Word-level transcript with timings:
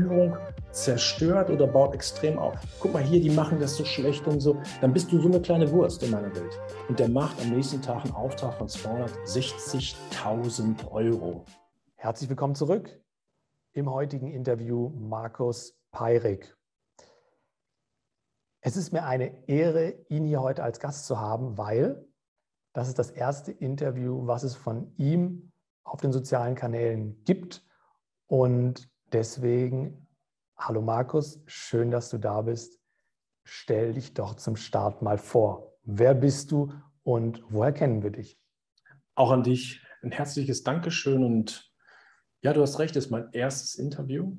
Führung 0.00 0.36
zerstört 0.72 1.50
oder 1.50 1.66
baut 1.66 1.92
extrem 1.94 2.38
auf. 2.38 2.54
Guck 2.80 2.94
mal 2.94 3.02
hier, 3.02 3.20
die 3.20 3.28
machen 3.28 3.60
das 3.60 3.76
so 3.76 3.84
schlecht 3.84 4.26
und 4.26 4.40
so. 4.40 4.56
Dann 4.80 4.94
bist 4.94 5.12
du 5.12 5.20
so 5.20 5.28
eine 5.28 5.42
kleine 5.42 5.70
Wurst 5.72 6.02
in 6.02 6.10
meiner 6.10 6.34
Welt. 6.34 6.58
Und 6.88 6.98
der 6.98 7.10
macht 7.10 7.38
am 7.40 7.50
nächsten 7.50 7.82
Tag 7.82 8.04
einen 8.04 8.14
Auftrag 8.14 8.54
von 8.54 8.66
260.000 8.66 10.90
Euro. 10.90 11.44
Herzlich 11.96 12.30
willkommen 12.30 12.54
zurück 12.54 12.98
im 13.72 13.90
heutigen 13.90 14.28
Interview 14.28 14.88
Markus 14.96 15.78
Peirik. 15.90 16.56
Es 18.62 18.78
ist 18.78 18.92
mir 18.92 19.04
eine 19.04 19.46
Ehre, 19.48 19.90
ihn 20.08 20.24
hier 20.24 20.40
heute 20.40 20.62
als 20.62 20.80
Gast 20.80 21.04
zu 21.06 21.20
haben, 21.20 21.58
weil 21.58 22.08
das 22.72 22.88
ist 22.88 22.98
das 22.98 23.10
erste 23.10 23.52
Interview, 23.52 24.26
was 24.26 24.44
es 24.44 24.54
von 24.54 24.94
ihm 24.96 25.52
auf 25.84 26.00
den 26.00 26.12
sozialen 26.12 26.54
Kanälen 26.54 27.22
gibt. 27.24 27.62
Und 28.26 28.89
deswegen, 29.12 30.06
hallo 30.56 30.82
Markus, 30.82 31.42
schön, 31.46 31.90
dass 31.90 32.10
du 32.10 32.18
da 32.18 32.42
bist. 32.42 32.80
Stell 33.44 33.94
dich 33.94 34.14
doch 34.14 34.34
zum 34.34 34.56
Start 34.56 35.02
mal 35.02 35.18
vor. 35.18 35.74
Wer 35.82 36.14
bist 36.14 36.52
du 36.52 36.72
und 37.02 37.42
woher 37.48 37.72
kennen 37.72 38.02
wir 38.02 38.10
dich? 38.10 38.38
Auch 39.14 39.30
an 39.30 39.42
dich 39.42 39.82
ein 40.02 40.12
herzliches 40.12 40.62
Dankeschön 40.62 41.24
und 41.24 41.70
ja, 42.42 42.52
du 42.52 42.62
hast 42.62 42.78
recht, 42.78 42.96
es 42.96 43.06
ist 43.06 43.10
mein 43.10 43.28
erstes 43.32 43.74
Interview. 43.74 44.36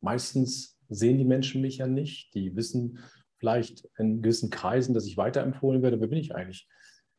Meistens 0.00 0.78
sehen 0.88 1.18
die 1.18 1.24
Menschen 1.24 1.60
mich 1.60 1.78
ja 1.78 1.86
nicht. 1.86 2.32
Die 2.34 2.56
wissen 2.56 2.98
vielleicht 3.36 3.88
in 3.98 4.22
gewissen 4.22 4.48
Kreisen, 4.48 4.94
dass 4.94 5.06
ich 5.06 5.16
weiterempfohlen 5.16 5.82
werde. 5.82 6.00
Wer 6.00 6.08
bin 6.08 6.18
ich 6.18 6.34
eigentlich? 6.34 6.66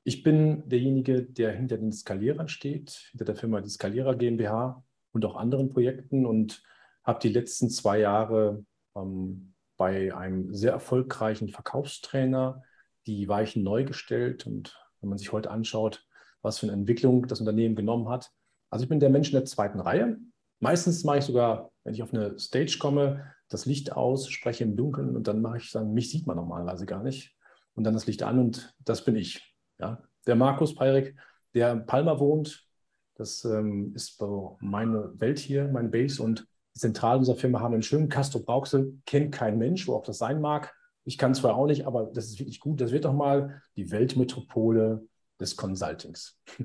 Ich 0.04 0.24
bin 0.24 0.68
derjenige, 0.70 1.22
der 1.24 1.52
hinter 1.52 1.78
den 1.78 1.92
Skalierern 1.92 2.48
steht, 2.48 3.10
hinter 3.12 3.26
der 3.26 3.36
Firma 3.36 3.62
die 3.62 3.70
Skalierer 3.70 4.16
GmbH 4.16 4.84
und 5.12 5.26
auch 5.26 5.36
anderen 5.36 5.70
Projekten 5.70 6.26
und 6.26 6.64
habe 7.08 7.20
die 7.22 7.30
letzten 7.30 7.70
zwei 7.70 8.00
Jahre 8.00 8.64
ähm, 8.96 9.54
bei 9.78 10.14
einem 10.14 10.54
sehr 10.54 10.74
erfolgreichen 10.74 11.48
Verkaufstrainer 11.48 12.64
die 13.06 13.30
Weichen 13.30 13.64
neu 13.64 13.86
gestellt. 13.86 14.46
Und 14.46 14.78
wenn 15.00 15.10
man 15.10 15.18
sich 15.18 15.32
heute 15.32 15.50
anschaut, 15.50 16.06
was 16.42 16.60
für 16.60 16.66
eine 16.66 16.74
Entwicklung 16.74 17.26
das 17.28 17.40
Unternehmen 17.40 17.76
genommen 17.76 18.10
hat. 18.10 18.32
Also 18.70 18.84
ich 18.84 18.90
bin 18.90 19.00
der 19.00 19.10
Mensch 19.10 19.30
in 19.30 19.36
der 19.36 19.46
zweiten 19.46 19.80
Reihe. 19.80 20.18
Meistens 20.60 21.04
mache 21.04 21.20
ich 21.20 21.24
sogar, 21.24 21.72
wenn 21.84 21.94
ich 21.94 22.04
auf 22.04 22.14
eine 22.14 22.38
Stage 22.38 22.78
komme, 22.80 23.34
das 23.48 23.66
Licht 23.66 23.94
aus, 23.94 24.30
spreche 24.30 24.66
im 24.66 24.76
Dunkeln 24.76 25.16
und 25.16 25.28
dann 25.28 25.42
mache 25.42 25.58
ich 25.58 25.72
dann, 25.72 25.94
mich 25.94 26.12
sieht 26.12 26.28
man 26.28 26.36
normalerweise 26.36 26.86
gar 26.86 27.02
nicht. 27.02 27.34
Und 27.76 27.86
dann 27.86 27.94
das 27.94 28.08
Licht 28.08 28.24
an 28.24 28.40
und 28.40 28.74
das 28.84 29.06
bin 29.06 29.16
ich. 29.16 29.56
Ja, 29.80 30.04
der 30.26 30.36
Markus 30.36 30.76
Peirik, 30.76 31.16
der 31.54 31.72
in 31.72 31.86
Palma 31.86 32.20
wohnt, 32.20 32.68
das 33.16 33.46
ähm, 33.46 33.94
ist 33.96 34.22
meine 34.60 35.14
Welt 35.20 35.40
hier, 35.40 35.68
mein 35.68 35.92
Base 35.92 36.22
und 36.22 36.48
die 36.78 36.82
Zentrale 36.82 37.18
unserer 37.18 37.38
Firma 37.38 37.60
haben 37.60 37.74
einen 37.74 37.82
schönen 37.82 38.08
Castro 38.08 38.40
Brauxel, 38.40 39.02
kennt 39.08 39.34
kein 39.34 39.58
Mensch, 39.58 39.88
wo 39.88 39.96
auch 39.96 40.04
das 40.04 40.20
sein 40.20 40.40
mag. 40.40 40.76
Ich 41.06 41.18
kann 41.18 41.34
zwar 41.34 41.56
auch 41.56 41.66
nicht, 41.66 41.88
aber 41.88 42.06
das 42.06 42.26
ist 42.26 42.38
wirklich 42.38 42.60
gut. 42.60 42.80
Das 42.80 42.92
wird 42.92 43.06
doch 43.06 43.14
mal 43.14 43.64
die 43.78 43.90
Weltmetropole 43.90 45.08
des 45.40 45.58
Consultings. 45.58 46.40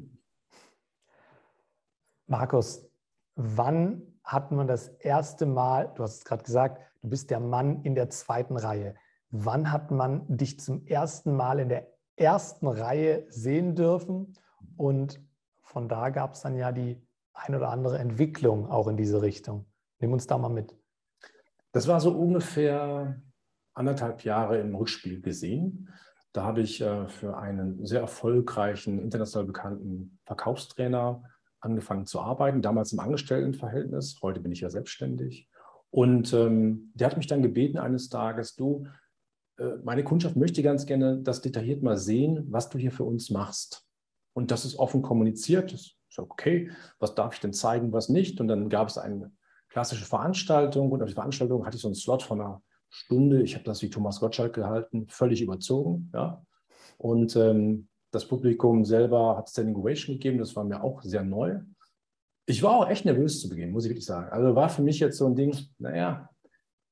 Markus, 2.27 2.87
wann 3.37 4.03
hat 4.23 4.53
man 4.53 4.69
das 4.69 4.89
erste 4.89 5.47
Mal, 5.47 5.91
du 5.95 6.03
hast 6.03 6.19
es 6.19 6.25
gerade 6.27 6.43
gesagt, 6.43 6.83
du 7.01 7.09
bist 7.09 7.31
der 7.31 7.41
Mann 7.41 7.83
in 7.83 7.95
der 7.95 8.11
zweiten 8.11 8.59
Reihe. 8.59 8.95
Wann 9.31 9.73
hat 9.73 9.91
man 9.91 10.27
dich 10.29 10.61
zum 10.61 10.87
ersten 10.87 11.35
Mal 11.35 11.59
in 11.59 11.71
der 11.71 11.91
ersten 12.17 12.67
Reihe 12.67 13.25
sehen 13.31 13.75
dürfen. 13.75 14.35
Und 14.77 15.23
von 15.63 15.89
da 15.89 16.11
gab 16.11 16.35
es 16.35 16.43
dann 16.43 16.55
ja 16.55 16.71
die 16.71 17.01
ein 17.33 17.55
oder 17.55 17.71
andere 17.71 17.99
Entwicklung 17.99 18.71
auch 18.71 18.89
in 18.89 18.97
diese 18.97 19.23
Richtung. 19.23 19.67
Nimm 20.03 20.13
uns 20.13 20.27
da 20.27 20.37
mal 20.37 20.49
mit. 20.49 20.77
Das 21.71 21.87
war 21.87 22.01
so 22.01 22.11
ungefähr 22.11 23.23
anderthalb 23.73 24.25
Jahre 24.25 24.59
im 24.59 24.75
Rückspiel 24.75 25.23
gesehen. 25.23 25.89
Da 26.33 26.43
habe 26.43 26.61
ich 26.61 26.81
äh, 26.81 27.09
für 27.09 27.39
einen 27.39 27.87
sehr 27.87 28.01
erfolgreichen, 28.01 28.99
international 28.99 29.47
bekannten 29.47 30.19
Verkaufstrainer 30.25 31.23
angefangen 31.61 32.07
zu 32.07 32.21
arbeiten, 32.21 32.63
damals 32.63 32.93
im 32.93 32.99
Angestelltenverhältnis. 32.99 34.19
Heute 34.23 34.41
bin 34.41 34.51
ich 34.51 34.61
ja 34.61 34.71
selbstständig. 34.71 35.49
Und 35.91 36.33
ähm, 36.33 36.91
der 36.95 37.07
hat 37.07 37.17
mich 37.17 37.29
dann 37.29 37.43
gebeten 37.43 37.79
eines 37.79 38.09
Tages, 38.09 38.57
du, 38.57 38.89
äh, 39.59 39.77
meine 39.85 40.03
Kundschaft 40.03 40.35
möchte 40.35 40.63
ganz 40.63 40.85
gerne 40.85 41.19
das 41.19 41.43
detailliert 41.43 41.83
mal 41.83 41.97
sehen, 41.97 42.47
was 42.51 42.71
du 42.71 42.79
hier 42.79 42.93
für 42.93 43.05
uns 43.05 43.31
machst. 43.31 43.87
Und 44.35 44.51
das 44.51 44.65
ist 44.65 44.79
offen 44.81 45.03
kommuniziert. 45.03 45.73
Das 45.73 45.93
ist 46.09 46.19
okay. 46.19 46.73
Was 46.99 47.15
darf 47.15 47.35
ich 47.35 47.41
denn 47.41 47.53
zeigen, 47.53 47.93
was 47.93 48.09
nicht? 48.09 48.41
Und 48.41 48.49
dann 48.49 48.69
gab 48.69 48.89
es 48.89 48.99
eine 48.99 49.31
klassische 49.73 50.05
Veranstaltung. 50.05 50.91
Und 50.93 51.03
auf 51.03 51.09
die 51.09 51.15
Veranstaltung 51.15 51.67
hatte 51.67 51.77
ich 51.77 51.83
so 51.83 51.89
einen 51.89 51.95
Slot 51.95 52.23
von 52.23 52.41
einer 52.41 52.63
Stunde. 52.91 53.43
Ich 53.43 53.55
habe 53.55 53.65
das 53.65 53.83
wie 53.83 53.91
Thomas 53.91 54.21
Gottschalk 54.21 54.55
gehalten, 54.55 55.07
völlig 55.09 55.43
überzogen. 55.43 56.11
Ja. 56.15 56.45
Und 56.99 57.37
ähm, 57.37 57.89
das 58.11 58.27
Publikum 58.27 58.85
selber 58.85 59.37
hat 59.37 59.49
Standing 59.49 59.77
Ovation 59.77 60.17
gegeben. 60.17 60.39
Das 60.39 60.55
war 60.55 60.65
mir 60.65 60.83
auch 60.83 61.03
sehr 61.03 61.23
neu. 61.23 61.61
Ich 62.47 62.63
war 62.63 62.73
auch 62.73 62.89
echt 62.89 63.05
nervös 63.05 63.41
zu 63.41 63.49
Beginn, 63.49 63.71
muss 63.71 63.85
ich 63.85 63.91
wirklich 63.91 64.07
sagen. 64.07 64.31
Also 64.31 64.55
war 64.55 64.69
für 64.69 64.83
mich 64.83 64.99
jetzt 64.99 65.17
so 65.17 65.27
ein 65.27 65.37
Ding, 65.37 65.57
naja, 65.79 66.29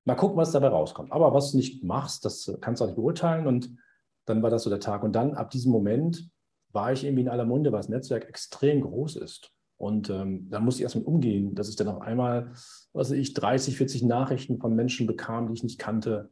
Mal 0.04 0.14
gucken, 0.14 0.36
was 0.36 0.52
dabei 0.52 0.68
rauskommt. 0.68 1.12
Aber 1.12 1.34
was 1.34 1.52
du 1.52 1.58
nicht 1.58 1.84
machst, 1.84 2.24
das 2.24 2.52
kannst 2.60 2.80
du 2.80 2.84
auch 2.84 2.88
nicht 2.88 2.96
beurteilen. 2.96 3.46
Und 3.46 3.76
dann 4.24 4.42
war 4.42 4.50
das 4.50 4.62
so 4.62 4.70
der 4.70 4.80
Tag. 4.80 5.02
Und 5.02 5.12
dann 5.12 5.34
ab 5.34 5.50
diesem 5.50 5.72
Moment 5.72 6.30
war 6.72 6.92
ich 6.92 7.04
irgendwie 7.04 7.22
in 7.22 7.28
aller 7.28 7.44
Munde, 7.44 7.70
weil 7.72 7.80
das 7.80 7.88
Netzwerk 7.88 8.28
extrem 8.28 8.80
groß 8.80 9.16
ist. 9.16 9.52
Und 9.80 10.10
ähm, 10.10 10.46
da 10.50 10.60
muss 10.60 10.76
ich 10.76 10.82
erstmal 10.82 11.04
umgehen, 11.04 11.54
dass 11.54 11.70
ich 11.70 11.76
dann 11.76 11.88
auf 11.88 12.02
einmal, 12.02 12.52
was 12.92 13.08
weiß 13.08 13.16
ich, 13.16 13.32
30, 13.32 13.78
40 13.78 14.02
Nachrichten 14.02 14.58
von 14.58 14.76
Menschen 14.76 15.06
bekam, 15.06 15.48
die 15.48 15.54
ich 15.54 15.62
nicht 15.62 15.78
kannte 15.78 16.28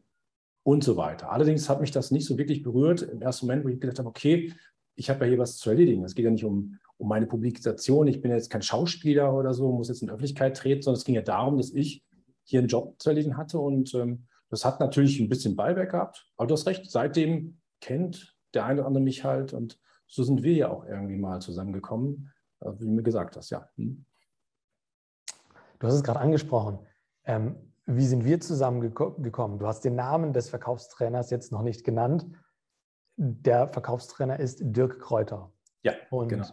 und 0.65 0.85
so 0.85 0.99
weiter. 0.99 1.33
Allerdings 1.33 1.67
hat 1.71 1.81
mich 1.81 1.91
das 1.91 2.11
nicht 2.11 2.27
so 2.27 2.37
wirklich 2.37 2.63
berührt 2.63 3.01
im 3.01 3.23
ersten 3.23 3.47
Moment, 3.47 3.65
wo 3.65 3.71
ich 3.71 3.81
gedacht 3.81 4.01
habe, 4.01 4.09
okay, 4.11 4.53
ich 4.97 5.09
habe 5.09 5.25
ja 5.25 5.31
hier 5.31 5.39
was 5.39 5.57
zu 5.57 5.71
erledigen. 5.71 6.05
Es 6.05 6.15
geht 6.15 6.27
ja 6.27 6.31
nicht 6.31 6.45
um, 6.45 6.77
um 6.99 7.09
meine 7.09 7.27
Publikation. 7.27 8.07
Ich 8.07 8.21
bin 8.21 8.33
jetzt 8.33 8.51
kein 8.51 8.61
Schauspieler 8.61 9.33
oder 9.35 9.55
so, 9.55 9.73
muss 9.73 9.89
jetzt 9.89 10.03
in 10.03 10.09
die 10.09 10.13
Öffentlichkeit 10.13 10.55
treten, 10.55 10.83
sondern 10.83 10.99
es 10.99 11.07
ging 11.07 11.15
ja 11.15 11.23
darum, 11.23 11.57
dass 11.57 11.71
ich 11.71 12.05
hier 12.45 12.59
einen 12.59 12.69
Job 12.69 12.97
zu 12.99 13.09
erledigen 13.09 13.39
hatte. 13.39 13.59
Und 13.61 13.95
ähm, 13.95 14.27
das 14.51 14.67
hat 14.67 14.79
natürlich 14.79 15.21
ein 15.21 15.31
bisschen 15.31 15.57
Beiwerk 15.57 15.93
gehabt. 15.93 16.29
Aber 16.37 16.49
du 16.49 16.53
hast 16.53 16.67
recht, 16.67 16.91
seitdem 16.91 17.61
kennt 17.81 18.37
der 18.53 18.67
eine 18.67 18.81
oder 18.81 18.89
andere 18.89 19.05
mich 19.05 19.25
halt. 19.25 19.55
Und 19.55 19.81
so 20.07 20.23
sind 20.23 20.43
wir 20.43 20.53
ja 20.53 20.71
auch 20.71 20.85
irgendwie 20.85 21.17
mal 21.17 21.41
zusammengekommen, 21.41 22.31
wie 22.61 22.85
du 22.85 22.91
mir 22.91 23.03
gesagt 23.03 23.37
hast, 23.37 23.51
ja. 23.51 23.69
Hm. 23.77 24.05
Du 25.79 25.87
hast 25.87 25.95
es 25.95 26.03
gerade 26.03 26.21
angesprochen. 26.21 26.81
Ähm, 27.25 27.57
wie 27.87 28.07
sind 28.07 28.25
wir 28.25 28.41
zusammengekommen? 28.41 29.59
Du 29.59 29.67
hast 29.67 29.85
den 29.85 29.95
Namen 29.95 30.33
des 30.33 30.51
Verkaufstrainers 30.51 31.31
jetzt 31.31 31.53
noch 31.53 31.63
nicht 31.63 31.85
genannt. 31.85 32.27
Der 33.17 33.67
Verkaufstrainer 33.67 34.39
ist 34.39 34.61
Dirk 34.61 35.01
Kräuter. 35.01 35.53
Ja, 35.83 35.93
und 36.11 36.29
genau. 36.29 36.47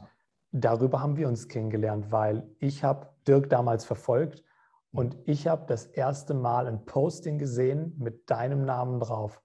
darüber 0.52 1.02
haben 1.02 1.18
wir 1.18 1.28
uns 1.28 1.48
kennengelernt, 1.48 2.12
weil 2.12 2.48
ich 2.60 2.84
habe 2.84 3.10
Dirk 3.28 3.50
damals 3.50 3.84
verfolgt 3.84 4.44
und 4.92 5.18
ich 5.26 5.48
habe 5.48 5.66
das 5.68 5.88
erste 5.88 6.34
Mal 6.34 6.68
ein 6.68 6.86
Posting 6.86 7.38
gesehen 7.38 7.96
mit 7.98 8.30
deinem 8.30 8.64
Namen 8.64 9.00
drauf, 9.00 9.42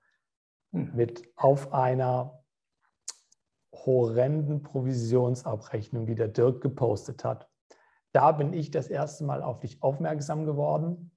hm. 0.72 0.94
mit 0.94 1.28
auf 1.34 1.72
einer 1.72 2.39
horrenden 3.86 4.62
Provisionsabrechnung, 4.62 6.06
die 6.06 6.14
der 6.14 6.28
Dirk 6.28 6.60
gepostet 6.60 7.24
hat. 7.24 7.48
Da 8.12 8.32
bin 8.32 8.52
ich 8.52 8.70
das 8.70 8.88
erste 8.88 9.24
Mal 9.24 9.42
auf 9.42 9.60
dich 9.60 9.82
aufmerksam 9.82 10.44
geworden 10.44 11.12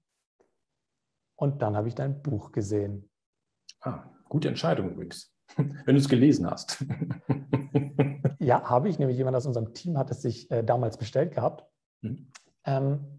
und 1.36 1.62
dann 1.62 1.76
habe 1.76 1.88
ich 1.88 1.96
dein 1.96 2.22
Buch 2.22 2.52
gesehen. 2.52 3.10
Ah, 3.82 4.04
gute 4.30 4.50
Entscheidung 4.50 4.92
übrigens, 4.92 5.36
wenn 5.58 5.96
du 5.96 5.98
es 5.98 6.10
gelesen 6.10 6.50
hast. 6.50 6.86
ja, 8.40 8.70
habe 8.70 8.90
ich, 8.90 9.00
nämlich 9.00 9.18
jemand 9.18 9.36
aus 9.36 9.46
unserem 9.46 9.74
Team 9.74 9.98
hat 9.98 10.12
es 10.12 10.22
sich 10.22 10.50
äh, 10.52 10.64
damals 10.64 10.98
bestellt 10.98 11.34
gehabt. 11.34 11.66
Mhm. 12.02 12.32
Ähm, 12.66 13.14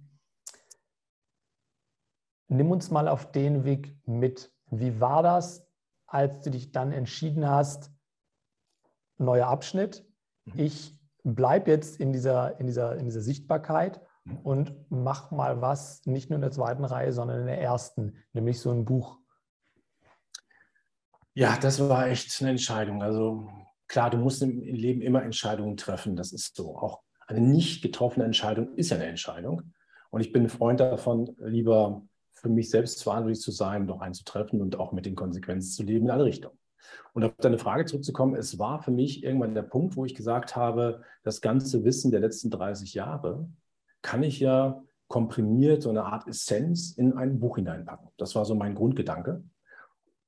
Nimm 2.49 2.71
uns 2.71 2.91
mal 2.91 3.09
auf 3.09 3.33
den 3.33 3.65
Weg 3.65 3.97
mit. 4.07 4.53
Wie 4.71 5.01
war 5.01 5.23
das, 5.23 5.67
als 6.07 6.43
du 6.43 6.51
dich 6.51 6.73
dann 6.73 6.93
entschieden 6.93 7.49
hast, 7.49 7.91
neuer 9.19 9.47
Abschnitt, 9.47 10.05
mhm. 10.45 10.53
ich 10.57 10.99
bleibe 11.23 11.71
jetzt 11.71 11.99
in 12.01 12.13
dieser, 12.13 12.59
in, 12.61 12.67
dieser, 12.67 12.97
in 12.97 13.05
dieser 13.05 13.21
Sichtbarkeit 13.21 14.01
mhm. 14.25 14.39
und 14.43 14.75
mach 14.91 15.31
mal 15.31 15.61
was, 15.61 16.05
nicht 16.07 16.31
nur 16.31 16.37
in 16.37 16.43
der 16.43 16.51
zweiten 16.51 16.85
Reihe, 16.85 17.13
sondern 17.13 17.41
in 17.41 17.47
der 17.47 17.61
ersten, 17.61 18.17
nämlich 18.33 18.61
so 18.61 18.71
ein 18.71 18.85
Buch. 18.85 19.19
Ja, 21.35 21.59
das 21.61 21.89
war 21.89 22.09
echt 22.09 22.41
eine 22.41 22.51
Entscheidung. 22.51 23.03
Also 23.03 23.49
klar, 23.89 24.11
du 24.11 24.19
musst 24.19 24.43
im 24.43 24.61
Leben 24.61 25.03
immer 25.03 25.23
Entscheidungen 25.23 25.77
treffen. 25.77 26.15
Das 26.15 26.33
ist 26.33 26.55
so. 26.55 26.77
Auch 26.77 27.03
eine 27.27 27.41
nicht 27.41 27.83
getroffene 27.83 28.25
Entscheidung 28.25 28.75
ist 28.77 28.91
ja 28.91 28.97
eine 28.97 29.07
Entscheidung. 29.07 29.75
Und 30.11 30.21
ich 30.21 30.33
bin 30.33 30.45
ein 30.45 30.49
Freund 30.49 30.79
davon, 30.79 31.35
lieber 31.41 32.03
für 32.31 32.49
mich 32.49 32.71
selbst 32.71 33.03
verantwortlich 33.03 33.41
zu 33.41 33.51
sein, 33.51 33.87
doch 33.87 34.01
einzutreffen 34.01 34.61
und 34.61 34.77
auch 34.77 34.93
mit 34.93 35.07
den 35.07 35.17
Konsequenzen 35.17 35.73
zu 35.73 35.83
leben 35.83 36.07
in 36.07 36.11
alle 36.11 36.25
Richtungen. 36.25 36.57
Und 37.13 37.25
auf 37.25 37.33
deine 37.39 37.59
Frage 37.59 37.85
zurückzukommen, 37.85 38.35
es 38.35 38.59
war 38.59 38.83
für 38.83 38.91
mich 38.91 39.23
irgendwann 39.23 39.55
der 39.55 39.63
Punkt, 39.63 39.97
wo 39.97 40.05
ich 40.05 40.15
gesagt 40.15 40.57
habe, 40.57 41.03
das 41.23 41.41
ganze 41.41 41.85
Wissen 41.85 42.11
der 42.11 42.21
letzten 42.21 42.51
30 42.51 42.95
Jahre 42.95 43.49
kann 44.03 44.23
ich 44.23 44.41
ja 44.41 44.83
komprimiert, 45.09 45.83
so 45.83 45.91
eine 45.91 46.05
Art 46.05 46.27
Essenz 46.27 46.93
in 46.93 47.13
ein 47.13 47.39
Buch 47.39 47.57
hineinpacken. 47.57 48.09
Das 48.17 48.35
war 48.35 48.45
so 48.45 48.55
mein 48.55 48.75
Grundgedanke. 48.75 49.45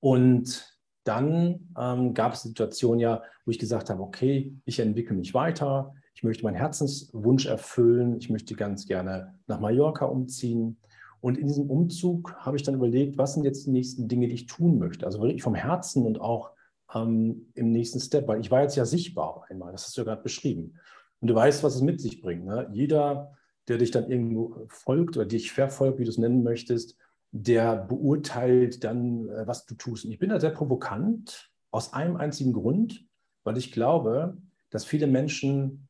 Und 0.01 0.77
dann 1.05 1.69
ähm, 1.79 2.15
gab 2.15 2.35
es 2.35 2.43
Situationen 2.43 3.01
ja, 3.01 3.23
wo 3.45 3.51
ich 3.51 3.59
gesagt 3.59 3.91
habe, 3.91 4.03
okay, 4.03 4.55
ich 4.65 4.81
entwickle 4.81 5.17
mich 5.17 5.35
weiter, 5.35 5.95
ich 6.15 6.23
möchte 6.23 6.45
meinen 6.45 6.57
Herzenswunsch 6.57 7.47
erfüllen, 7.47 8.17
ich 8.19 8.31
möchte 8.31 8.55
ganz 8.55 8.87
gerne 8.87 9.35
nach 9.47 9.61
Mallorca 9.61 10.07
umziehen. 10.07 10.79
Und 11.21 11.39
in 11.39 11.47
diesem 11.47 11.71
Umzug 11.71 12.35
habe 12.37 12.57
ich 12.57 12.63
dann 12.63 12.75
überlegt, 12.75 13.19
was 13.19 13.35
sind 13.35 13.45
jetzt 13.45 13.67
die 13.67 13.71
nächsten 13.71 14.09
Dinge, 14.09 14.29
die 14.29 14.35
ich 14.35 14.47
tun 14.47 14.79
möchte. 14.79 15.07
Also 15.07 15.21
wirklich 15.21 15.43
vom 15.43 15.55
Herzen 15.55 16.07
und 16.07 16.21
auch 16.21 16.51
ähm, 16.95 17.47
im 17.55 17.73
nächsten 17.73 18.01
Step, 18.01 18.29
weil 18.29 18.41
ich 18.41 18.51
war 18.51 18.63
jetzt 18.63 18.77
ja 18.77 18.85
sichtbar 18.85 19.45
einmal, 19.49 19.73
das 19.73 19.85
hast 19.85 19.97
du 19.97 20.03
ja 20.03 20.05
gerade 20.05 20.23
beschrieben. 20.23 20.79
Und 21.21 21.29
du 21.29 21.35
weißt, 21.35 21.63
was 21.63 21.75
es 21.75 21.83
mit 21.83 22.01
sich 22.01 22.21
bringt. 22.21 22.45
Ne? 22.45 22.69
Jeder, 22.73 23.33
der 23.69 23.79
dich 23.79 23.91
dann 23.91 24.11
irgendwo 24.11 24.67
folgt 24.69 25.17
oder 25.17 25.27
dich 25.27 25.53
verfolgt, 25.53 25.99
wie 25.99 26.05
du 26.05 26.11
es 26.11 26.19
nennen 26.19 26.43
möchtest, 26.43 26.97
der 27.33 27.77
beurteilt 27.77 28.85
dann, 28.85 29.29
äh, 29.29 29.47
was 29.47 29.67
du 29.67 29.75
tust. 29.75 30.05
Und 30.05 30.13
ich 30.13 30.19
bin 30.19 30.31
da 30.31 30.41
sehr 30.41 30.51
provokant 30.51 31.51
aus 31.71 31.93
einem 31.93 32.17
einzigen 32.17 32.53
Grund, 32.53 33.05
weil 33.45 33.57
ich 33.59 33.73
glaube, 33.73 34.37
dass 34.71 34.85
viele 34.85 35.07
Menschen 35.07 35.89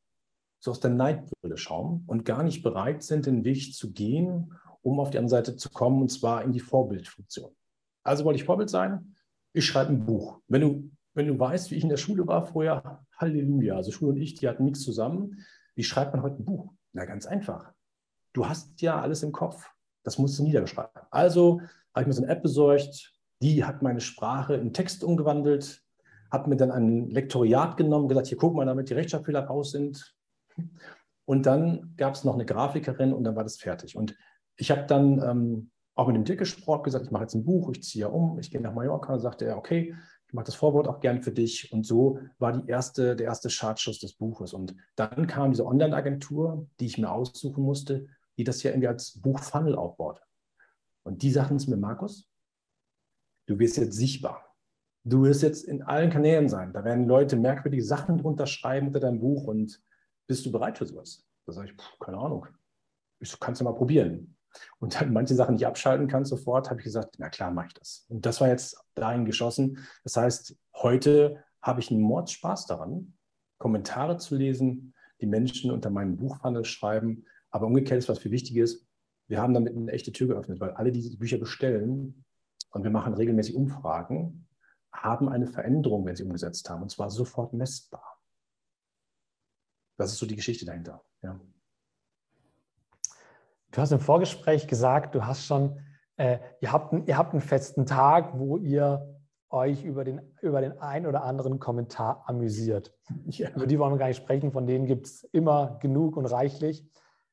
so 0.59 0.71
aus 0.71 0.81
der 0.81 0.91
Neidbrille 0.91 1.57
schauen 1.57 2.05
und 2.07 2.25
gar 2.25 2.43
nicht 2.43 2.63
bereit 2.63 3.03
sind, 3.03 3.27
den 3.27 3.45
Weg 3.45 3.75
zu 3.75 3.93
gehen, 3.93 4.53
um 4.87 5.01
auf 5.01 5.11
die 5.11 5.19
andere 5.19 5.31
Seite 5.31 5.57
zu 5.57 5.69
kommen, 5.71 6.01
und 6.01 6.11
zwar 6.11 6.45
in 6.45 6.53
die 6.53 6.61
Vorbildfunktion. 6.61 7.51
Also 8.05 8.25
wollte 8.25 8.39
ich 8.39 8.45
Vorbild 8.45 8.71
sein, 8.71 9.17
ich 9.53 9.67
schreibe 9.67 9.91
ein 9.91 10.07
Buch. 10.07 10.39
Wenn 10.47 10.61
du, 10.61 10.91
wenn 11.15 11.27
du 11.27 11.37
weißt, 11.37 11.73
wie 11.73 11.75
ich 11.75 11.83
in 11.83 11.89
der 11.89 11.97
Schule 11.97 12.25
war 12.29 12.47
vorher, 12.47 13.05
Halleluja, 13.17 13.75
also 13.75 13.91
Schule 13.91 14.13
und 14.13 14.19
ich, 14.19 14.35
die 14.35 14.49
hatten 14.49 14.65
nichts 14.65 14.83
zusammen. 14.83 15.45
Wie 15.75 15.83
schreibt 15.83 16.15
man 16.15 16.23
heute 16.23 16.41
ein 16.41 16.45
Buch? 16.45 16.73
Na, 16.93 17.05
ganz 17.05 17.27
einfach. 17.27 17.73
Du 18.33 18.49
hast 18.49 18.81
ja 18.81 19.01
alles 19.01 19.25
im 19.25 19.33
Kopf. 19.33 19.69
Das 20.05 20.19
musst 20.19 20.39
du 20.39 20.45
niederschreiben. 20.45 21.03
Also 21.11 21.61
habe 21.93 22.03
ich 22.03 22.07
mir 22.07 22.13
so 22.13 22.23
eine 22.23 22.31
App 22.31 22.43
besorgt, 22.43 23.13
die 23.43 23.65
hat 23.65 23.83
meine 23.83 24.01
Sprache 24.01 24.55
in 24.55 24.73
Text 24.73 25.03
umgewandelt, 25.03 25.83
habe 26.31 26.49
mir 26.49 26.57
dann 26.57 26.71
ein 26.71 27.11
Lektoriat 27.11 27.77
genommen, 27.77 28.07
gesagt, 28.07 28.29
hier 28.29 28.39
guck 28.39 28.55
mal, 28.55 28.67
damit 28.67 28.89
die 28.89 28.95
Rechtschreibfehler 28.95 29.47
raus 29.47 29.73
sind. 29.73 30.15
Und 31.25 31.45
dann 31.47 31.95
gab 31.97 32.15
es 32.15 32.23
noch 32.23 32.35
eine 32.35 32.47
Grafikerin 32.47 33.13
und 33.13 33.25
dann 33.25 33.35
war 33.35 33.43
das 33.43 33.57
fertig. 33.57 33.97
Und 33.97 34.15
ich 34.57 34.71
habe 34.71 34.87
dann 34.87 35.23
ähm, 35.23 35.71
auch 35.95 36.07
mit 36.07 36.17
dem 36.17 36.25
Dirk 36.25 36.39
gesprochen, 36.39 36.85
gesagt, 36.85 37.07
ich 37.07 37.11
mache 37.11 37.23
jetzt 37.23 37.35
ein 37.35 37.45
Buch, 37.45 37.71
ich 37.73 37.83
ziehe 37.83 38.09
um, 38.09 38.39
ich 38.39 38.51
gehe 38.51 38.61
nach 38.61 38.75
Mallorca. 38.75 39.19
Sagte 39.19 39.47
er, 39.47 39.57
okay, 39.57 39.95
ich 40.27 40.35
mache 40.35 40.47
das 40.47 40.55
Vorwort 40.55 40.89
auch 40.89 41.01
gern 41.01 41.23
für 41.23 41.33
dich. 41.33 41.73
Und 41.73 41.87
so 41.87 42.19
war 42.39 42.53
die 42.53 42.69
erste, 42.69 43.17
der 43.17 43.27
erste 43.27 43.49
Startschuss 43.49 44.01
des 44.01 44.15
Buches. 44.15 44.53
Und 44.53 44.75
dann 44.97 45.27
kam 45.27 45.51
diese 45.53 45.65
Online-Agentur, 45.65 46.69
die 46.81 46.87
ich 46.87 46.99
mir 46.99 47.11
aussuchen 47.11 47.65
musste, 47.65 48.07
die 48.37 48.45
das 48.45 48.63
ja 48.63 48.71
irgendwie 48.71 48.89
als 48.89 49.21
Buchfunnel 49.21 49.75
aufbaut. 49.75 50.21
Und 51.03 51.23
die 51.23 51.31
sagten 51.31 51.57
es 51.57 51.67
mir, 51.67 51.77
Markus, 51.77 52.29
du 53.47 53.59
wirst 53.59 53.77
jetzt 53.77 53.97
sichtbar. 53.97 54.55
Du 55.05 55.23
wirst 55.23 55.43
jetzt 55.43 55.65
in 55.65 55.83
allen 55.83 56.11
Kanälen 56.11 56.49
sein. 56.49 56.73
Da 56.73 56.85
werden 56.85 57.07
Leute 57.07 57.37
merkwürdige 57.37 57.85
Sachen 57.85 58.19
drunter 58.19 58.47
schreiben 58.47 58.89
unter 58.89 59.01
deinem 59.01 59.21
Buch 59.21 59.45
und 59.45 59.81
bist 60.27 60.45
du 60.45 60.51
bereit 60.51 60.79
für 60.79 60.87
sowas? 60.87 61.25
Da 61.47 61.53
sage 61.53 61.71
ich, 61.71 61.77
pff, 61.77 61.99
keine 62.01 62.19
Ahnung. 62.19 62.47
Ich 63.21 63.39
kann 63.39 63.53
es 63.53 63.61
ja 63.61 63.65
mal 63.65 63.77
probieren. 63.77 64.36
Und 64.79 65.01
dann 65.01 65.13
manche 65.13 65.35
Sachen 65.35 65.55
nicht 65.55 65.67
abschalten 65.67 66.09
kann 66.09 66.25
sofort, 66.25 66.71
habe 66.71 66.81
ich 66.81 66.85
gesagt, 66.85 67.17
na 67.19 67.29
klar, 67.29 67.51
mache 67.51 67.69
ich 67.69 67.75
das. 67.75 68.07
Und 68.09 68.27
das 68.27 68.41
war 68.41 68.49
jetzt 68.49 68.79
dahin 68.95 69.25
geschossen. 69.25 69.87
Das 70.05 70.17
heißt, 70.17 70.57
heute 70.75 71.45
habe 71.63 71.81
ich 71.81 71.91
einen 71.91 72.01
Mordspaß 72.01 72.67
daran, 72.67 73.15
Kommentare 73.59 74.19
zu 74.19 74.37
lesen, 74.37 74.95
die 75.21 75.27
Menschen 75.27 75.71
unter 75.71 75.91
meinem 75.91 76.17
Buchfunnel 76.17 76.65
schreiben, 76.65 77.25
aber 77.51 77.67
umgekehrt 77.67 77.99
ist 77.99 78.09
was 78.09 78.19
viel 78.19 78.33
Wichtiges. 78.33 78.87
Wir 79.29 79.41
haben 79.41 79.55
damit 79.55 79.75
eine 79.75 79.91
echte 79.93 80.13
Tür 80.13 80.29
geöffnet, 80.29 80.61
weil 80.61 80.71
alle, 80.73 80.93
die 80.93 81.01
diese 81.01 81.19
Bücher 81.19 81.39
bestellen, 81.39 82.25
und 82.71 82.83
wir 82.83 82.91
machen 82.91 83.15
regelmäßig 83.15 83.55
Umfragen, 83.55 84.47
haben 84.93 85.29
eine 85.29 85.47
Veränderung, 85.47 86.05
wenn 86.05 86.17
sie 86.17 86.25
umgesetzt 86.25 86.69
haben, 86.69 86.83
und 86.83 86.91
zwar 86.91 87.11
sofort 87.11 87.53
messbar. 87.53 88.21
Das 89.97 90.13
ist 90.13 90.19
so 90.19 90.27
die 90.27 90.37
Geschichte 90.37 90.67
dahinter. 90.67 91.03
Ja. 91.23 91.41
Du 93.73 93.81
hast 93.81 93.93
im 93.93 94.01
Vorgespräch 94.01 94.69
gesagt, 94.69 95.15
du 95.15 95.27
hast 95.27 95.45
schon, 95.45 95.81
äh, 96.17 96.39
ihr, 96.61 96.73
habt, 96.73 97.09
ihr 97.09 97.19
habt 97.19 97.33
einen 97.33 97.41
festen 97.41 97.87
Tag, 97.87 98.39
wo 98.39 98.57
ihr 98.57 99.17
euch 99.51 99.85
über 99.85 100.05
den, 100.05 100.21
über 100.41 100.61
den 100.61 100.79
einen 100.81 101.07
oder 101.07 101.25
anderen 101.25 101.59
Kommentar 101.59 102.25
amüsiert. 102.27 102.95
Ja. 103.27 103.51
Über 103.51 103.67
die 103.67 103.79
wollen 103.79 103.93
wir 103.93 103.99
gar 103.99 104.09
nicht 104.09 104.23
sprechen, 104.23 104.53
von 104.53 104.67
denen 104.67 104.87
gibt 104.87 105.07
es 105.07 105.25
immer 105.25 105.79
genug 105.81 106.17
und 106.17 106.27
reichlich. 106.27 106.85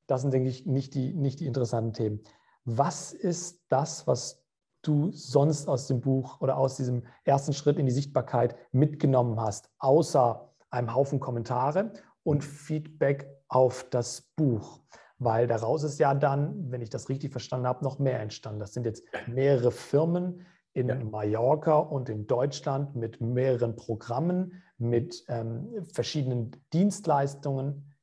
Das 0.07 0.21
sind, 0.21 0.33
denke 0.33 0.49
ich, 0.49 0.65
nicht 0.65 0.93
die, 0.95 1.13
nicht 1.13 1.39
die 1.39 1.45
interessanten 1.45 1.93
Themen. 1.93 2.21
Was 2.65 3.13
ist 3.13 3.63
das, 3.69 4.07
was 4.07 4.43
du 4.81 5.11
sonst 5.11 5.67
aus 5.67 5.87
dem 5.87 6.01
Buch 6.01 6.41
oder 6.41 6.57
aus 6.57 6.75
diesem 6.75 7.03
ersten 7.23 7.53
Schritt 7.53 7.77
in 7.77 7.85
die 7.85 7.91
Sichtbarkeit 7.91 8.55
mitgenommen 8.71 9.39
hast, 9.39 9.69
außer 9.79 10.53
einem 10.69 10.93
Haufen 10.93 11.19
Kommentare 11.19 11.93
und 12.23 12.43
Feedback 12.43 13.27
auf 13.47 13.85
das 13.89 14.21
Buch? 14.35 14.81
Weil 15.19 15.47
daraus 15.47 15.83
ist 15.83 15.99
ja 15.99 16.13
dann, 16.13 16.71
wenn 16.71 16.81
ich 16.81 16.89
das 16.89 17.09
richtig 17.09 17.31
verstanden 17.31 17.67
habe, 17.67 17.83
noch 17.83 17.99
mehr 17.99 18.19
entstanden. 18.19 18.59
Das 18.59 18.73
sind 18.73 18.85
jetzt 18.85 19.03
mehrere 19.27 19.71
Firmen 19.71 20.45
in 20.73 20.89
ja. 20.89 20.95
Mallorca 20.95 21.77
und 21.77 22.09
in 22.09 22.27
Deutschland 22.27 22.95
mit 22.95 23.21
mehreren 23.21 23.75
Programmen, 23.75 24.63
mit 24.77 25.23
ähm, 25.27 25.85
verschiedenen 25.93 26.51
Dienstleistungen. 26.73 27.93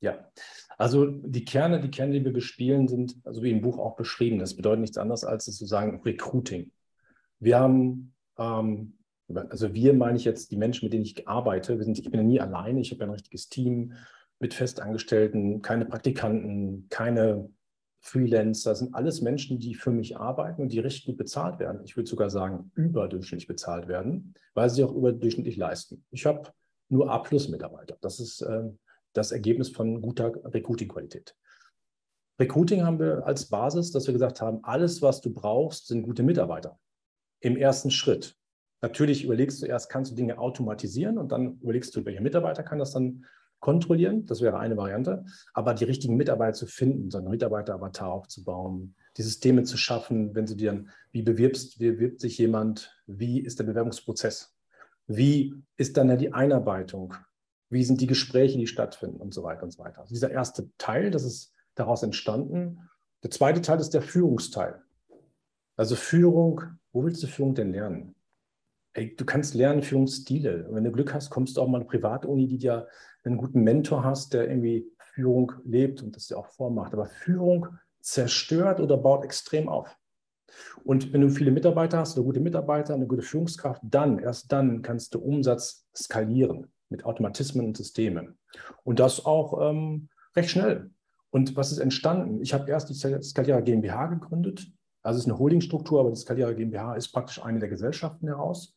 Ja, 0.00 0.30
also 0.78 1.06
die 1.06 1.44
Kerne, 1.44 1.80
die 1.80 1.90
Kerne, 1.90 2.14
die 2.14 2.24
wir 2.24 2.32
bespielen, 2.32 2.88
sind, 2.88 3.16
also 3.24 3.42
wie 3.42 3.50
im 3.50 3.60
Buch 3.60 3.78
auch 3.78 3.96
beschrieben, 3.96 4.38
das 4.38 4.56
bedeutet 4.56 4.80
nichts 4.80 4.98
anderes 4.98 5.24
als 5.24 5.44
sozusagen 5.44 6.00
Recruiting. 6.02 6.70
Wir 7.38 7.58
haben, 7.58 8.14
ähm, 8.38 8.98
also 9.28 9.74
wir 9.74 9.92
meine 9.94 10.16
ich 10.16 10.24
jetzt 10.24 10.50
die 10.52 10.56
Menschen, 10.56 10.86
mit 10.86 10.92
denen 10.92 11.04
ich 11.04 11.28
arbeite, 11.28 11.76
wir 11.76 11.84
sind, 11.84 11.98
ich 11.98 12.10
bin 12.10 12.20
ja 12.20 12.26
nie 12.26 12.40
alleine, 12.40 12.80
ich 12.80 12.90
habe 12.92 13.00
ja 13.00 13.06
ein 13.06 13.12
richtiges 13.12 13.48
Team 13.48 13.92
mit 14.40 14.54
Festangestellten, 14.54 15.62
keine 15.62 15.84
Praktikanten, 15.84 16.88
keine 16.88 17.50
Freelancer, 18.00 18.70
das 18.70 18.78
sind 18.78 18.94
alles 18.94 19.20
Menschen, 19.20 19.58
die 19.58 19.74
für 19.74 19.90
mich 19.90 20.16
arbeiten 20.16 20.62
und 20.62 20.72
die 20.72 20.78
richtig 20.78 21.04
gut 21.04 21.18
bezahlt 21.18 21.58
werden. 21.58 21.82
Ich 21.84 21.96
würde 21.96 22.08
sogar 22.08 22.30
sagen, 22.30 22.72
überdurchschnittlich 22.74 23.46
bezahlt 23.46 23.88
werden, 23.88 24.34
weil 24.54 24.70
sie 24.70 24.82
auch 24.82 24.94
überdurchschnittlich 24.94 25.56
leisten. 25.56 26.04
Ich 26.10 26.24
habe 26.24 26.50
nur 26.88 27.10
A-Plus-Mitarbeiter. 27.10 27.98
Das 28.00 28.18
ist 28.18 28.40
ähm, 28.40 28.78
das 29.12 29.32
Ergebnis 29.32 29.68
von 29.68 30.00
guter 30.00 30.32
Recruiting-Qualität. 30.44 31.36
Recruiting 32.40 32.84
haben 32.84 32.98
wir 32.98 33.26
als 33.26 33.46
Basis, 33.46 33.90
dass 33.90 34.06
wir 34.06 34.14
gesagt 34.14 34.40
haben, 34.40 34.64
alles, 34.64 35.02
was 35.02 35.20
du 35.20 35.30
brauchst, 35.30 35.88
sind 35.88 36.02
gute 36.02 36.22
Mitarbeiter. 36.22 36.78
Im 37.40 37.56
ersten 37.56 37.90
Schritt. 37.90 38.34
Natürlich 38.80 39.24
überlegst 39.24 39.60
du 39.60 39.66
erst, 39.66 39.90
kannst 39.90 40.12
du 40.12 40.16
Dinge 40.16 40.38
automatisieren 40.38 41.18
und 41.18 41.32
dann 41.32 41.58
überlegst 41.60 41.94
du, 41.94 42.04
welcher 42.06 42.22
Mitarbeiter 42.22 42.62
kann 42.62 42.78
das 42.78 42.92
dann 42.92 43.26
kontrollieren. 43.60 44.26
Das 44.26 44.40
wäre 44.40 44.58
eine 44.58 44.76
Variante. 44.76 45.24
Aber 45.54 45.74
die 45.74 45.84
richtigen 45.84 46.16
Mitarbeiter 46.16 46.54
zu 46.54 46.66
finden, 46.66 47.10
so 47.10 47.18
einen 47.18 47.28
Mitarbeiter-Avatar 47.28 48.10
aufzubauen, 48.12 48.94
die 49.16 49.22
Systeme 49.22 49.62
zu 49.64 49.76
schaffen, 49.76 50.34
wenn 50.34 50.46
du 50.46 50.54
dir 50.54 50.84
wie 51.12 51.22
bewirbst, 51.22 51.78
wie 51.78 51.90
bewirbt 51.90 52.20
sich 52.20 52.38
jemand, 52.38 52.94
wie 53.06 53.40
ist 53.40 53.58
der 53.58 53.64
Bewerbungsprozess? 53.64 54.54
Wie 55.06 55.54
ist 55.76 55.96
dann 55.96 56.16
die 56.18 56.32
Einarbeitung? 56.32 57.14
Wie 57.68 57.84
sind 57.84 58.00
die 58.00 58.06
Gespräche, 58.06 58.58
die 58.58 58.66
stattfinden 58.66 59.20
und 59.20 59.32
so 59.34 59.42
weiter 59.42 59.62
und 59.62 59.70
so 59.72 59.82
weiter. 59.82 60.00
Also 60.00 60.14
dieser 60.14 60.30
erste 60.30 60.70
Teil, 60.78 61.10
das 61.10 61.22
ist 61.22 61.52
daraus 61.74 62.02
entstanden. 62.02 62.88
Der 63.22 63.30
zweite 63.30 63.60
Teil 63.60 63.78
ist 63.78 63.94
der 63.94 64.02
Führungsteil. 64.02 64.82
Also 65.76 65.96
Führung, 65.96 66.62
wo 66.92 67.04
willst 67.04 67.22
du 67.22 67.26
Führung 67.26 67.54
denn 67.54 67.72
lernen? 67.72 68.14
Ey, 68.92 69.14
du 69.14 69.24
kannst 69.24 69.54
lernen 69.54 69.82
Führungsstile. 69.82 70.66
Wenn 70.70 70.84
du 70.84 70.90
Glück 70.90 71.14
hast, 71.14 71.30
kommst 71.30 71.56
du 71.56 71.60
auch 71.60 71.68
mal 71.68 71.78
in 71.78 71.82
eine 71.82 71.90
Privatuni, 71.90 72.48
die 72.48 72.58
dir 72.58 72.88
einen 73.24 73.36
guten 73.36 73.62
Mentor 73.62 74.02
hast, 74.02 74.34
der 74.34 74.48
irgendwie 74.48 74.86
Führung 74.98 75.52
lebt 75.64 76.02
und 76.02 76.16
das 76.16 76.26
dir 76.26 76.38
auch 76.38 76.48
vormacht. 76.48 76.92
Aber 76.92 77.06
Führung 77.06 77.68
zerstört 78.00 78.80
oder 78.80 78.96
baut 78.96 79.24
extrem 79.24 79.68
auf. 79.68 79.96
Und 80.82 81.12
wenn 81.12 81.20
du 81.20 81.28
viele 81.28 81.52
Mitarbeiter 81.52 81.98
hast, 81.98 82.16
oder 82.16 82.26
gute 82.26 82.40
Mitarbeiter, 82.40 82.94
eine 82.94 83.06
gute 83.06 83.22
Führungskraft, 83.22 83.82
dann, 83.84 84.18
erst 84.18 84.50
dann 84.50 84.82
kannst 84.82 85.14
du 85.14 85.20
Umsatz 85.20 85.86
skalieren 85.94 86.72
mit 86.88 87.04
Automatismen 87.04 87.66
und 87.66 87.76
Systemen. 87.76 88.38
Und 88.82 88.98
das 88.98 89.24
auch 89.24 89.70
ähm, 89.70 90.08
recht 90.34 90.50
schnell. 90.50 90.90
Und 91.30 91.56
was 91.56 91.70
ist 91.70 91.78
entstanden? 91.78 92.42
Ich 92.42 92.52
habe 92.52 92.68
erst 92.68 92.90
die 92.90 92.94
Skalierer 92.94 93.62
GmbH 93.62 94.06
gegründet. 94.06 94.66
Also 95.02 95.18
es 95.18 95.24
ist 95.24 95.30
eine 95.30 95.38
Holdingstruktur, 95.38 96.00
aber 96.00 96.10
die 96.10 96.16
Skalierer 96.16 96.54
GmbH 96.54 96.94
ist 96.96 97.12
praktisch 97.12 97.40
eine 97.42 97.60
der 97.60 97.68
Gesellschaften 97.68 98.26
heraus. 98.26 98.74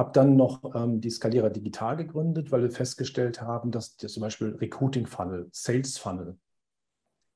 Habe 0.00 0.12
dann 0.12 0.34
noch 0.34 0.74
ähm, 0.74 1.02
die 1.02 1.10
Skalierer 1.10 1.50
Digital 1.50 1.94
gegründet, 1.94 2.50
weil 2.50 2.62
wir 2.62 2.70
festgestellt 2.70 3.42
haben, 3.42 3.70
dass 3.70 3.98
die, 3.98 4.06
zum 4.06 4.22
Beispiel 4.22 4.54
Recruiting 4.54 5.04
Funnel, 5.04 5.50
Sales 5.52 5.98
Funnel 5.98 6.38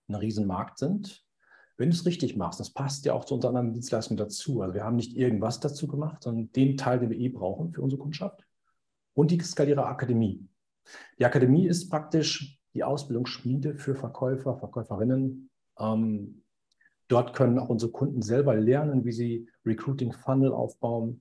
ein 0.09 0.15
Riesenmarkt 0.15 0.79
sind. 0.79 1.27
Wenn 1.77 1.91
du 1.91 1.95
es 1.95 2.07
richtig 2.07 2.39
machst, 2.39 2.61
das 2.61 2.73
passt 2.73 3.05
ja 3.05 3.13
auch 3.13 3.27
zu 3.27 3.35
unseren 3.35 3.55
anderen 3.55 3.75
Dienstleistungen 3.75 4.17
dazu. 4.17 4.63
Also 4.63 4.73
wir 4.73 4.83
haben 4.83 4.97
nicht 4.97 5.15
irgendwas 5.15 5.61
dazu 5.61 5.87
gemacht, 5.87 6.23
sondern 6.23 6.53
den 6.53 6.79
Teil, 6.79 7.01
den 7.01 7.11
wir 7.11 7.19
eh 7.19 7.29
brauchen 7.29 7.71
für 7.71 7.83
unsere 7.83 8.01
Kundschaft 8.01 8.47
und 9.13 9.31
die 9.31 9.41
Skalierer 9.41 9.85
Akademie. 9.85 10.49
Die 11.19 11.27
Akademie 11.27 11.67
ist 11.67 11.91
praktisch 11.91 12.59
die 12.73 12.83
Ausbildungsschmiede 12.83 13.75
für 13.75 13.95
Verkäufer, 13.95 14.57
Verkäuferinnen 14.57 15.51
Ähm, 15.79 16.43
dort 17.09 17.35
können 17.37 17.59
auch 17.59 17.69
unsere 17.69 17.93
Kunden 17.93 18.23
selber 18.23 18.55
lernen, 18.55 19.05
wie 19.05 19.13
sie 19.13 19.51
Recruiting 19.67 20.15
Funnel 20.15 20.55
aufbauen. 20.55 21.21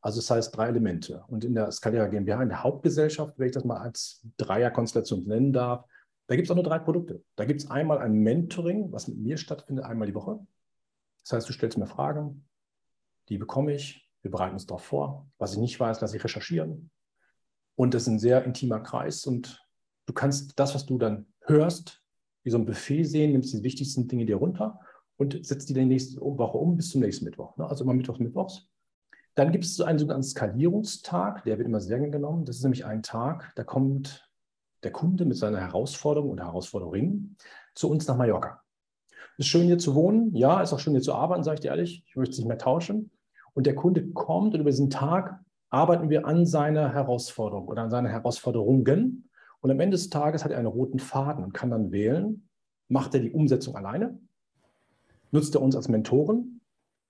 Also 0.00 0.20
das 0.20 0.30
heißt 0.30 0.56
drei 0.56 0.68
Elemente. 0.68 1.24
Und 1.28 1.44
in 1.44 1.54
der 1.54 1.70
Skalera 1.70 2.06
GmbH, 2.06 2.42
in 2.42 2.48
der 2.48 2.62
Hauptgesellschaft, 2.62 3.38
wenn 3.38 3.46
ich 3.46 3.52
das 3.52 3.64
mal 3.64 3.78
als 3.78 4.26
Dreierkonstellation 4.38 5.24
nennen 5.24 5.52
darf, 5.52 5.84
da 6.26 6.36
gibt 6.36 6.46
es 6.46 6.50
auch 6.50 6.56
nur 6.56 6.64
drei 6.64 6.78
Produkte. 6.78 7.22
Da 7.36 7.44
gibt 7.44 7.60
es 7.60 7.70
einmal 7.70 7.98
ein 7.98 8.14
Mentoring, 8.14 8.92
was 8.92 9.08
mit 9.08 9.18
mir 9.18 9.36
stattfindet, 9.36 9.84
einmal 9.84 10.06
die 10.06 10.14
Woche. 10.14 10.38
Das 11.24 11.32
heißt, 11.32 11.48
du 11.48 11.52
stellst 11.52 11.76
mir 11.76 11.86
Fragen, 11.86 12.46
die 13.28 13.36
bekomme 13.36 13.74
ich, 13.74 14.08
wir 14.22 14.30
bereiten 14.30 14.54
uns 14.54 14.66
darauf 14.66 14.84
vor. 14.84 15.28
Was 15.38 15.52
ich 15.52 15.58
nicht 15.58 15.78
weiß, 15.78 16.00
lasse 16.00 16.16
ich 16.16 16.24
recherchieren. 16.24 16.90
Und 17.74 17.94
das 17.94 18.02
ist 18.02 18.08
ein 18.08 18.18
sehr 18.18 18.44
intimer 18.44 18.80
Kreis 18.80 19.26
und 19.26 19.66
du 20.06 20.12
kannst 20.12 20.58
das, 20.58 20.74
was 20.74 20.86
du 20.86 20.98
dann 20.98 21.26
hörst, 21.42 22.02
wie 22.42 22.50
so 22.50 22.58
ein 22.58 22.66
Buffet 22.66 23.04
sehen, 23.04 23.32
nimmst 23.32 23.52
die 23.52 23.62
wichtigsten 23.62 24.08
Dinge 24.08 24.24
dir 24.24 24.36
runter 24.36 24.80
und 25.16 25.44
setzt 25.44 25.68
die 25.68 25.74
dann 25.74 25.88
nächste 25.88 26.20
Woche 26.20 26.58
um 26.58 26.76
bis 26.76 26.90
zum 26.90 27.00
nächsten 27.00 27.24
Mittwoch. 27.24 27.56
Ne? 27.56 27.68
Also 27.68 27.84
immer 27.84 27.94
Mittwochs, 27.94 28.18
Mittwochs. 28.18 28.69
Dann 29.34 29.52
gibt 29.52 29.64
es 29.64 29.76
so 29.76 29.84
einen 29.84 29.98
sogenannten 29.98 30.26
Skalierungstag, 30.26 31.44
der 31.44 31.58
wird 31.58 31.66
immer 31.66 31.80
sehr 31.80 31.98
gerne 31.98 32.10
genommen. 32.10 32.44
Das 32.44 32.56
ist 32.56 32.62
nämlich 32.62 32.84
ein 32.84 33.02
Tag, 33.02 33.52
da 33.56 33.64
kommt 33.64 34.28
der 34.82 34.92
Kunde 34.92 35.24
mit 35.24 35.36
seiner 35.36 35.60
Herausforderung 35.60 36.30
oder 36.30 36.44
Herausforderungen 36.44 37.36
zu 37.74 37.90
uns 37.90 38.06
nach 38.06 38.16
Mallorca. 38.16 38.62
Ist 39.38 39.48
schön 39.48 39.66
hier 39.66 39.78
zu 39.78 39.94
wohnen, 39.94 40.34
ja, 40.34 40.60
ist 40.60 40.72
auch 40.72 40.78
schön 40.78 40.92
hier 40.92 41.02
zu 41.02 41.14
arbeiten, 41.14 41.44
sage 41.44 41.54
ich 41.54 41.60
dir 41.60 41.68
ehrlich. 41.68 42.02
Ich 42.06 42.16
möchte 42.16 42.32
es 42.32 42.38
nicht 42.38 42.48
mehr 42.48 42.58
tauschen. 42.58 43.10
Und 43.54 43.66
der 43.66 43.74
Kunde 43.74 44.10
kommt 44.10 44.54
und 44.54 44.60
über 44.60 44.70
diesen 44.70 44.90
Tag 44.90 45.40
arbeiten 45.70 46.10
wir 46.10 46.26
an 46.26 46.44
seiner 46.46 46.92
Herausforderung 46.92 47.68
oder 47.68 47.82
an 47.82 47.90
seinen 47.90 48.08
Herausforderungen. 48.08 49.30
Und 49.60 49.70
am 49.70 49.80
Ende 49.80 49.96
des 49.96 50.10
Tages 50.10 50.44
hat 50.44 50.50
er 50.50 50.58
einen 50.58 50.66
roten 50.66 50.98
Faden 50.98 51.44
und 51.44 51.54
kann 51.54 51.70
dann 51.70 51.92
wählen, 51.92 52.48
macht 52.88 53.14
er 53.14 53.20
die 53.20 53.30
Umsetzung 53.30 53.76
alleine, 53.76 54.18
nutzt 55.30 55.54
er 55.54 55.62
uns 55.62 55.76
als 55.76 55.88
Mentoren 55.88 56.60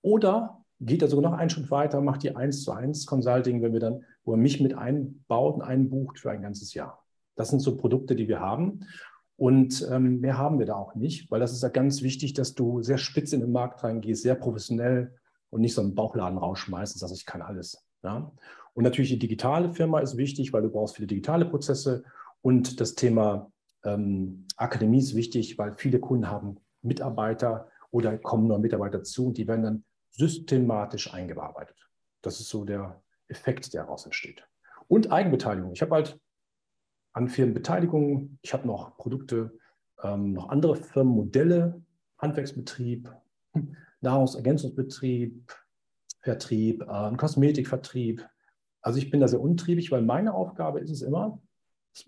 oder 0.02 0.59
geht 0.80 1.02
er 1.02 1.08
sogar 1.08 1.30
noch 1.30 1.38
einen 1.38 1.50
Schritt 1.50 1.70
weiter, 1.70 2.00
macht 2.00 2.22
die 2.22 2.34
1 2.34 2.64
zu 2.64 2.72
1 2.72 3.06
Consulting, 3.06 3.62
wenn 3.62 3.72
wir 3.72 3.80
dann, 3.80 4.04
wo 4.24 4.32
er 4.32 4.38
mich 4.38 4.60
mit 4.60 4.74
einbaut 4.74 5.56
und 5.56 5.62
einbucht 5.62 6.18
für 6.18 6.30
ein 6.30 6.42
ganzes 6.42 6.74
Jahr. 6.74 7.04
Das 7.36 7.50
sind 7.50 7.60
so 7.60 7.76
Produkte, 7.76 8.16
die 8.16 8.28
wir 8.28 8.40
haben. 8.40 8.86
Und 9.36 9.86
ähm, 9.90 10.20
mehr 10.20 10.36
haben 10.36 10.58
wir 10.58 10.66
da 10.66 10.74
auch 10.74 10.94
nicht, 10.94 11.30
weil 11.30 11.40
das 11.40 11.52
ist 11.52 11.62
ja 11.62 11.70
ganz 11.70 12.02
wichtig, 12.02 12.34
dass 12.34 12.54
du 12.54 12.82
sehr 12.82 12.98
spitz 12.98 13.32
in 13.32 13.40
den 13.40 13.52
Markt 13.52 13.82
reingehst, 13.82 14.22
sehr 14.22 14.34
professionell 14.34 15.14
und 15.48 15.62
nicht 15.62 15.74
so 15.74 15.80
einen 15.80 15.94
Bauchladen 15.94 16.38
rausschmeißt 16.38 16.94
und 16.94 16.98
sagst, 16.98 17.14
ich 17.14 17.26
kann 17.26 17.40
alles. 17.40 17.82
Ja? 18.02 18.30
Und 18.74 18.84
natürlich 18.84 19.10
die 19.10 19.18
digitale 19.18 19.72
Firma 19.72 20.00
ist 20.00 20.16
wichtig, 20.16 20.52
weil 20.52 20.62
du 20.62 20.70
brauchst 20.70 20.96
viele 20.96 21.06
digitale 21.06 21.46
Prozesse 21.46 22.04
und 22.42 22.80
das 22.80 22.94
Thema 22.94 23.50
ähm, 23.84 24.46
Akademie 24.56 24.98
ist 24.98 25.14
wichtig, 25.14 25.58
weil 25.58 25.74
viele 25.76 26.00
Kunden 26.00 26.30
haben 26.30 26.58
Mitarbeiter 26.82 27.68
oder 27.90 28.18
kommen 28.18 28.46
neue 28.46 28.58
Mitarbeiter 28.58 29.02
zu 29.02 29.28
und 29.28 29.38
die 29.38 29.48
werden 29.48 29.62
dann 29.62 29.84
systematisch 30.10 31.12
eingearbeitet. 31.12 31.76
Das 32.22 32.40
ist 32.40 32.48
so 32.48 32.64
der 32.64 33.02
Effekt, 33.28 33.72
der 33.72 33.84
daraus 33.84 34.04
entsteht. 34.04 34.46
Und 34.88 35.12
Eigenbeteiligung. 35.12 35.72
Ich 35.72 35.82
habe 35.82 35.94
halt 35.94 36.20
an 37.12 37.28
Firmen 37.28 37.54
Beteiligungen, 37.54 38.38
ich 38.42 38.52
habe 38.52 38.66
noch 38.66 38.96
Produkte, 38.96 39.58
ähm, 40.02 40.32
noch 40.32 40.48
andere 40.48 40.76
Firmenmodelle, 40.76 41.82
Handwerksbetrieb, 42.18 43.10
Nahrungsergänzungsbetrieb, 44.00 45.52
Vertrieb, 46.22 46.82
äh, 46.82 47.16
Kosmetikvertrieb. 47.16 48.26
Also 48.82 48.98
ich 48.98 49.10
bin 49.10 49.20
da 49.20 49.28
sehr 49.28 49.40
untriebig, 49.40 49.90
weil 49.90 50.02
meine 50.02 50.34
Aufgabe 50.34 50.80
ist 50.80 50.90
es 50.90 51.02
immer, 51.02 51.40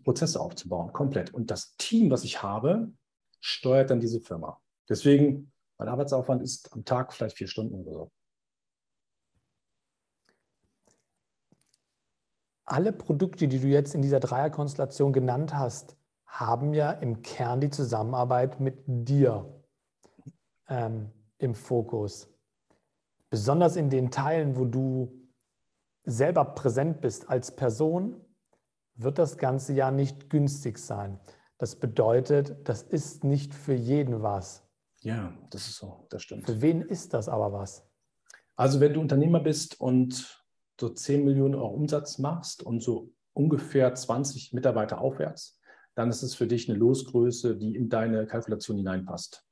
Prozesse 0.05 0.41
aufzubauen, 0.41 0.93
komplett. 0.93 1.35
Und 1.35 1.51
das 1.51 1.77
Team, 1.77 2.11
was 2.11 2.25
ich 2.25 2.43
habe, 2.43 2.93
steuert 3.41 3.91
dann 3.91 4.01
diese 4.01 4.21
Firma. 4.21 4.61
Deswegen, 4.89 5.53
mein 5.79 5.88
Arbeitsaufwand 5.88 6.43
ist 6.43 6.73
am 6.73 6.85
Tag 6.85 7.12
vielleicht 7.12 7.37
vier 7.37 7.49
Stunden 7.49 7.75
oder 7.75 7.93
so. 7.93 8.12
Alle 12.64 12.93
Produkte, 12.93 13.49
die 13.49 13.59
du 13.59 13.67
jetzt 13.67 13.95
in 13.95 14.02
dieser 14.02 14.21
Dreierkonstellation 14.21 15.12
genannt 15.12 15.55
hast, 15.55 15.97
haben 16.26 16.73
ja 16.73 16.91
im 16.91 17.23
Kern 17.23 17.61
die 17.61 17.71
Zusammenarbeit 17.71 18.61
mit 18.61 18.83
dir 18.87 19.62
ähm, 20.69 21.11
im 21.38 21.55
Fokus. 21.55 22.29
Besonders 23.29 23.76
in 23.76 23.91
den 23.91 24.11
Teilen, 24.11 24.57
wo 24.57 24.64
du 24.64 25.12
selber 26.05 26.45
präsent 26.45 27.00
bist 27.00 27.29
als 27.29 27.55
Person, 27.55 28.25
wird 28.95 29.19
das 29.19 29.38
Ganze 29.38 29.73
ja 29.73 29.91
nicht 29.91 30.31
günstig 30.31 30.79
sein. 30.79 31.19
Das 31.59 31.76
bedeutet, 31.76 32.57
das 32.69 32.83
ist 32.83 33.25
nicht 33.25 33.55
für 33.55 33.75
jeden 33.75 34.23
was. 34.23 34.62
Ja, 35.03 35.37
das 35.51 35.69
ist 35.69 35.77
so, 35.77 36.07
das 36.11 36.23
stimmt. 36.23 36.47
Für 36.47 36.61
wen 36.63 36.83
ist 36.83 37.13
das 37.13 37.29
aber 37.29 37.53
was? 37.53 37.85
Also 38.57 38.81
wenn 38.81 38.95
du 38.95 39.01
Unternehmer 39.01 39.41
bist 39.41 39.81
und 39.81 40.43
so 40.81 40.89
10 40.89 41.25
Millionen 41.25 41.55
Euro 41.55 41.69
Umsatz 41.69 42.19
machst 42.19 42.63
und 42.63 42.83
so 42.83 43.13
ungefähr 43.35 43.95
20 43.95 44.53
Mitarbeiter 44.53 45.01
aufwärts, 45.01 45.61
dann 45.95 46.09
ist 46.09 46.23
es 46.23 46.35
für 46.35 46.47
dich 46.47 46.69
eine 46.69 46.79
Losgröße, 46.79 47.57
die 47.57 47.77
in 47.77 47.89
deine 47.89 48.27
Kalkulation 48.27 48.77
hineinpasst. 48.77 49.45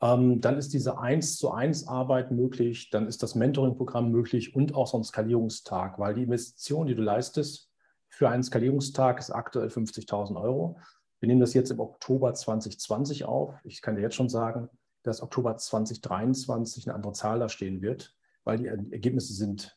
Ähm, 0.00 0.40
dann 0.40 0.58
ist 0.58 0.72
diese 0.72 0.98
1 0.98 1.36
zu 1.36 1.50
1 1.50 1.88
Arbeit 1.88 2.30
möglich, 2.30 2.90
dann 2.90 3.08
ist 3.08 3.22
das 3.22 3.34
Mentoring-Programm 3.34 4.10
möglich 4.10 4.54
und 4.54 4.74
auch 4.74 4.86
so 4.86 4.98
ein 4.98 5.04
Skalierungstag, 5.04 5.98
weil 5.98 6.14
die 6.14 6.22
Investition, 6.22 6.86
die 6.86 6.94
du 6.94 7.02
leistest 7.02 7.70
für 8.08 8.28
einen 8.28 8.42
Skalierungstag, 8.42 9.18
ist 9.18 9.30
aktuell 9.30 9.68
50.000 9.68 10.40
Euro. 10.40 10.78
Wir 11.20 11.26
nehmen 11.26 11.40
das 11.40 11.54
jetzt 11.54 11.70
im 11.70 11.80
Oktober 11.80 12.32
2020 12.34 13.24
auf. 13.24 13.54
Ich 13.64 13.82
kann 13.82 13.96
dir 13.96 14.02
jetzt 14.02 14.14
schon 14.14 14.28
sagen, 14.28 14.68
dass 15.02 15.22
Oktober 15.22 15.56
2023 15.56 16.86
eine 16.86 16.94
andere 16.94 17.12
Zahl 17.12 17.40
da 17.40 17.48
stehen 17.48 17.82
wird, 17.82 18.14
weil 18.44 18.58
die 18.58 18.66
Ergebnisse 18.66 19.32
sind 19.32 19.76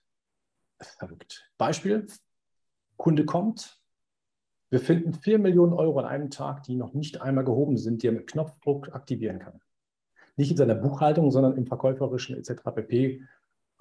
verrückt. 0.79 1.51
Beispiel, 1.57 2.05
Kunde 2.97 3.25
kommt, 3.25 3.79
wir 4.69 4.79
finden 4.79 5.13
4 5.13 5.39
Millionen 5.39 5.73
Euro 5.73 5.99
an 5.99 6.05
einem 6.05 6.29
Tag, 6.29 6.63
die 6.63 6.75
noch 6.75 6.93
nicht 6.93 7.21
einmal 7.21 7.43
gehoben 7.43 7.77
sind, 7.77 8.03
die 8.03 8.07
er 8.07 8.13
mit 8.13 8.27
Knopfdruck 8.27 8.93
aktivieren 8.93 9.39
kann 9.39 9.61
nicht 10.41 10.51
in 10.51 10.57
seiner 10.57 10.75
Buchhaltung, 10.75 11.31
sondern 11.31 11.57
im 11.57 11.65
verkäuferischen 11.65 12.35
etc. 12.35 12.63
pp. 12.75 13.21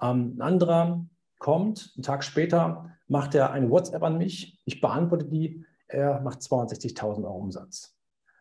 Ähm, 0.01 0.35
ein 0.37 0.41
anderer 0.41 1.05
kommt, 1.39 1.91
einen 1.95 2.03
Tag 2.03 2.23
später 2.23 2.91
macht 3.07 3.35
er 3.35 3.51
eine 3.51 3.69
WhatsApp 3.69 4.03
an 4.03 4.17
mich, 4.17 4.61
ich 4.65 4.79
beantworte 4.79 5.25
die, 5.25 5.65
er 5.93 6.21
macht 6.21 6.39
62.000 6.39 7.23
Euro 7.23 7.37
Umsatz. 7.37 7.95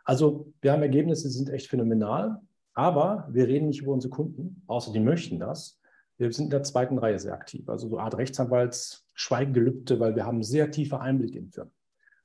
Also 0.04 0.52
wir 0.60 0.72
haben 0.72 0.82
Ergebnisse, 0.82 1.28
die 1.28 1.34
sind 1.34 1.50
echt 1.50 1.68
phänomenal, 1.68 2.40
aber 2.74 3.28
wir 3.30 3.46
reden 3.46 3.66
nicht 3.66 3.82
über 3.82 3.92
unsere 3.92 4.10
Kunden, 4.10 4.62
außer 4.66 4.92
die 4.92 5.00
möchten 5.00 5.38
das. 5.38 5.78
Wir 6.16 6.32
sind 6.32 6.46
in 6.46 6.50
der 6.50 6.62
zweiten 6.62 6.98
Reihe 6.98 7.18
sehr 7.18 7.32
aktiv, 7.32 7.68
also 7.68 7.88
so 7.88 7.98
Art 7.98 8.16
Rechtsanwalts 8.16 9.06
Schweigengelübde, 9.14 10.00
weil 10.00 10.16
wir 10.16 10.26
haben 10.26 10.42
sehr 10.42 10.70
tiefe 10.70 11.00
Einblicke 11.00 11.38
in 11.38 11.50
Firmen. 11.50 11.72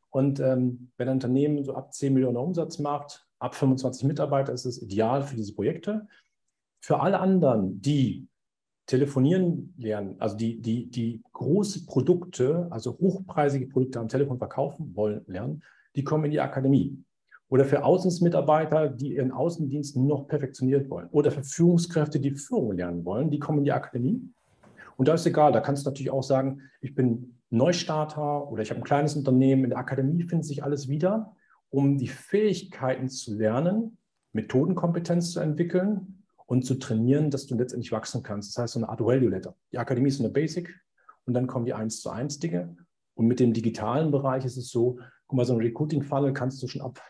Und 0.09 0.39
ähm, 0.39 0.91
wenn 0.97 1.09
ein 1.09 1.15
Unternehmen 1.15 1.63
so 1.63 1.75
ab 1.75 1.93
10 1.93 2.13
Millionen 2.13 2.37
Umsatz 2.37 2.79
macht, 2.79 3.27
ab 3.39 3.55
25 3.55 4.05
Mitarbeiter 4.05 4.53
ist 4.53 4.65
es 4.65 4.81
ideal 4.81 5.23
für 5.23 5.35
diese 5.35 5.53
Projekte. 5.53 6.07
Für 6.79 7.01
alle 7.01 7.19
anderen, 7.19 7.81
die 7.81 8.27
telefonieren 8.85 9.73
lernen, 9.77 10.15
also 10.19 10.37
die, 10.37 10.61
die, 10.61 10.89
die 10.89 11.23
große 11.33 11.85
Produkte, 11.85 12.67
also 12.69 12.97
hochpreisige 12.99 13.67
Produkte 13.67 13.99
am 13.99 14.07
Telefon 14.07 14.37
verkaufen 14.37 14.95
wollen, 14.95 15.21
lernen, 15.27 15.63
die 15.95 16.03
kommen 16.03 16.25
in 16.25 16.31
die 16.31 16.39
Akademie. 16.39 16.97
Oder 17.47 17.65
für 17.65 17.83
Außenmitarbeiter, 17.83 18.89
die 18.89 19.15
ihren 19.15 19.31
Außendienst 19.31 19.97
noch 19.97 20.27
perfektioniert 20.27 20.89
wollen. 20.89 21.07
Oder 21.11 21.31
für 21.31 21.43
Führungskräfte, 21.43 22.19
die 22.19 22.31
Führung 22.31 22.73
lernen 22.73 23.05
wollen, 23.05 23.29
die 23.29 23.39
kommen 23.39 23.59
in 23.59 23.65
die 23.65 23.71
Akademie. 23.71 24.21
Und 24.97 25.07
da 25.07 25.13
ist 25.13 25.25
egal, 25.25 25.51
da 25.51 25.61
kannst 25.61 25.85
du 25.85 25.89
natürlich 25.89 26.11
auch 26.11 26.23
sagen, 26.23 26.61
ich 26.81 26.95
bin 26.95 27.37
Neustarter 27.49 28.49
oder 28.51 28.63
ich 28.63 28.71
habe 28.71 28.81
ein 28.81 28.85
kleines 28.85 29.15
Unternehmen. 29.15 29.65
In 29.65 29.69
der 29.71 29.79
Akademie 29.79 30.23
findet 30.23 30.45
sich 30.45 30.63
alles 30.63 30.89
wieder 30.89 31.35
um 31.75 31.97
die 31.97 32.07
Fähigkeiten 32.07 33.09
zu 33.09 33.35
lernen, 33.35 33.97
Methodenkompetenz 34.31 35.31
zu 35.31 35.41
entwickeln 35.41 36.24
und 36.45 36.65
zu 36.65 36.75
trainieren, 36.75 37.31
dass 37.31 37.47
du 37.47 37.55
letztendlich 37.55 37.91
wachsen 37.91 38.23
kannst. 38.23 38.55
Das 38.55 38.61
heißt, 38.61 38.73
so 38.73 38.79
eine 38.79 38.89
Art 38.89 39.01
Value 39.01 39.29
Letter. 39.29 39.55
Die 39.71 39.77
Akademie 39.77 40.09
ist 40.09 40.19
eine 40.19 40.29
Basic 40.29 40.73
und 41.25 41.33
dann 41.33 41.47
kommen 41.47 41.65
die 41.65 41.73
1 41.73 42.01
zu 42.01 42.09
1 42.09 42.39
Dinge. 42.39 42.75
Und 43.15 43.27
mit 43.27 43.39
dem 43.39 43.53
digitalen 43.53 44.11
Bereich 44.11 44.45
ist 44.45 44.57
es 44.57 44.69
so, 44.69 44.99
guck 45.27 45.37
mal, 45.37 45.45
so 45.45 45.53
ein 45.53 45.59
Recruiting-Funnel 45.59 46.33
kannst 46.33 46.61
du 46.61 46.67
schon 46.67 46.81
ab 46.81 47.01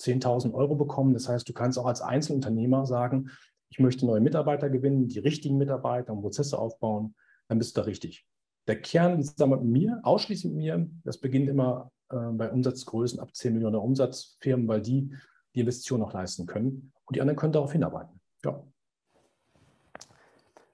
10.000 0.00 0.52
Euro 0.52 0.76
bekommen. 0.76 1.14
Das 1.14 1.28
heißt, 1.28 1.48
du 1.48 1.52
kannst 1.52 1.78
auch 1.78 1.86
als 1.86 2.02
Einzelunternehmer 2.02 2.86
sagen, 2.86 3.30
ich 3.70 3.80
möchte 3.80 4.06
neue 4.06 4.20
Mitarbeiter 4.20 4.70
gewinnen, 4.70 5.08
die 5.08 5.18
richtigen 5.18 5.56
Mitarbeiter 5.56 6.12
und 6.12 6.20
Prozesse 6.20 6.58
aufbauen, 6.58 7.14
dann 7.48 7.58
bist 7.58 7.76
du 7.76 7.80
da 7.80 7.86
richtig. 7.86 8.26
Der 8.66 8.80
Kern 8.80 9.18
ist 9.18 9.38
mit 9.38 9.62
mir, 9.62 10.00
ausschließlich 10.04 10.52
mit 10.52 10.62
mir. 10.62 10.88
Das 11.02 11.18
beginnt 11.18 11.48
immer 11.48 11.90
äh, 12.10 12.16
bei 12.32 12.50
Umsatzgrößen 12.50 13.18
ab 13.18 13.34
10 13.34 13.52
Millionen 13.52 13.76
Umsatzfirmen, 13.76 14.68
weil 14.68 14.80
die 14.80 15.14
die 15.54 15.60
Investition 15.60 16.00
noch 16.00 16.12
leisten 16.12 16.46
können. 16.46 16.92
Und 17.04 17.16
die 17.16 17.20
anderen 17.20 17.36
können 17.36 17.52
darauf 17.52 17.72
hinarbeiten. 17.72 18.20
Ja. 18.44 18.62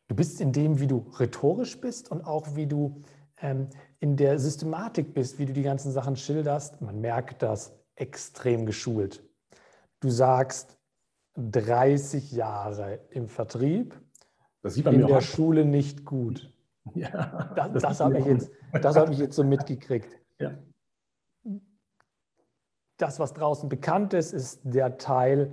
Du 0.08 0.16
bist 0.16 0.40
in 0.40 0.52
dem, 0.52 0.80
wie 0.80 0.88
du 0.88 1.06
rhetorisch 1.18 1.80
bist 1.80 2.10
und 2.10 2.22
auch 2.22 2.56
wie 2.56 2.66
du 2.66 3.00
ähm, 3.40 3.68
in 4.00 4.16
der 4.16 4.38
Systematik 4.38 5.14
bist, 5.14 5.38
wie 5.38 5.46
du 5.46 5.52
die 5.52 5.62
ganzen 5.62 5.92
Sachen 5.92 6.16
schilderst. 6.16 6.80
Man 6.80 7.00
merkt 7.00 7.42
das 7.42 7.72
extrem 7.94 8.66
geschult. 8.66 9.22
Du 10.00 10.10
sagst, 10.10 10.78
30 11.36 12.32
Jahre 12.32 13.00
im 13.10 13.28
Vertrieb. 13.28 14.00
Das 14.62 14.74
sieht 14.74 14.84
man 14.84 14.94
in 14.94 15.00
mir 15.02 15.06
der 15.06 15.18
auch. 15.18 15.22
Schule 15.22 15.64
nicht 15.64 16.04
gut. 16.04 16.52
Ja, 16.94 17.52
Das, 17.54 17.72
das 17.74 17.82
das 17.82 18.00
habe 18.00 18.18
ich, 18.18 18.24
jetzt, 18.24 18.50
das 18.72 18.96
hab 18.96 19.10
ich 19.10 19.18
jetzt 19.18 19.36
so 19.36 19.44
mitgekriegt. 19.44 20.18
Ja. 20.40 20.58
Das, 22.96 23.20
was 23.20 23.34
draußen 23.34 23.68
bekannt 23.68 24.14
ist, 24.14 24.32
ist 24.32 24.60
der 24.64 24.96
Teil 24.96 25.52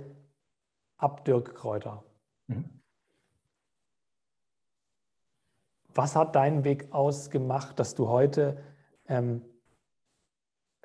ab 0.96 1.26
Dirk 1.26 1.54
Kräuter. 1.54 2.02
Mhm. 2.48 2.64
Was 5.94 6.16
hat 6.16 6.34
deinen 6.34 6.64
Weg 6.64 6.92
ausgemacht, 6.92 7.78
dass 7.78 7.94
du 7.94 8.08
heute 8.08 8.62
ähm, 9.06 9.42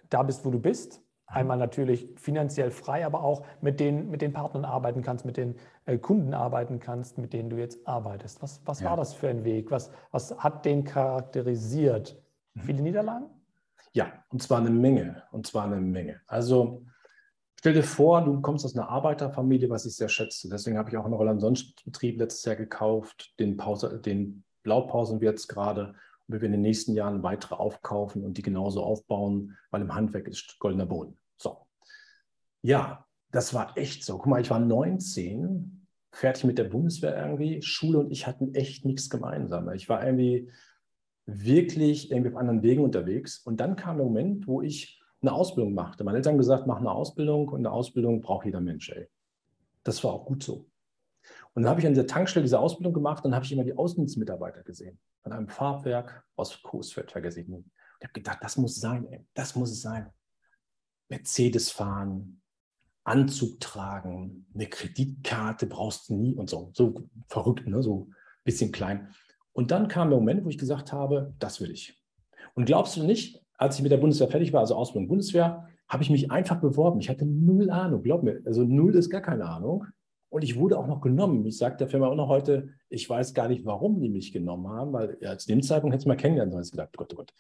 da 0.09 0.23
bist, 0.23 0.45
wo 0.45 0.51
du 0.51 0.59
bist? 0.59 1.01
Einmal 1.25 1.57
natürlich 1.57 2.07
finanziell 2.15 2.69
frei, 2.69 3.05
aber 3.05 3.23
auch 3.23 3.43
mit 3.59 3.79
den, 3.79 4.09
mit 4.11 4.21
den 4.21 4.33
Partnern 4.33 4.65
arbeiten 4.65 5.01
kannst, 5.01 5.25
mit 5.25 5.35
den 5.35 5.55
äh, 5.85 5.97
Kunden 5.97 6.33
arbeiten 6.33 6.79
kannst, 6.79 7.17
mit 7.17 7.33
denen 7.33 7.49
du 7.49 7.57
jetzt 7.57 7.87
arbeitest. 7.87 8.41
Was, 8.43 8.61
was 8.65 8.81
Ja. 8.81 8.91
war 8.91 8.97
das 8.97 9.13
für 9.15 9.29
ein 9.29 9.43
Weg? 9.43 9.71
Was, 9.71 9.91
was 10.11 10.37
hat 10.37 10.63
den 10.65 10.83
charakterisiert? 10.83 12.21
Mhm. 12.53 12.61
Viele 12.61 12.81
Niederlagen? 12.83 13.29
Ja, 13.93 14.23
und 14.29 14.43
zwar 14.43 14.59
eine 14.59 14.69
Menge. 14.69 15.23
Und 15.31 15.47
zwar 15.47 15.65
eine 15.65 15.81
Menge. 15.81 16.21
Also 16.27 16.85
stell 17.63 17.75
dir 17.75 17.83
vor, 17.83 18.21
du 18.25 18.41
kommst 18.41 18.65
aus 18.65 18.75
einer 18.75 18.89
Arbeiterfamilie, 18.89 19.69
was 19.69 19.85
ich 19.85 19.95
sehr 19.95 20.09
schätze. 20.09 20.49
Deswegen 20.49 20.77
habe 20.77 20.89
ich 20.89 20.97
auch 20.97 21.05
einen 21.05 21.13
Roland 21.13 21.39
Sonnenbetrieb 21.39 22.19
letztes 22.19 22.43
Jahr 22.43 22.57
gekauft, 22.57 23.33
den, 23.39 23.55
Pause, 23.55 24.01
den 24.01 24.43
Blaupausen 24.63 25.21
wir 25.21 25.29
jetzt 25.29 25.47
gerade. 25.47 25.95
Und 26.27 26.33
wir 26.33 26.41
werden 26.41 26.55
in 26.55 26.59
den 26.59 26.63
nächsten 26.63 26.93
Jahren 26.93 27.23
weitere 27.23 27.55
aufkaufen 27.55 28.25
und 28.25 28.37
die 28.37 28.41
genauso 28.41 28.83
aufbauen, 28.83 29.57
weil 29.71 29.81
im 29.81 29.95
Handwerk 29.95 30.27
ist 30.27 30.59
goldener 30.59 30.85
Boden. 30.85 31.17
So. 31.37 31.65
Ja, 32.63 33.05
das 33.31 33.53
war 33.53 33.77
echt 33.77 34.03
so. 34.03 34.17
Guck 34.17 34.27
mal, 34.27 34.41
ich 34.41 34.49
war 34.49 34.59
19, 34.59 35.87
fertig 36.11 36.43
mit 36.43 36.57
der 36.57 36.65
Bundeswehr 36.65 37.15
irgendwie. 37.15 37.61
Schule 37.61 37.99
und 37.99 38.11
ich 38.11 38.27
hatten 38.27 38.53
echt 38.55 38.83
nichts 38.83 39.09
gemeinsam. 39.09 39.71
Ich 39.71 39.87
war 39.87 40.05
irgendwie 40.05 40.51
wirklich 41.25 42.11
irgendwie 42.11 42.31
auf 42.31 42.37
anderen 42.37 42.61
Wegen 42.61 42.83
unterwegs. 42.83 43.37
Und 43.37 43.61
dann 43.61 43.77
kam 43.77 43.95
der 43.95 44.05
Moment, 44.05 44.47
wo 44.47 44.61
ich 44.61 45.01
eine 45.23 45.33
Ausbildung 45.33 45.73
machte. 45.73 46.03
Meine 46.03 46.17
Eltern 46.17 46.33
haben 46.33 46.37
gesagt, 46.37 46.67
mach 46.67 46.77
eine 46.77 46.91
Ausbildung 46.91 47.49
und 47.49 47.61
eine 47.61 47.71
Ausbildung 47.71 48.21
braucht 48.21 48.45
jeder 48.45 48.61
Mensch. 48.61 48.89
Ey. 48.89 49.07
Das 49.83 50.03
war 50.03 50.13
auch 50.13 50.25
gut 50.25 50.43
so. 50.43 50.69
Und 51.53 51.63
dann 51.63 51.69
habe 51.69 51.79
ich 51.79 51.87
an 51.87 51.93
dieser 51.93 52.07
Tankstelle 52.07 52.43
diese 52.43 52.59
Ausbildung 52.59 52.93
gemacht 52.93 53.23
und 53.23 53.31
dann 53.31 53.35
habe 53.35 53.45
ich 53.45 53.51
immer 53.51 53.63
die 53.63 53.77
Außendienstmitarbeiter 53.77 54.63
gesehen. 54.63 54.99
An 55.23 55.31
einem 55.31 55.47
Farbwerk 55.47 56.25
aus 56.35 56.61
Coesfeld 56.61 57.11
vergesse 57.11 57.41
ich 57.41 57.47
nicht. 57.47 57.65
Ich 57.99 58.05
habe 58.05 58.13
gedacht, 58.13 58.39
das 58.41 58.57
muss 58.57 58.75
sein, 58.75 59.07
ey. 59.07 59.25
das 59.33 59.55
muss 59.55 59.71
es 59.71 59.81
sein. 59.81 60.09
Mercedes 61.09 61.71
fahren, 61.71 62.41
Anzug 63.03 63.59
tragen, 63.59 64.47
eine 64.53 64.67
Kreditkarte 64.67 65.67
brauchst 65.67 66.09
du 66.09 66.15
nie 66.15 66.35
und 66.35 66.49
so. 66.49 66.71
So 66.73 67.09
verrückt, 67.27 67.67
ne? 67.67 67.83
so 67.83 68.07
ein 68.09 68.15
bisschen 68.43 68.71
klein. 68.71 69.13
Und 69.51 69.71
dann 69.71 69.87
kam 69.87 70.09
der 70.09 70.19
Moment, 70.19 70.43
wo 70.43 70.49
ich 70.49 70.57
gesagt 70.57 70.91
habe, 70.91 71.33
das 71.39 71.61
will 71.61 71.71
ich. 71.71 72.01
Und 72.55 72.65
glaubst 72.65 72.97
du 72.97 73.03
nicht, 73.03 73.42
als 73.63 73.77
ich 73.77 73.81
mit 73.83 73.93
der 73.93 73.97
Bundeswehr 73.97 74.27
fertig 74.27 74.51
war, 74.51 74.59
also 74.59 74.75
Ausbildung 74.75 75.07
Bundeswehr, 75.07 75.69
habe 75.87 76.03
ich 76.03 76.09
mich 76.09 76.29
einfach 76.29 76.59
beworben. 76.59 76.99
Ich 76.99 77.09
hatte 77.09 77.25
null 77.25 77.69
Ahnung, 77.69 78.03
glaub 78.03 78.21
mir. 78.21 78.41
Also 78.45 78.63
null 78.63 78.93
ist 78.95 79.09
gar 79.09 79.21
keine 79.21 79.45
Ahnung. 79.45 79.85
Und 80.29 80.43
ich 80.43 80.57
wurde 80.57 80.77
auch 80.77 80.87
noch 80.87 80.99
genommen. 80.99 81.45
Ich 81.45 81.57
sage 81.57 81.77
der 81.77 81.87
Firma 81.87 82.07
auch 82.07 82.15
noch 82.15 82.27
heute, 82.27 82.69
ich 82.89 83.09
weiß 83.09 83.33
gar 83.33 83.47
nicht, 83.47 83.65
warum 83.65 84.01
die 84.01 84.09
mich 84.09 84.33
genommen 84.33 84.67
haben, 84.67 84.91
weil 84.91 85.17
ja, 85.21 85.37
zu 85.37 85.47
dem 85.47 85.61
Zeitpunkt 85.61 85.93
hätte 85.93 86.03
ich 86.03 86.07
mal 86.07 86.17
kennenlernen 86.17 86.51
sollen. 86.51 86.65
Ich 86.65 86.71
gedacht, 86.71 86.89
Gott, 86.97 87.13
oh 87.13 87.17
Gott. 87.17 87.33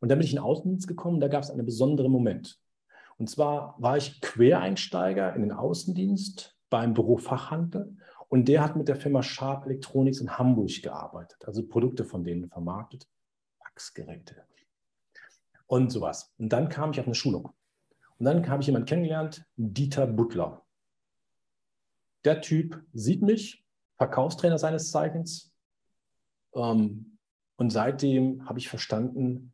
Und 0.00 0.08
dann 0.08 0.18
bin 0.18 0.24
ich 0.24 0.32
in 0.32 0.36
den 0.36 0.44
Außendienst 0.44 0.88
gekommen, 0.88 1.20
da 1.20 1.28
gab 1.28 1.42
es 1.42 1.50
einen 1.50 1.66
besonderen 1.66 2.10
Moment. 2.10 2.58
Und 3.18 3.28
zwar 3.28 3.74
war 3.78 3.98
ich 3.98 4.20
Quereinsteiger 4.22 5.34
in 5.34 5.42
den 5.42 5.52
Außendienst 5.52 6.56
beim 6.70 6.94
Büro 6.94 7.18
Fachhandel 7.18 7.96
und 8.28 8.48
der 8.48 8.62
hat 8.62 8.76
mit 8.76 8.88
der 8.88 8.96
Firma 8.96 9.22
Sharp 9.22 9.66
Electronics 9.66 10.20
in 10.20 10.38
Hamburg 10.38 10.82
gearbeitet, 10.82 11.38
also 11.46 11.66
Produkte 11.66 12.04
von 12.04 12.24
denen 12.24 12.48
vermarktet, 12.48 13.06
Wachsgeräte 13.58 14.36
und 15.66 15.90
sowas. 15.90 16.32
Und 16.38 16.50
dann 16.50 16.68
kam 16.68 16.90
ich 16.90 17.00
auf 17.00 17.06
eine 17.06 17.14
Schulung. 17.14 17.50
Und 18.18 18.24
dann 18.24 18.48
habe 18.48 18.62
ich 18.62 18.66
jemanden 18.66 18.86
kennengelernt, 18.86 19.44
Dieter 19.56 20.06
Butler. 20.06 20.62
Der 22.24 22.40
Typ 22.40 22.82
sieht 22.92 23.22
mich, 23.22 23.64
Verkaufstrainer 23.96 24.58
seines 24.58 24.90
Zeichens. 24.90 25.52
Ähm, 26.54 27.18
und 27.56 27.70
seitdem 27.70 28.48
habe 28.48 28.58
ich 28.58 28.68
verstanden, 28.68 29.52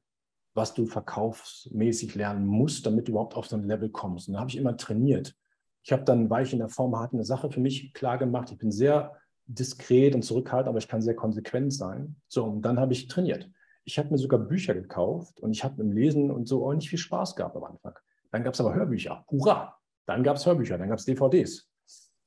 was 0.55 0.75
du 0.75 0.87
verkaufsmäßig 0.87 2.15
lernen 2.15 2.47
musst, 2.47 2.85
damit 2.87 3.09
du 3.09 3.13
überhaupt 3.13 3.37
auf 3.37 3.47
so 3.47 3.57
ein 3.57 3.67
Level 3.67 3.89
kommst. 3.89 4.29
Und 4.29 4.35
da 4.35 4.41
habe 4.41 4.51
ich 4.51 4.57
immer 4.57 4.77
trainiert. 4.77 5.35
Ich 5.83 5.93
habe 5.93 6.05
dann, 6.05 6.31
weil 6.31 6.45
ich 6.45 6.53
in 6.53 6.59
der 6.59 6.69
Form 6.69 6.99
hatte, 6.99 7.15
eine 7.15 7.25
Sache 7.25 7.51
für 7.51 7.61
mich 7.61 7.93
klar 7.95 8.19
gemacht. 8.19 8.51
Ich 8.51 8.59
bin 8.59 8.71
sehr 8.71 9.17
diskret 9.47 10.15
und 10.15 10.23
zurückhaltend, 10.23 10.69
aber 10.69 10.79
ich 10.79 10.89
kann 10.89 11.03
sehr 11.03 11.17
konsequent 11.17 11.73
sein. 11.73 12.17
So, 12.29 12.45
und 12.45 12.63
dann 12.63 12.79
habe 12.79 12.93
ich 12.93 13.09
trainiert. 13.09 13.51
Ich 13.85 13.99
habe 13.99 14.11
mir 14.11 14.19
sogar 14.19 14.41
Bücher 14.41 14.75
gekauft 14.75 15.41
und 15.41 15.53
ich 15.53 15.65
habe 15.65 15.83
im 15.83 15.93
Lesen 15.93 16.31
und 16.31 16.47
so 16.47 16.67
auch 16.67 16.75
nicht 16.75 16.89
viel 16.89 16.99
Spaß 16.99 17.37
gehabt 17.37 17.57
am 17.57 17.65
Anfang. 17.65 17.95
Dann 18.31 18.45
gab 18.45 18.55
es 18.55 18.61
aber 18.61 18.75
Hörbücher. 18.75 19.25
Hurra! 19.31 19.77
Dann 20.07 20.23
gab 20.23 20.37
es 20.37 20.47
Hörbücher, 20.47 20.79
dann 20.79 20.89
gab 20.89 20.99
es 20.99 21.05
DVDs. 21.05 21.69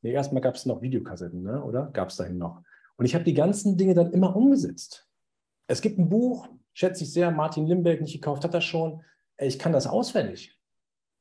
Nee, 0.01 0.11
erstmal 0.11 0.41
gab 0.41 0.55
es 0.55 0.65
noch 0.65 0.81
Videokassetten, 0.81 1.41
ne? 1.41 1.63
oder? 1.63 1.87
Gab 1.87 2.09
es 2.09 2.15
dahin 2.15 2.37
noch. 2.37 2.61
Und 2.97 3.05
ich 3.05 3.15
habe 3.15 3.25
die 3.25 3.33
ganzen 3.33 3.77
Dinge 3.77 3.93
dann 3.93 4.11
immer 4.13 4.35
umgesetzt. 4.35 5.07
Es 5.67 5.81
gibt 5.81 5.97
ein 5.97 6.09
Buch, 6.09 6.47
schätze 6.73 7.03
ich 7.03 7.11
sehr, 7.11 7.31
Martin 7.31 7.65
Limbeck 7.65 8.01
nicht 8.01 8.13
gekauft, 8.13 8.43
hat 8.43 8.53
das 8.53 8.63
schon. 8.63 9.01
Ich 9.37 9.59
kann 9.59 9.73
das 9.73 9.87
auswendig. 9.87 10.57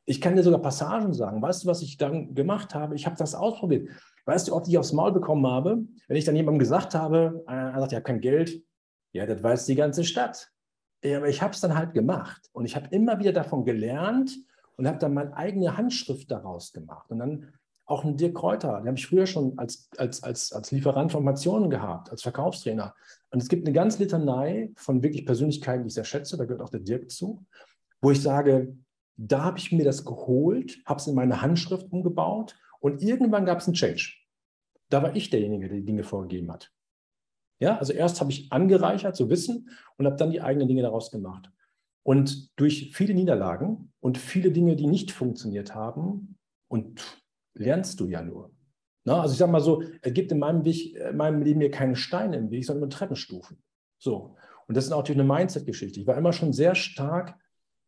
Ich 0.05 0.21
kann 0.21 0.37
dir 0.37 0.43
sogar 0.43 0.61
Passagen 0.61 1.15
sagen. 1.15 1.41
Weißt 1.41 1.65
du, 1.65 1.69
was 1.69 1.81
ich 1.83 1.97
dann 1.97 2.35
gemacht 2.35 2.75
habe? 2.75 2.95
Ich 2.95 3.07
habe 3.07 3.17
das 3.17 3.35
ausprobiert. 3.35 3.89
Weißt 4.27 4.49
du, 4.49 4.55
ob 4.55 4.69
ich 4.69 4.77
aufs 4.79 4.93
Maul 4.93 5.13
bekommen 5.13 5.47
habe, 5.47 5.83
wenn 6.07 6.17
ich 6.17 6.25
dann 6.25 6.37
jemandem 6.37 6.59
gesagt 6.59 6.95
habe, 6.95 7.43
er 7.47 7.81
sagt, 7.81 7.93
ja, 7.93 8.01
kein 8.01 8.21
Geld. 8.21 8.63
Ja, 9.15 9.27
das 9.27 9.43
weiß 9.43 9.67
die 9.67 9.77
ganze 9.77 10.05
Stadt. 10.05 10.51
Ja, 11.03 11.19
aber 11.19 11.29
ich 11.29 11.41
habe 11.41 11.55
es 11.55 11.61
dann 11.61 11.77
halt 11.77 11.95
gemacht. 11.95 12.51
Und 12.53 12.65
ich 12.65 12.75
habe 12.75 12.89
immer 12.91 13.19
wieder 13.21 13.33
davon 13.33 13.65
gelernt 13.65 14.37
und 14.77 14.89
habe 14.89 14.99
dann 14.99 15.15
meine 15.15 15.37
eigene 15.37 15.77
Handschrift 15.77 16.31
daraus 16.31 16.73
gemacht. 16.73 17.11
Und 17.11 17.21
dann 17.21 17.53
auch 17.87 18.05
einen 18.05 18.17
Dirk 18.17 18.35
Kräuter, 18.35 18.79
den 18.79 18.89
habe 18.89 18.99
ich 18.99 19.07
früher 19.07 19.27
schon 19.27 19.57
als, 19.59 19.89
als, 19.99 20.23
als, 20.23 20.53
als 20.53 20.73
Lieferant 20.73 21.13
von 21.13 21.21
Informationen 21.21 21.71
gehabt, 21.71 22.11
als 22.11 22.23
Verkaufstrainer. 22.23 22.95
Und 23.31 23.41
es 23.41 23.49
gibt 23.49 23.67
eine 23.67 23.75
ganz 23.75 23.99
Litanei 23.99 24.73
von 24.75 25.03
wirklich 25.03 25.27
Persönlichkeiten, 25.27 25.85
die 25.85 25.89
ich 25.89 25.95
sehr 25.95 26.05
schätze, 26.05 26.37
da 26.37 26.45
gehört 26.45 26.63
auch 26.63 26.71
der 26.71 26.81
Dirk 26.81 27.11
zu, 27.11 27.45
wo 28.01 28.11
ich 28.11 28.21
sage, 28.21 28.75
da 29.17 29.45
habe 29.45 29.59
ich 29.59 29.71
mir 29.71 29.85
das 29.85 30.05
geholt, 30.05 30.81
habe 30.87 30.99
es 30.99 31.07
in 31.07 31.15
meine 31.15 31.41
Handschrift 31.41 31.93
umgebaut 31.93 32.57
und 32.81 33.01
irgendwann 33.03 33.45
gab 33.45 33.59
es 33.59 33.67
einen 33.67 33.75
Change. 33.75 34.15
Da 34.89 35.03
war 35.03 35.15
ich 35.15 35.31
derjenige, 35.31 35.69
der 35.69 35.79
die 35.79 35.85
Dinge 35.85 36.05
vorgegeben 36.05 36.51
hat. 36.51 36.73
Ja, 37.61 37.79
also 37.79 37.93
erst 37.93 38.21
habe 38.21 38.31
ich 38.31 38.51
angereichert, 38.53 39.17
so 39.17 39.31
Wissen, 39.31 39.71
und 39.97 40.07
habe 40.07 40.17
dann 40.17 40.31
die 40.31 40.41
eigenen 40.41 40.69
Dinge 40.69 40.83
daraus 40.83 41.11
gemacht. 41.11 41.51
Und 42.03 42.59
durch 42.59 42.91
viele 42.95 43.15
Niederlagen 43.15 43.93
und 44.01 44.19
viele 44.19 44.51
Dinge, 44.51 44.77
die 44.77 44.87
nicht 44.87 45.11
funktioniert 45.11 45.75
haben, 45.75 46.37
und 46.69 47.23
lernst 47.55 48.01
du 48.01 48.09
ja 48.09 48.23
nur. 48.23 48.51
Na, 49.05 49.21
also 49.21 49.33
ich 49.33 49.39
sage 49.39 49.53
mal 49.53 49.61
so, 49.61 49.83
es 50.03 50.13
gibt 50.13 50.33
in 50.33 50.39
meinem, 50.39 50.65
Weg, 50.65 50.97
in 50.97 51.17
meinem 51.17 51.43
Leben 51.43 51.61
hier 51.61 51.71
keine 51.71 51.95
Steine 51.95 52.37
im 52.37 52.51
Weg, 52.51 52.65
sondern 52.65 52.81
nur 52.81 52.91
Treppenstufen. 52.91 53.63
So. 53.99 54.37
Und 54.67 54.77
das 54.77 54.85
ist 54.85 54.91
natürlich 54.91 55.21
eine 55.21 55.29
Mindset-Geschichte. 55.29 56.01
Ich 56.01 56.07
war 56.07 56.17
immer 56.17 56.33
schon 56.33 56.53
sehr 56.53 56.75
stark 56.75 57.37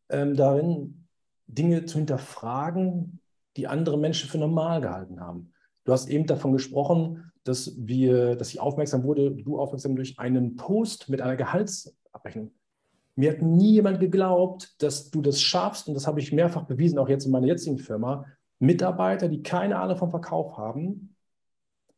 ähm, 0.09 0.35
darin, 0.35 1.07
Dinge 1.47 1.85
zu 1.85 1.97
hinterfragen, 1.97 3.19
die 3.57 3.67
andere 3.67 3.97
Menschen 3.97 4.29
für 4.29 4.37
normal 4.37 4.81
gehalten 4.81 5.19
haben. 5.19 5.53
Du 5.85 5.91
hast 5.91 6.07
eben 6.09 6.27
davon 6.27 6.53
gesprochen, 6.53 7.31
dass 7.47 7.73
wir, 7.77 8.35
dass 8.35 8.49
ich 8.49 8.59
aufmerksam 8.59 9.03
wurde, 9.03 9.31
du 9.31 9.59
aufmerksam 9.59 9.95
durch 9.95 10.19
einen 10.19 10.55
Post 10.55 11.09
mit 11.09 11.21
einer 11.21 11.35
Gehaltsabrechnung. 11.35 12.51
Mir 13.15 13.31
hat 13.31 13.41
nie 13.41 13.73
jemand 13.73 13.99
geglaubt, 13.99 14.75
dass 14.81 15.09
du 15.09 15.21
das 15.21 15.41
schaffst, 15.41 15.87
und 15.87 15.93
das 15.93 16.05
habe 16.05 16.19
ich 16.19 16.31
mehrfach 16.31 16.65
bewiesen, 16.65 16.99
auch 16.99 17.09
jetzt 17.09 17.25
in 17.25 17.31
meiner 17.31 17.47
jetzigen 17.47 17.79
Firma, 17.79 18.25
Mitarbeiter, 18.59 19.27
die 19.27 19.41
keine 19.41 19.79
Ahnung 19.79 19.97
vom 19.97 20.11
Verkauf 20.11 20.57
haben, 20.57 21.15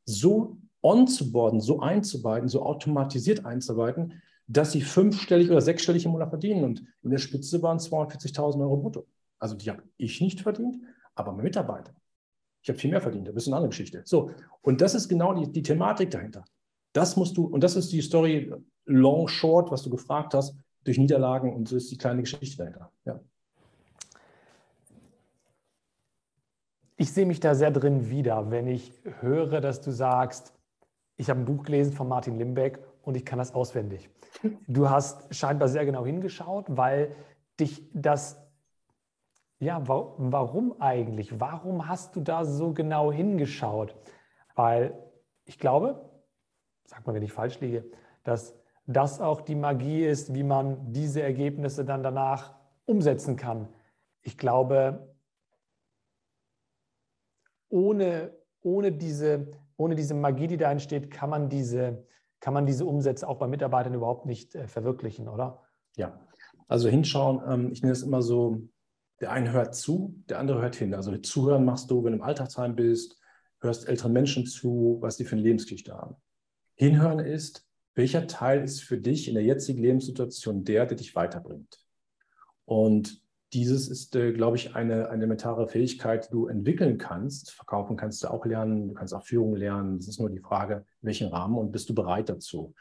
so 0.05 0.57
onzuboarden, 0.81 1.59
so 1.59 1.79
einzuarbeiten, 1.79 2.47
so 2.47 2.63
automatisiert 2.63 3.45
einzuarbeiten, 3.45 4.21
dass 4.47 4.71
sie 4.71 4.81
fünfstellig 4.81 5.49
oder 5.49 5.61
sechsstellig 5.61 6.05
im 6.05 6.11
Monat 6.11 6.29
verdienen. 6.29 6.63
Und 6.63 6.83
in 7.03 7.11
der 7.11 7.17
Spitze 7.17 7.61
waren 7.61 7.77
240.000 7.77 8.59
Euro 8.61 8.77
brutto. 8.77 9.05
Also 9.39 9.55
die 9.55 9.69
habe 9.69 9.83
ich 9.97 10.21
nicht 10.21 10.41
verdient, 10.41 10.77
aber 11.15 11.31
mein 11.31 11.43
Mitarbeiter. 11.43 11.93
Ich 12.61 12.69
habe 12.69 12.77
viel 12.77 12.91
mehr 12.91 13.01
verdient, 13.01 13.27
das 13.27 13.35
ist 13.35 13.47
eine 13.47 13.57
andere 13.57 13.69
Geschichte. 13.69 14.01
So, 14.05 14.31
und 14.61 14.81
das 14.81 14.95
ist 14.95 15.07
genau 15.07 15.33
die, 15.33 15.51
die 15.51 15.61
Thematik 15.61 16.11
dahinter. 16.11 16.43
Das 16.93 17.15
musst 17.15 17.37
du, 17.37 17.45
und 17.45 17.63
das 17.63 17.75
ist 17.75 17.91
die 17.91 18.01
Story 18.01 18.51
long, 18.85 19.27
short, 19.27 19.71
was 19.71 19.83
du 19.83 19.89
gefragt 19.89 20.33
hast, 20.33 20.55
durch 20.83 20.97
Niederlagen 20.97 21.53
und 21.53 21.67
so 21.67 21.77
ist 21.77 21.91
die 21.91 21.97
kleine 21.97 22.21
Geschichte 22.21 22.57
dahinter. 22.57 22.91
Ja. 23.05 23.19
Ich 26.97 27.11
sehe 27.13 27.25
mich 27.25 27.39
da 27.39 27.55
sehr 27.55 27.71
drin 27.71 28.09
wieder, 28.09 28.51
wenn 28.51 28.67
ich 28.67 28.91
höre, 29.21 29.61
dass 29.61 29.79
du 29.81 29.91
sagst, 29.91 30.53
ich 31.15 31.29
habe 31.29 31.39
ein 31.39 31.45
Buch 31.45 31.63
gelesen 31.63 31.93
von 31.93 32.07
Martin 32.07 32.37
Limbeck 32.37 32.79
und 33.03 33.15
ich 33.15 33.25
kann 33.25 33.39
das 33.39 33.53
auswendig. 33.53 34.09
Du 34.67 34.89
hast 34.89 35.33
scheinbar 35.35 35.67
sehr 35.67 35.85
genau 35.85 36.05
hingeschaut, 36.05 36.65
weil 36.69 37.15
dich 37.59 37.83
das, 37.93 38.37
ja, 39.59 39.87
wa 39.87 40.13
warum 40.17 40.81
eigentlich? 40.81 41.39
Warum 41.39 41.87
hast 41.87 42.15
du 42.15 42.21
da 42.21 42.45
so 42.45 42.73
genau 42.73 43.11
hingeschaut? 43.11 43.95
Weil 44.55 44.97
ich 45.45 45.59
glaube, 45.59 46.09
sag 46.85 47.05
mal, 47.05 47.13
wenn 47.13 47.23
ich 47.23 47.33
falsch 47.33 47.59
liege, 47.59 47.85
dass 48.23 48.55
das 48.87 49.21
auch 49.21 49.41
die 49.41 49.55
Magie 49.55 50.03
ist, 50.03 50.33
wie 50.33 50.43
man 50.43 50.91
diese 50.91 51.21
Ergebnisse 51.21 51.85
dann 51.85 52.03
danach 52.03 52.55
umsetzen 52.85 53.35
kann. 53.35 53.67
Ich 54.21 54.37
glaube, 54.37 55.13
ohne, 57.69 58.31
ohne, 58.61 58.91
diese, 58.91 59.51
ohne 59.77 59.95
diese 59.95 60.15
Magie, 60.15 60.47
die 60.47 60.57
da 60.57 60.71
entsteht, 60.71 61.11
kann 61.11 61.29
man 61.29 61.49
diese, 61.49 62.07
kann 62.39 62.53
man 62.53 62.65
diese 62.65 62.85
Umsätze 62.85 63.27
auch 63.27 63.37
bei 63.37 63.47
Mitarbeitern 63.47 63.93
überhaupt 63.93 64.25
nicht 64.25 64.55
äh, 64.55 64.67
verwirklichen, 64.67 65.27
oder? 65.27 65.61
Ja, 65.95 66.19
also 66.67 66.89
hinschauen, 66.89 67.41
ähm, 67.47 67.71
ich 67.71 67.81
nenne 67.81 67.93
es 67.93 68.01
immer 68.01 68.21
so, 68.23 68.61
der 69.21 69.31
eine 69.31 69.51
hört 69.51 69.75
zu, 69.75 70.15
der 70.29 70.39
andere 70.39 70.61
hört 70.61 70.75
hin. 70.75 70.93
Also 70.93 71.15
zuhören 71.17 71.65
machst 71.65 71.91
du, 71.91 72.03
wenn 72.03 72.13
du 72.13 72.19
im 72.19 72.23
Alltagsheim 72.23 72.75
bist, 72.75 73.17
hörst 73.59 73.87
älteren 73.87 74.13
Menschen 74.13 74.45
zu, 74.45 74.97
was 75.01 75.17
die 75.17 75.25
für 75.25 75.33
eine 75.33 75.43
Lebensgeschichte 75.43 75.93
haben. 75.93 76.15
Hinhören 76.75 77.19
ist, 77.19 77.67
welcher 77.95 78.27
Teil 78.27 78.63
ist 78.63 78.81
für 78.81 78.97
dich 78.97 79.27
in 79.27 79.33
der 79.33 79.43
jetzigen 79.43 79.81
Lebenssituation 79.81 80.63
der, 80.63 80.85
der 80.85 80.97
dich 80.97 81.15
weiterbringt? 81.15 81.77
Und 82.65 83.21
dieses 83.51 83.89
ist, 83.89 84.15
äh, 84.15 84.31
glaube 84.31 84.57
ich, 84.57 84.75
eine, 84.75 85.09
eine 85.09 85.23
elementare 85.23 85.67
Fähigkeit, 85.67 86.27
die 86.27 86.31
du 86.31 86.47
entwickeln 86.47 86.97
kannst. 86.97 87.51
Verkaufen 87.51 87.97
kannst 87.97 88.23
du 88.23 88.27
auch 88.29 88.45
lernen, 88.45 88.89
du 88.89 88.93
kannst 88.93 89.13
auch 89.13 89.25
Führung 89.25 89.55
lernen. 89.55 89.97
Es 89.97 90.07
ist 90.07 90.19
nur 90.19 90.29
die 90.29 90.39
Frage, 90.39 90.85
in 91.01 91.07
welchem 91.07 91.29
Rahmen 91.29 91.57
und 91.57 91.71
bist 91.71 91.89
du 91.89 91.95
bereit 91.95 92.29
dazu? 92.29 92.73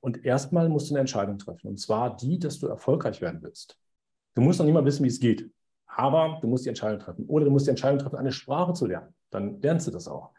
Und 0.00 0.24
erstmal 0.24 0.68
musst 0.68 0.90
du 0.90 0.94
eine 0.94 1.00
Entscheidung 1.00 1.38
treffen, 1.38 1.68
und 1.68 1.78
zwar 1.78 2.16
die, 2.16 2.38
dass 2.38 2.58
du 2.58 2.66
erfolgreich 2.66 3.20
werden 3.20 3.40
willst. 3.42 3.78
Du 4.34 4.42
musst 4.42 4.58
noch 4.58 4.66
nicht 4.66 4.74
mal 4.74 4.84
wissen, 4.84 5.04
wie 5.04 5.08
es 5.08 5.20
geht, 5.20 5.50
aber 5.94 6.38
du 6.40 6.48
musst 6.48 6.64
die 6.64 6.70
Entscheidung 6.70 7.00
treffen. 7.00 7.26
Oder 7.26 7.44
du 7.44 7.50
musst 7.50 7.66
die 7.66 7.70
Entscheidung 7.70 7.98
treffen, 7.98 8.16
eine 8.16 8.32
Sprache 8.32 8.72
zu 8.72 8.86
lernen. 8.86 9.14
Dann 9.30 9.60
lernst 9.60 9.86
du 9.86 9.90
das 9.90 10.08
auch. 10.08 10.30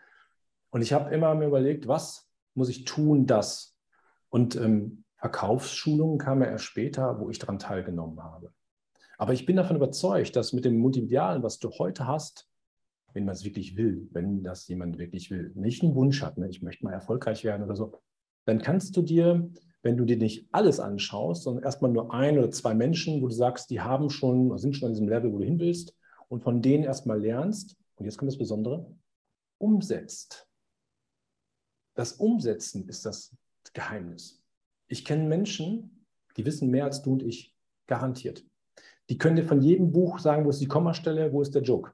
Und 0.72 0.82
ich 0.82 0.94
habe 0.94 1.14
immer 1.14 1.36
mir 1.36 1.48
überlegt, 1.48 1.88
was 1.88 2.28
muss 2.56 2.70
ich 2.70 2.86
tun, 2.86 3.28
das? 3.28 3.76
Und 4.30 4.56
ähm, 4.56 5.04
Verkaufsschulungen 5.18 6.18
kamen 6.18 6.42
ja 6.42 6.50
erst 6.50 6.66
später, 6.66 7.20
wo 7.20 7.30
ich 7.30 7.40
daran 7.40 7.60
teilgenommen 7.60 8.22
habe. 8.24 8.52
Aber 9.18 9.34
ich 9.34 9.46
bin 9.46 9.56
davon 9.56 9.76
überzeugt, 9.76 10.36
dass 10.36 10.54
mit 10.54 10.66
dem 10.66 10.80
Multimedialen, 10.80 11.44
was 11.44 11.60
du 11.60 11.70
heute 11.70 12.08
hast, 12.08 12.50
wenn 13.14 13.26
man 13.26 13.36
es 13.36 13.46
wirklich 13.46 13.78
will, 13.78 14.10
wenn 14.12 14.44
das 14.44 14.68
jemand 14.68 14.98
wirklich 14.98 15.30
will, 15.30 15.52
nicht 15.56 15.84
einen 15.84 15.94
Wunsch 15.94 16.24
hat, 16.24 16.38
ne, 16.38 16.50
ich 16.50 16.64
möchte 16.64 16.84
mal 16.84 16.94
erfolgreich 16.94 17.44
werden 17.44 17.64
oder 17.64 17.76
so, 17.76 17.94
dann 18.46 18.60
kannst 18.60 18.98
du 18.98 19.04
dir, 19.04 19.52
wenn 19.84 19.98
du 19.98 20.06
dir 20.06 20.18
nicht 20.18 20.48
alles 20.52 20.80
anschaust, 20.80 21.44
sondern 21.44 21.64
erstmal 21.64 21.92
nur 21.92 22.14
ein 22.14 22.38
oder 22.40 22.50
zwei 22.50 22.74
Menschen, 22.74 23.22
wo 23.22 23.28
du 23.28 23.34
sagst, 23.36 23.70
die 23.70 23.82
haben 23.82 24.10
schon, 24.10 24.58
sind 24.58 24.76
schon 24.76 24.88
an 24.88 24.94
diesem 24.94 25.10
Level, 25.10 25.32
wo 25.32 25.38
du 25.38 25.46
hin 25.46 25.60
willst, 25.60 25.96
und 26.30 26.42
von 26.42 26.62
denen 26.62 26.86
erstmal 26.86 27.22
lernst, 27.22 27.78
und 27.96 28.06
jetzt 28.06 28.18
kommt 28.18 28.32
das 28.32 28.40
Besondere, 28.40 28.90
umsetzt. 29.60 30.48
Das 31.96 32.14
Umsetzen 32.14 32.88
ist 32.88 33.06
das 33.06 33.36
Geheimnis. 33.74 34.42
Ich 34.88 35.06
kenne 35.06 35.28
Menschen, 35.28 36.06
die 36.38 36.46
wissen 36.46 36.72
mehr 36.72 36.86
als 36.86 37.02
du 37.02 37.14
und 37.14 37.24
ich, 37.24 37.54
garantiert. 37.86 38.44
Die 39.10 39.18
können 39.18 39.36
dir 39.36 39.44
von 39.44 39.62
jedem 39.62 39.92
Buch 39.92 40.20
sagen, 40.20 40.46
wo 40.46 40.50
ist 40.50 40.62
die 40.62 40.68
Kommastelle, 40.68 41.32
wo 41.34 41.42
ist 41.42 41.54
der 41.54 41.62
Joke. 41.62 41.92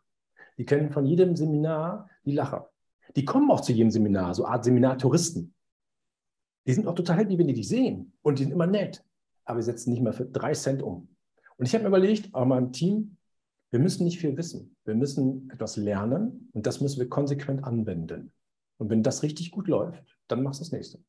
Die 0.58 0.66
kennen 0.66 0.92
von 0.92 1.06
jedem 1.06 1.36
Seminar 1.36 2.08
die 2.24 2.34
Lacher. 2.34 2.70
Die 3.16 3.26
kommen 3.26 3.50
auch 3.50 3.62
zu 3.62 3.74
jedem 3.74 3.90
Seminar, 3.90 4.36
so 4.36 4.46
Art 4.46 4.64
Seminartouristen. 4.64 5.56
Die 6.70 6.76
sind 6.76 6.86
auch 6.86 6.94
total 6.94 7.18
happy, 7.18 7.36
wenn 7.36 7.48
die 7.48 7.56
dich 7.56 7.68
sehen. 7.68 8.14
Und 8.22 8.38
die 8.38 8.44
sind 8.44 8.52
immer 8.52 8.68
nett. 8.68 9.04
Aber 9.44 9.60
sie 9.60 9.72
setzen 9.72 9.90
nicht 9.90 10.04
mal 10.04 10.14
für 10.14 10.26
drei 10.26 10.54
Cent 10.54 10.84
um. 10.84 11.08
Und 11.58 11.66
ich 11.66 11.74
habe 11.74 11.82
mir 11.82 11.88
überlegt, 11.88 12.32
auch 12.36 12.46
meinem 12.46 12.72
Team, 12.72 13.18
wir 13.72 13.80
müssen 13.80 14.04
nicht 14.04 14.20
viel 14.20 14.38
wissen. 14.38 14.76
Wir 14.86 14.94
müssen 14.94 15.50
etwas 15.50 15.78
lernen 15.78 16.48
und 16.54 16.68
das 16.68 16.80
müssen 16.80 17.00
wir 17.00 17.10
konsequent 17.10 17.64
anwenden. 17.64 18.32
Und 18.78 18.92
wenn 18.92 19.02
das 19.02 19.24
richtig 19.24 19.50
gut 19.50 19.68
läuft, 19.68 20.16
dann 20.28 20.44
machst 20.44 20.60
du 20.60 20.64
das 20.64 20.72
nächste. 20.72 21.00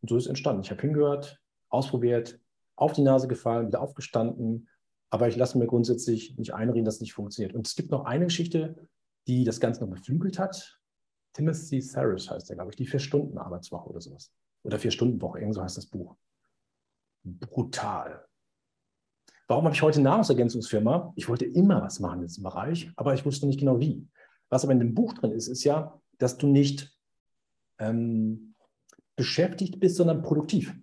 Und 0.00 0.08
so 0.08 0.16
ist 0.16 0.24
es 0.24 0.28
entstanden. 0.28 0.62
Ich 0.62 0.72
habe 0.72 0.82
hingehört, 0.82 1.40
ausprobiert, 1.68 2.40
auf 2.74 2.92
die 2.92 3.02
Nase 3.02 3.28
gefallen, 3.28 3.68
wieder 3.68 3.82
aufgestanden, 3.82 4.68
aber 5.10 5.28
ich 5.28 5.36
lasse 5.36 5.56
mir 5.56 5.68
grundsätzlich 5.68 6.36
nicht 6.36 6.52
einreden, 6.52 6.84
dass 6.84 6.96
es 6.96 7.00
nicht 7.00 7.14
funktioniert. 7.14 7.54
Und 7.54 7.68
es 7.68 7.76
gibt 7.76 7.92
noch 7.92 8.06
eine 8.06 8.24
Geschichte, 8.24 8.88
die 9.28 9.44
das 9.44 9.60
Ganze 9.60 9.82
noch 9.82 9.90
beflügelt 9.90 10.40
hat. 10.40 10.80
Timothy 11.32 11.80
Ferris 11.80 12.28
heißt 12.28 12.48
der, 12.48 12.56
glaube 12.56 12.72
ich, 12.72 12.76
die 12.76 12.86
Vier-Stunden-Arbeitswoche 12.86 13.88
oder 13.88 14.00
sowas. 14.00 14.32
Oder 14.66 14.78
Vier-Stunden-Woche, 14.78 15.38
irgend 15.40 15.54
so 15.54 15.62
heißt 15.62 15.76
das 15.76 15.86
Buch. 15.86 16.16
Brutal. 17.24 18.26
Warum 19.48 19.64
habe 19.64 19.74
ich 19.74 19.82
heute 19.82 20.00
Nahrungsergänzungsfirma? 20.00 21.12
Ich 21.16 21.28
wollte 21.28 21.44
immer 21.44 21.80
was 21.82 22.00
machen 22.00 22.20
in 22.20 22.26
diesem 22.26 22.42
Bereich, 22.42 22.90
aber 22.96 23.14
ich 23.14 23.24
wusste 23.24 23.46
nicht 23.46 23.60
genau 23.60 23.80
wie. 23.80 24.06
Was 24.48 24.64
aber 24.64 24.72
in 24.72 24.80
dem 24.80 24.94
Buch 24.94 25.14
drin 25.14 25.32
ist, 25.32 25.48
ist 25.48 25.64
ja, 25.64 26.00
dass 26.18 26.36
du 26.36 26.48
nicht 26.48 26.96
ähm, 27.78 28.54
beschäftigt 29.14 29.80
bist, 29.80 29.96
sondern 29.96 30.22
produktiv 30.22 30.74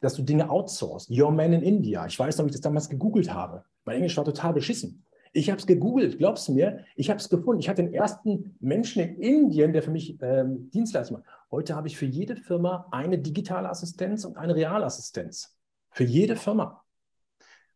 dass 0.00 0.14
du 0.14 0.22
Dinge 0.22 0.50
outsourcest. 0.50 1.10
Your 1.10 1.30
Man 1.30 1.52
in 1.52 1.62
India. 1.62 2.06
Ich 2.06 2.18
weiß 2.18 2.38
noch, 2.38 2.44
wie 2.44 2.50
ich 2.50 2.54
das 2.54 2.60
damals 2.60 2.88
gegoogelt 2.88 3.32
habe. 3.32 3.64
Mein 3.84 3.96
Englisch 3.96 4.16
war 4.16 4.24
total 4.24 4.52
beschissen. 4.52 5.04
Ich 5.32 5.50
habe 5.50 5.58
es 5.58 5.66
gegoogelt, 5.66 6.18
glaubst 6.18 6.48
du 6.48 6.52
mir? 6.52 6.84
Ich 6.96 7.10
habe 7.10 7.18
es 7.18 7.28
gefunden. 7.28 7.60
Ich 7.60 7.68
hatte 7.68 7.82
den 7.82 7.92
ersten 7.92 8.56
Menschen 8.60 9.02
in 9.02 9.16
Indien, 9.16 9.72
der 9.72 9.82
für 9.82 9.90
mich 9.90 10.16
ähm, 10.22 10.70
Dienstleistung 10.70 11.18
macht. 11.18 11.28
Heute 11.50 11.74
habe 11.74 11.88
ich 11.88 11.96
für 11.96 12.06
jede 12.06 12.36
Firma 12.36 12.86
eine 12.90 13.18
digitale 13.18 13.68
Assistenz 13.68 14.24
und 14.24 14.36
eine 14.36 14.54
Realassistenz. 14.54 15.56
Für 15.90 16.04
jede 16.04 16.36
Firma. 16.36 16.84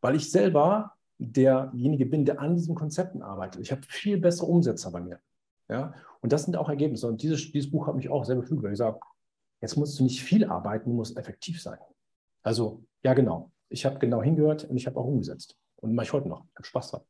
Weil 0.01 0.17
ich 0.17 0.31
selber 0.31 0.93
derjenige 1.19 2.07
bin, 2.07 2.25
der 2.25 2.41
an 2.41 2.57
diesen 2.57 2.75
Konzepten 2.75 3.23
arbeitet. 3.23 3.63
Ich 3.63 3.73
habe 3.73 3.83
viel 3.89 4.19
bessere 4.19 4.47
Umsetzer 4.47 4.91
bei 4.91 5.01
mir. 5.01 5.21
Ja? 5.69 5.95
Und 6.21 6.33
das 6.33 6.45
sind 6.45 6.57
auch 6.57 6.69
Ergebnisse. 6.69 7.07
Und 7.07 7.23
dieses, 7.23 7.53
dieses 7.53 7.71
Buch 7.71 7.87
hat 7.87 7.95
mich 7.95 8.09
auch 8.09 8.25
sehr 8.25 8.37
beflügelt, 8.37 8.65
weil 8.65 8.73
ich 8.73 8.79
sage, 8.79 8.99
jetzt 9.61 9.77
musst 9.77 9.99
du 9.99 10.05
nicht 10.05 10.23
viel 10.23 10.45
arbeiten, 10.45 10.91
du 10.91 10.97
musst 10.97 11.17
effektiv 11.17 11.63
sein. 11.63 11.79
Also, 12.43 12.85
ja, 13.03 13.15
genau. 13.15 13.53
Ich 13.69 13.87
habe 13.87 13.99
genau 13.99 14.23
hingehört 14.23 14.65
und 14.65 14.77
ich 14.77 14.87
habe 14.87 14.99
auch 14.99 15.07
umgesetzt. 15.07 15.57
Und 15.77 15.95
mache 15.95 16.07
ich 16.07 16.13
heute 16.13 16.29
noch. 16.29 16.45
Ich 16.51 16.57
habe 16.57 16.67
Spaß 16.67 16.91
dran. 16.91 17.03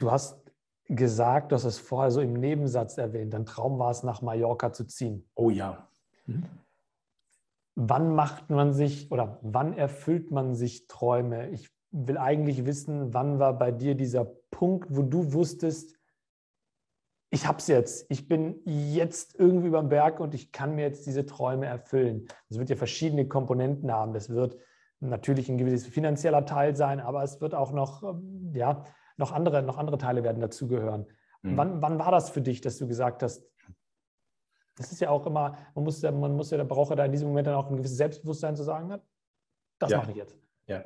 Du 0.00 0.10
hast 0.10 0.40
gesagt, 0.86 1.52
du 1.52 1.56
hast 1.56 1.64
es 1.64 1.78
vorher 1.78 2.10
so 2.10 2.20
im 2.20 2.32
Nebensatz 2.32 2.98
erwähnt, 2.98 3.32
dein 3.32 3.46
Traum 3.46 3.78
war 3.78 3.90
es, 3.90 4.02
nach 4.02 4.22
Mallorca 4.22 4.72
zu 4.72 4.86
ziehen. 4.86 5.28
Oh 5.34 5.50
ja. 5.50 5.86
Mhm. 6.26 6.44
Wann 7.76 8.14
macht 8.14 8.50
man 8.50 8.72
sich 8.72 9.12
oder 9.12 9.38
wann 9.42 9.74
erfüllt 9.74 10.30
man 10.30 10.54
sich 10.54 10.88
Träume? 10.88 11.50
Ich 11.50 11.70
will 11.92 12.18
eigentlich 12.18 12.66
wissen, 12.66 13.14
wann 13.14 13.38
war 13.38 13.56
bei 13.56 13.70
dir 13.70 13.94
dieser 13.94 14.24
Punkt, 14.50 14.88
wo 14.90 15.02
du 15.02 15.32
wusstest, 15.32 15.96
ich 17.32 17.46
habe 17.46 17.58
es 17.58 17.68
jetzt. 17.68 18.06
Ich 18.08 18.26
bin 18.26 18.60
jetzt 18.64 19.38
irgendwie 19.38 19.68
über 19.68 19.80
dem 19.80 19.88
Berg 19.88 20.18
und 20.18 20.34
ich 20.34 20.50
kann 20.50 20.74
mir 20.74 20.82
jetzt 20.82 21.06
diese 21.06 21.26
Träume 21.26 21.66
erfüllen. 21.66 22.26
Es 22.48 22.58
wird 22.58 22.70
ja 22.70 22.76
verschiedene 22.76 23.28
Komponenten 23.28 23.92
haben. 23.92 24.14
Das 24.14 24.30
wird 24.30 24.56
natürlich 24.98 25.48
ein 25.48 25.58
gewisses 25.58 25.86
finanzieller 25.86 26.44
Teil 26.44 26.74
sein, 26.74 27.00
aber 27.00 27.22
es 27.22 27.40
wird 27.40 27.54
auch 27.54 27.72
noch, 27.72 28.02
ähm, 28.02 28.52
ja, 28.54 28.84
noch 29.20 29.32
andere, 29.32 29.62
noch 29.62 29.78
andere 29.78 29.98
Teile 29.98 30.24
werden 30.24 30.40
dazugehören. 30.40 31.06
Mhm. 31.42 31.56
Wann, 31.56 31.82
wann 31.82 31.98
war 31.98 32.10
das 32.10 32.30
für 32.30 32.40
dich, 32.40 32.60
dass 32.60 32.78
du 32.78 32.88
gesagt 32.88 33.22
hast, 33.22 33.46
das 34.76 34.90
ist 34.90 35.00
ja 35.00 35.10
auch 35.10 35.26
immer, 35.26 35.56
man 35.74 35.84
muss 35.84 36.00
ja, 36.02 36.10
man 36.10 36.34
muss 36.34 36.50
ja, 36.50 36.58
da 36.58 36.64
braucht 36.64 36.90
er 36.90 36.96
da 36.96 37.04
in 37.04 37.12
diesem 37.12 37.28
Moment 37.28 37.46
dann 37.46 37.54
auch 37.54 37.70
ein 37.70 37.76
gewisses 37.76 37.98
Selbstbewusstsein 37.98 38.56
zu 38.56 38.64
sagen, 38.64 38.98
das 39.78 39.90
ja. 39.90 39.98
mache 39.98 40.10
ich 40.10 40.16
jetzt. 40.16 40.36
Ja, 40.66 40.84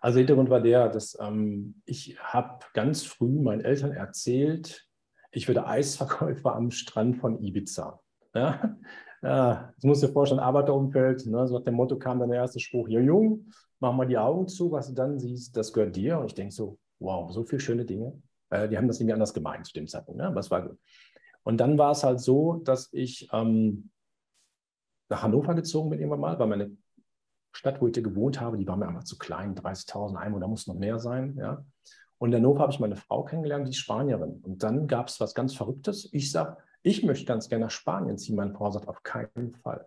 also 0.00 0.18
Hintergrund 0.18 0.50
war 0.50 0.60
der, 0.60 0.88
dass 0.88 1.18
ähm, 1.20 1.82
ich 1.86 2.18
habe 2.20 2.64
ganz 2.74 3.04
früh 3.04 3.40
meinen 3.40 3.62
Eltern 3.62 3.92
erzählt, 3.92 4.86
ich 5.30 5.48
würde 5.48 5.66
Eisverkäufer 5.66 6.54
am 6.54 6.70
Strand 6.70 7.16
von 7.16 7.42
Ibiza. 7.42 8.00
Ja? 8.34 8.76
Ja, 9.22 9.72
das 9.76 9.84
muss 9.84 10.00
dir 10.00 10.08
vorstellen, 10.08 10.40
Arbeiterumfeld, 10.40 11.26
ne? 11.26 11.46
so 11.46 11.56
nach 11.56 11.64
dem 11.64 11.74
Motto 11.74 11.96
kam 11.96 12.18
dann 12.18 12.30
der 12.30 12.40
erste 12.40 12.58
Spruch, 12.58 12.88
ja 12.88 12.98
Jung, 13.00 13.46
mach 13.78 13.92
mal 13.92 14.06
die 14.06 14.18
Augen 14.18 14.48
zu, 14.48 14.72
was 14.72 14.88
du 14.88 14.94
dann 14.94 15.18
siehst, 15.18 15.56
das 15.56 15.72
gehört 15.72 15.94
dir. 15.94 16.18
Und 16.18 16.26
ich 16.26 16.34
denke 16.34 16.52
so, 16.52 16.78
wow, 17.02 17.32
so 17.32 17.44
viele 17.44 17.60
schöne 17.60 17.84
Dinge. 17.84 18.20
Äh, 18.50 18.68
die 18.68 18.76
haben 18.76 18.88
das 18.88 19.00
irgendwie 19.00 19.14
anders 19.14 19.34
gemeint 19.34 19.66
zu 19.66 19.72
dem 19.72 19.86
Zeitpunkt, 19.86 20.18
ne? 20.18 20.28
aber 20.28 20.40
es 20.40 20.50
war 20.50 20.68
gut. 20.68 20.78
Und 21.44 21.58
dann 21.58 21.78
war 21.78 21.90
es 21.90 22.04
halt 22.04 22.20
so, 22.20 22.60
dass 22.64 22.88
ich 22.92 23.28
ähm, 23.32 23.90
nach 25.08 25.22
Hannover 25.22 25.54
gezogen 25.54 25.90
bin 25.90 25.98
irgendwann 25.98 26.20
mal, 26.20 26.38
weil 26.38 26.46
meine 26.46 26.76
Stadt, 27.52 27.80
wo 27.80 27.88
ich 27.88 27.92
gewohnt 27.92 28.40
habe, 28.40 28.56
die 28.56 28.66
war 28.66 28.76
mir 28.76 28.88
einfach 28.88 29.04
zu 29.04 29.18
klein, 29.18 29.54
30.000 29.54 30.16
Einwohner, 30.16 30.48
muss 30.48 30.66
noch 30.66 30.74
mehr 30.74 30.98
sein. 30.98 31.36
Ja? 31.36 31.64
Und 32.18 32.32
in 32.32 32.36
Hannover 32.36 32.60
habe 32.60 32.72
ich 32.72 32.80
meine 32.80 32.96
Frau 32.96 33.24
kennengelernt, 33.24 33.66
die 33.66 33.70
ist 33.70 33.78
Spanierin. 33.78 34.40
Und 34.42 34.62
dann 34.62 34.86
gab 34.86 35.08
es 35.08 35.20
was 35.20 35.34
ganz 35.34 35.54
Verrücktes. 35.54 36.08
Ich 36.12 36.30
sage, 36.30 36.56
ich 36.82 37.02
möchte 37.02 37.26
ganz 37.26 37.48
gerne 37.48 37.66
nach 37.66 37.70
Spanien 37.70 38.16
ziehen. 38.16 38.36
Meine 38.36 38.54
Frau 38.54 38.70
sagt, 38.70 38.88
auf 38.88 39.02
keinen 39.02 39.54
Fall. 39.62 39.86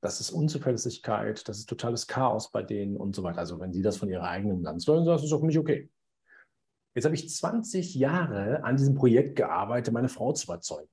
Das 0.00 0.20
ist 0.20 0.30
Unzuverlässigkeit, 0.30 1.48
das 1.48 1.58
ist 1.58 1.68
totales 1.68 2.06
Chaos 2.06 2.52
bei 2.52 2.62
denen 2.62 2.96
und 2.96 3.16
so 3.16 3.24
weiter. 3.24 3.40
Also 3.40 3.58
wenn 3.58 3.72
sie 3.72 3.82
das 3.82 3.96
von 3.96 4.08
ihrer 4.08 4.28
eigenen 4.28 4.62
Land 4.62 4.80
sollen, 4.80 5.04
das 5.04 5.24
ist 5.24 5.32
auch 5.32 5.40
für 5.40 5.46
mich 5.46 5.58
okay. 5.58 5.90
Jetzt 6.94 7.04
habe 7.04 7.14
ich 7.14 7.28
20 7.28 7.94
Jahre 7.94 8.64
an 8.64 8.76
diesem 8.76 8.94
Projekt 8.94 9.36
gearbeitet, 9.36 9.92
meine 9.92 10.08
Frau 10.08 10.32
zu 10.32 10.46
überzeugen. 10.46 10.88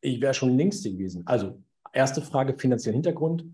Ich 0.00 0.20
wäre 0.20 0.34
schon 0.34 0.56
längst 0.56 0.84
gewesen. 0.84 1.22
Also 1.26 1.62
erste 1.92 2.20
Frage, 2.20 2.58
finanzieller 2.58 2.94
Hintergrund. 2.94 3.46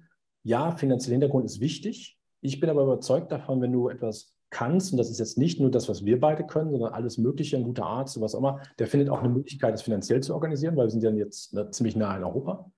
Ja, 0.42 0.73
finanzieller 0.73 1.14
Hintergrund 1.14 1.44
ist 1.44 1.61
wichtig. 1.61 2.18
Ich 2.40 2.59
bin 2.59 2.70
aber 2.70 2.83
überzeugt 2.83 3.31
davon, 3.31 3.61
wenn 3.61 3.73
du 3.73 3.88
etwas 3.88 4.35
kannst, 4.51 4.92
und 4.92 4.99
das 4.99 5.11
ist 5.11 5.18
jetzt 5.18 5.38
nicht 5.38 5.61
nur 5.61 5.70
das, 5.70 5.88
was 5.88 6.05
wir 6.05 6.18
beide 6.18 6.44
können, 6.44 6.70
sondern 6.70 6.92
alles 6.92 7.18
Mögliche, 7.18 7.57
ein 7.57 7.62
guter 7.62 7.87
Arzt, 7.87 8.20
was 8.20 8.35
auch 8.35 8.40
immer, 8.40 8.61
der 8.79 8.88
findet 8.88 9.09
auch 9.09 9.20
eine 9.20 9.29
Möglichkeit, 9.29 9.73
das 9.73 9.83
finanziell 9.83 10.23
zu 10.23 10.35
organisieren, 10.35 10.77
weil 10.77 10.87
wir 10.87 10.90
sind 10.90 11.05
ja 11.05 11.11
jetzt 11.11 11.55
ne, 11.55 11.70
ziemlich 11.70 11.94
nah 11.96 12.16
in 12.16 12.25
Europa. 12.25 12.70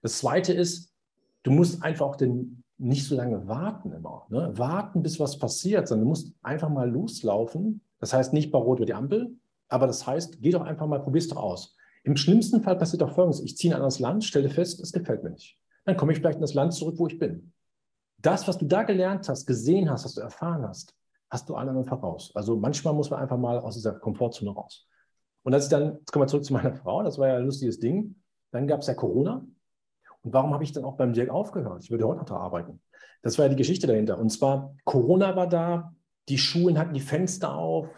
Das 0.00 0.18
Zweite 0.18 0.52
ist, 0.52 0.94
du 1.42 1.50
musst 1.50 1.82
einfach 1.82 2.06
auch 2.06 2.16
den, 2.16 2.64
nicht 2.78 3.06
so 3.06 3.14
lange 3.14 3.46
warten 3.46 3.92
immer. 3.92 4.26
Ne? 4.30 4.52
Warten, 4.56 5.02
bis 5.02 5.20
was 5.20 5.38
passiert, 5.38 5.88
sondern 5.88 6.06
du 6.06 6.08
musst 6.10 6.32
einfach 6.42 6.70
mal 6.70 6.90
loslaufen. 6.90 7.82
Das 8.00 8.12
heißt 8.12 8.32
nicht 8.32 8.50
bei 8.50 8.58
Rot 8.58 8.78
über 8.78 8.86
die 8.86 8.94
Ampel, 8.94 9.36
aber 9.68 9.86
das 9.86 10.06
heißt, 10.06 10.40
geh 10.40 10.50
doch 10.50 10.62
einfach 10.62 10.86
mal, 10.86 11.00
probier 11.00 11.18
es 11.18 11.28
doch 11.28 11.36
aus. 11.36 11.76
Im 12.04 12.16
schlimmsten 12.16 12.62
Fall 12.62 12.76
passiert 12.76 13.02
doch 13.02 13.12
Folgendes. 13.12 13.40
Ich 13.40 13.56
ziehe 13.56 13.70
in 13.70 13.74
ein 13.74 13.82
anderes 13.82 13.98
Land, 13.98 14.24
stelle 14.24 14.48
fest, 14.48 14.80
es 14.80 14.92
gefällt 14.92 15.22
mir 15.22 15.30
nicht. 15.30 15.58
Dann 15.84 15.96
komme 15.96 16.12
ich 16.12 16.18
vielleicht 16.18 16.36
in 16.36 16.42
das 16.42 16.54
Land 16.54 16.74
zurück, 16.74 16.94
wo 16.98 17.06
ich 17.06 17.18
bin. 17.18 17.52
Das, 18.18 18.48
was 18.48 18.58
du 18.58 18.66
da 18.66 18.82
gelernt 18.82 19.28
hast, 19.28 19.46
gesehen 19.46 19.90
hast, 19.90 20.04
was 20.04 20.14
du 20.14 20.20
erfahren 20.20 20.66
hast, 20.66 20.94
hast 21.30 21.48
du 21.48 21.54
alle 21.54 21.70
anderen 21.70 21.86
voraus. 21.86 22.32
Also 22.34 22.56
manchmal 22.56 22.94
muss 22.94 23.10
man 23.10 23.20
einfach 23.20 23.36
mal 23.36 23.58
aus 23.58 23.74
dieser 23.74 23.92
Komfortzone 23.92 24.50
raus. 24.50 24.86
Und 25.42 25.54
als 25.54 25.64
ich 25.64 25.70
dann, 25.70 25.98
jetzt 25.98 26.12
kommen 26.12 26.24
wir 26.24 26.28
zurück 26.28 26.44
zu 26.44 26.52
meiner 26.52 26.74
Frau, 26.74 27.02
das 27.02 27.18
war 27.18 27.28
ja 27.28 27.36
ein 27.36 27.44
lustiges 27.44 27.78
Ding. 27.78 28.16
Dann 28.50 28.66
gab 28.66 28.80
es 28.80 28.86
ja 28.86 28.94
Corona. 28.94 29.46
Und 30.22 30.32
warum 30.32 30.52
habe 30.52 30.64
ich 30.64 30.72
dann 30.72 30.84
auch 30.84 30.96
beim 30.96 31.12
Dirk 31.12 31.30
aufgehört? 31.30 31.82
Ich 31.82 31.90
würde 31.90 32.06
heute 32.06 32.18
noch 32.18 32.26
da 32.26 32.36
arbeiten. 32.36 32.80
Das 33.22 33.38
war 33.38 33.46
ja 33.46 33.48
die 33.50 33.56
Geschichte 33.56 33.86
dahinter. 33.86 34.18
Und 34.18 34.30
zwar, 34.30 34.74
Corona 34.84 35.36
war 35.36 35.48
da, 35.48 35.94
die 36.28 36.38
Schulen 36.38 36.78
hatten 36.78 36.94
die 36.94 37.00
Fenster 37.00 37.54
auf. 37.54 37.88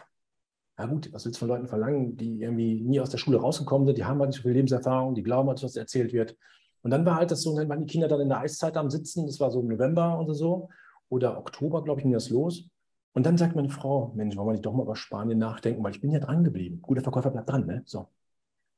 Na 0.77 0.87
gut, 0.87 1.13
was 1.13 1.25
willst 1.25 1.37
du 1.37 1.41
von 1.41 1.49
Leuten 1.49 1.67
verlangen, 1.67 2.17
die 2.17 2.41
irgendwie 2.41 2.81
nie 2.81 3.01
aus 3.01 3.11
der 3.11 3.19
Schule 3.19 3.39
rausgekommen 3.39 3.87
sind? 3.87 3.99
Die 3.99 4.05
haben 4.05 4.19
halt 4.19 4.31
nicht 4.31 4.39
so 4.39 4.43
viel 4.43 4.53
Lebenserfahrung, 4.53 5.15
die 5.15 5.23
glauben 5.23 5.49
halt, 5.49 5.63
was 5.63 5.77
erzählt 5.77 6.13
wird. 6.13 6.37
Und 6.83 6.91
dann 6.91 7.05
war 7.05 7.17
halt 7.17 7.31
das 7.31 7.43
so, 7.43 7.55
dann 7.57 7.69
waren 7.69 7.81
die 7.81 7.93
Kinder 7.93 8.09
dann 8.09 8.21
in 8.21 8.29
der 8.29 8.39
Eiszeit 8.39 8.77
am 8.77 8.89
Sitzen, 8.91 9.27
das 9.27 9.39
war 9.41 9.51
so 9.51 9.61
im 9.61 9.69
November 9.69 10.19
oder 10.19 10.35
so, 10.35 10.71
oder 11.11 11.37
Oktober, 11.37 11.85
glaube 11.85 12.01
ich, 12.01 12.05
ging 12.05 12.13
das 12.13 12.31
los. 12.31 12.71
Und 13.13 13.27
dann 13.27 13.37
sagt 13.37 13.57
meine 13.57 13.69
Frau, 13.69 14.13
Mensch, 14.15 14.37
wollen 14.37 14.49
wir 14.49 14.53
nicht 14.53 14.65
doch 14.65 14.73
mal 14.73 14.85
über 14.85 14.97
Spanien 14.97 15.39
nachdenken, 15.39 15.83
weil 15.83 15.93
ich 15.93 16.01
bin 16.01 16.13
ja 16.13 16.21
dran 16.21 16.45
geblieben. 16.45 16.81
Guter 16.81 17.03
Verkäufer 17.03 17.31
bleibt 17.31 17.51
dran, 17.51 17.67
ne? 17.67 17.83
So. 17.85 18.09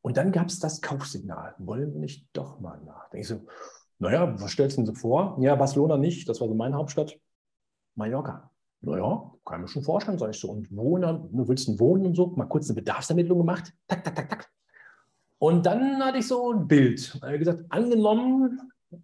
Und 0.01 0.17
dann 0.17 0.33
gab 0.33 0.49
es 0.49 0.59
das 0.59 0.81
Kaufsignal. 0.81 1.55
Wollen 1.59 1.93
wir 1.93 2.01
nicht 2.01 2.27
doch 2.33 2.59
mal 2.59 2.81
nachdenken? 2.83 3.23
Ich 3.23 3.29
so, 3.29 3.47
naja, 3.99 4.41
was 4.41 4.51
stellst 4.51 4.77
du 4.77 4.83
denn 4.83 4.87
so 4.87 4.95
vor? 4.95 5.37
Ja, 5.41 5.55
Barcelona 5.55 5.97
nicht, 5.97 6.29
das 6.29 6.41
war 6.41 6.49
so 6.49 6.55
meine 6.55 6.75
Hauptstadt. 6.77 7.21
Mallorca. 7.95 8.52
Naja, 8.83 9.33
kann 9.45 9.61
ich 9.61 9.63
mir 9.63 9.69
schon 9.69 9.83
vorstellen, 9.83 10.19
sage 10.19 10.33
ich 10.33 10.41
so. 10.41 10.51
Und 10.51 10.75
wohnen, 10.75 11.29
du 11.33 11.49
willst 11.49 11.69
denn 11.69 11.79
wohnen 11.79 12.07
und 12.07 12.15
so? 12.15 12.27
Mal 12.29 12.47
kurz 12.47 12.69
eine 12.69 12.77
Bedarfsermittlung 12.77 13.39
gemacht. 13.39 13.73
Tak, 13.87 14.05
tak, 14.05 14.15
tak, 14.15 14.29
tak. 14.29 14.51
Und 15.39 15.67
dann 15.67 16.05
hatte 16.05 16.19
ich 16.19 16.29
so 16.29 16.53
ein 16.53 16.69
Bild. 16.69 17.19
Ich 17.33 17.39
gesagt, 17.39 17.65
angenommen, 17.69 18.61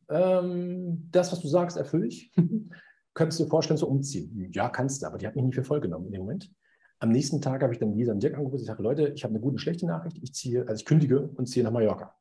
ähm, 0.08 1.08
das, 1.10 1.32
was 1.32 1.40
du 1.40 1.48
sagst, 1.48 1.76
erfülle 1.76 2.06
ich. 2.06 2.32
Könntest 3.14 3.40
du 3.40 3.44
dir 3.44 3.50
vorstellen, 3.50 3.78
zu 3.78 3.88
umziehen? 3.88 4.48
Ja, 4.52 4.68
kannst 4.68 5.02
du, 5.02 5.06
aber 5.06 5.18
die 5.18 5.26
hat 5.26 5.34
mich 5.34 5.44
nicht 5.44 5.54
für 5.54 5.64
voll 5.64 5.80
genommen 5.80 6.06
in 6.06 6.12
dem 6.12 6.20
Moment. 6.20 6.52
Am 7.00 7.10
nächsten 7.10 7.40
Tag 7.40 7.62
habe 7.62 7.72
ich 7.72 7.78
dann 7.78 7.92
Lisa 7.92 8.12
und 8.12 8.22
Dirk 8.22 8.34
angerufen. 8.34 8.60
Ich 8.60 8.66
sage, 8.66 8.82
Leute, 8.82 9.08
ich 9.08 9.24
habe 9.24 9.32
eine 9.32 9.40
gute 9.40 9.54
und 9.54 9.58
schlechte 9.58 9.86
Nachricht. 9.86 10.18
Ich 10.20 10.34
ziehe, 10.34 10.62
also 10.62 10.74
ich 10.74 10.84
kündige 10.84 11.28
und 11.28 11.46
ziehe 11.46 11.64
nach 11.64 11.72
Mallorca. 11.72 12.14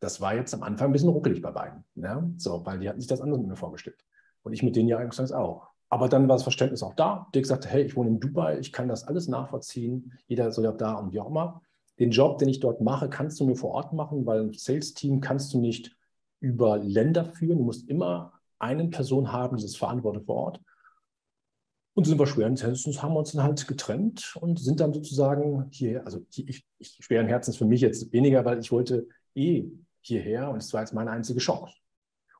Das 0.00 0.20
war 0.20 0.34
jetzt 0.34 0.54
am 0.54 0.62
Anfang 0.62 0.88
ein 0.88 0.92
bisschen 0.92 1.10
ruckelig 1.10 1.42
bei 1.42 1.50
beiden. 1.50 1.84
Ne? 1.94 2.34
So, 2.36 2.64
weil 2.64 2.78
die 2.78 2.88
hatten 2.88 3.00
sich 3.00 3.08
das 3.08 3.20
anders 3.20 3.38
mit 3.38 3.48
mir 3.48 3.56
vorgestellt. 3.56 4.04
Und 4.42 4.54
ich 4.54 4.62
mit 4.62 4.76
denen 4.76 4.88
ja 4.88 4.98
eigentlich 4.98 5.32
auch. 5.32 5.69
Aber 5.90 6.08
dann 6.08 6.28
war 6.28 6.36
das 6.36 6.44
Verständnis 6.44 6.84
auch 6.84 6.94
da. 6.94 7.26
Dirk 7.34 7.46
sagte, 7.46 7.68
hey, 7.68 7.82
ich 7.82 7.96
wohne 7.96 8.10
in 8.10 8.20
Dubai, 8.20 8.58
ich 8.58 8.72
kann 8.72 8.88
das 8.88 9.04
alles 9.04 9.26
nachvollziehen. 9.26 10.12
Jeder 10.28 10.52
soll 10.52 10.64
ja 10.64 10.72
da 10.72 10.94
und 10.94 11.12
wie 11.12 11.18
auch 11.18 11.28
immer. 11.28 11.62
Den 11.98 12.12
Job, 12.12 12.38
den 12.38 12.48
ich 12.48 12.60
dort 12.60 12.80
mache, 12.80 13.10
kannst 13.10 13.40
du 13.40 13.44
nur 13.44 13.56
vor 13.56 13.72
Ort 13.72 13.92
machen, 13.92 14.24
weil 14.24 14.40
ein 14.40 14.52
Sales-Team 14.52 15.20
kannst 15.20 15.52
du 15.52 15.60
nicht 15.60 15.96
über 16.38 16.78
Länder 16.78 17.24
führen. 17.24 17.58
Du 17.58 17.64
musst 17.64 17.88
immer 17.88 18.32
eine 18.60 18.88
Person 18.88 19.32
haben, 19.32 19.56
die 19.56 19.64
das 19.64 19.76
verantwortet 19.76 20.24
vor 20.26 20.36
Ort. 20.36 20.60
Und 21.94 22.06
sind 22.06 22.20
wir 22.20 22.26
schweren 22.26 22.56
Herzens, 22.56 23.02
haben 23.02 23.14
wir 23.14 23.18
uns 23.18 23.32
dann 23.32 23.42
halt 23.42 23.66
getrennt 23.66 24.36
und 24.40 24.60
sind 24.60 24.78
dann 24.78 24.94
sozusagen 24.94 25.66
hier, 25.70 26.04
also 26.06 26.24
ich, 26.34 26.64
ich 26.78 26.98
schweren 27.00 27.26
Herzens 27.26 27.56
für 27.56 27.64
mich 27.64 27.80
jetzt 27.80 28.12
weniger, 28.12 28.44
weil 28.44 28.60
ich 28.60 28.70
wollte 28.70 29.08
eh 29.34 29.64
hierher 30.00 30.50
und 30.50 30.58
es 30.58 30.72
war 30.72 30.82
jetzt 30.82 30.94
meine 30.94 31.10
einzige 31.10 31.40
Chance. 31.40 31.74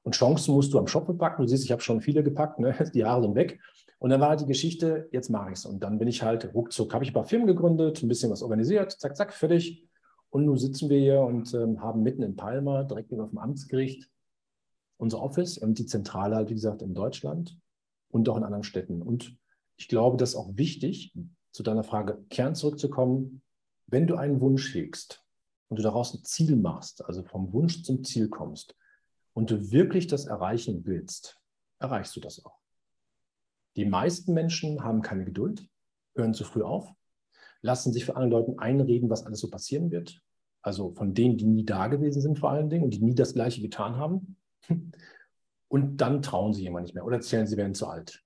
Und 0.03 0.15
Chancen 0.15 0.55
musst 0.55 0.73
du 0.73 0.79
am 0.79 0.87
Shop 0.87 1.07
bepacken. 1.07 1.45
Du 1.45 1.49
siehst, 1.49 1.65
ich 1.65 1.73
habe 1.73 1.83
schon 1.83 2.01
viele 2.01 2.23
gepackt, 2.23 2.59
ne? 2.59 2.75
die 2.95 3.01
Jahre 3.01 3.23
sind 3.23 3.35
weg. 3.35 3.61
Und 3.99 4.11
dann 4.11 4.21
war 4.21 4.31
halt 4.31 4.41
die 4.41 4.47
Geschichte, 4.47 5.09
jetzt 5.13 5.29
mache 5.29 5.51
ich 5.51 5.59
es. 5.59 5.67
Und 5.67 5.83
dann 5.83 5.99
bin 5.99 6.09
ich 6.09 6.23
halt 6.23 6.55
ruckzuck, 6.55 6.95
habe 6.95 7.05
ich 7.05 7.11
ein 7.11 7.15
paar 7.15 7.27
Firmen 7.27 7.47
gegründet, 7.47 8.03
ein 8.03 8.09
bisschen 8.09 8.31
was 8.31 8.43
organisiert, 8.43 8.93
zack, 8.93 9.15
zack, 9.17 9.33
fertig. 9.33 9.87
Und 10.31 10.47
nun 10.47 10.57
sitzen 10.57 10.89
wir 10.89 10.99
hier 10.99 11.21
und 11.21 11.53
ähm, 11.55 11.83
haben 11.83 12.03
mitten 12.03 12.23
in 12.23 12.37
Palma, 12.37 12.85
direkt 12.85 13.13
über 13.13 13.27
dem 13.27 13.37
Amtsgericht, 13.37 14.09
unser 14.97 15.21
Office 15.21 15.59
und 15.59 15.79
die 15.79 15.87
Zentrale 15.87 16.37
halt, 16.37 16.49
wie 16.49 16.55
gesagt, 16.55 16.83
in 16.83 16.95
Deutschland 16.95 17.59
und 18.09 18.29
auch 18.29 18.37
in 18.37 18.45
anderen 18.45 18.63
Städten. 18.63 19.03
Und 19.03 19.37
ich 19.77 19.89
glaube, 19.89 20.17
das 20.17 20.31
ist 20.31 20.37
auch 20.37 20.57
wichtig, 20.57 21.13
zu 21.53 21.63
deiner 21.63 21.83
Frage 21.83 22.25
Kern 22.31 22.55
zurückzukommen. 22.55 23.43
Wenn 23.87 24.07
du 24.07 24.15
einen 24.15 24.41
Wunsch 24.41 24.73
hegst 24.75 25.23
und 25.69 25.79
du 25.79 25.83
daraus 25.83 26.15
ein 26.15 26.25
Ziel 26.25 26.57
machst, 26.57 27.05
also 27.05 27.23
vom 27.23 27.53
Wunsch 27.53 27.83
zum 27.83 28.05
Ziel 28.05 28.29
kommst 28.29 28.77
und 29.33 29.51
du 29.51 29.71
wirklich 29.71 30.07
das 30.07 30.27
erreichen 30.27 30.85
willst, 30.85 31.39
erreichst 31.79 32.15
du 32.17 32.21
das 32.21 32.45
auch. 32.45 32.59
Die 33.77 33.85
meisten 33.85 34.35
Menschen 34.35 34.83
haben 34.83 35.03
keine 35.03 35.25
Geduld, 35.25 35.69
hören 36.15 36.35
zu 36.35 36.45
früh 36.45 36.63
auf, 36.63 36.93
lassen 37.63 37.93
sich 37.93 38.05
von 38.05 38.17
anderen 38.17 38.33
Leuten 38.33 38.59
einreden, 38.59 39.11
was 39.11 39.25
alles 39.25 39.41
so 39.41 39.49
passieren 39.49 39.91
wird. 39.91 40.23
Also 40.63 40.93
von 40.93 41.15
denen, 41.15 41.37
die 41.39 41.47
nie 41.47 41.65
da 41.65 41.87
gewesen 41.87 42.21
sind 42.21 42.39
vor 42.39 42.51
allen 42.51 42.69
Dingen 42.69 42.85
und 42.85 42.95
die 42.95 43.03
nie 43.03 43.15
das 43.15 43.35
Gleiche 43.35 43.63
getan 43.63 43.97
haben. 43.97 44.37
Und 45.73 45.99
dann 45.99 46.21
trauen 46.21 46.53
sie 46.53 46.63
jemand 46.63 46.87
nicht 46.87 46.95
mehr 46.95 47.05
oder 47.05 47.19
erzählen, 47.19 47.47
sie 47.47 47.57
wären 47.57 47.75
zu 47.75 47.87
alt. 47.87 48.25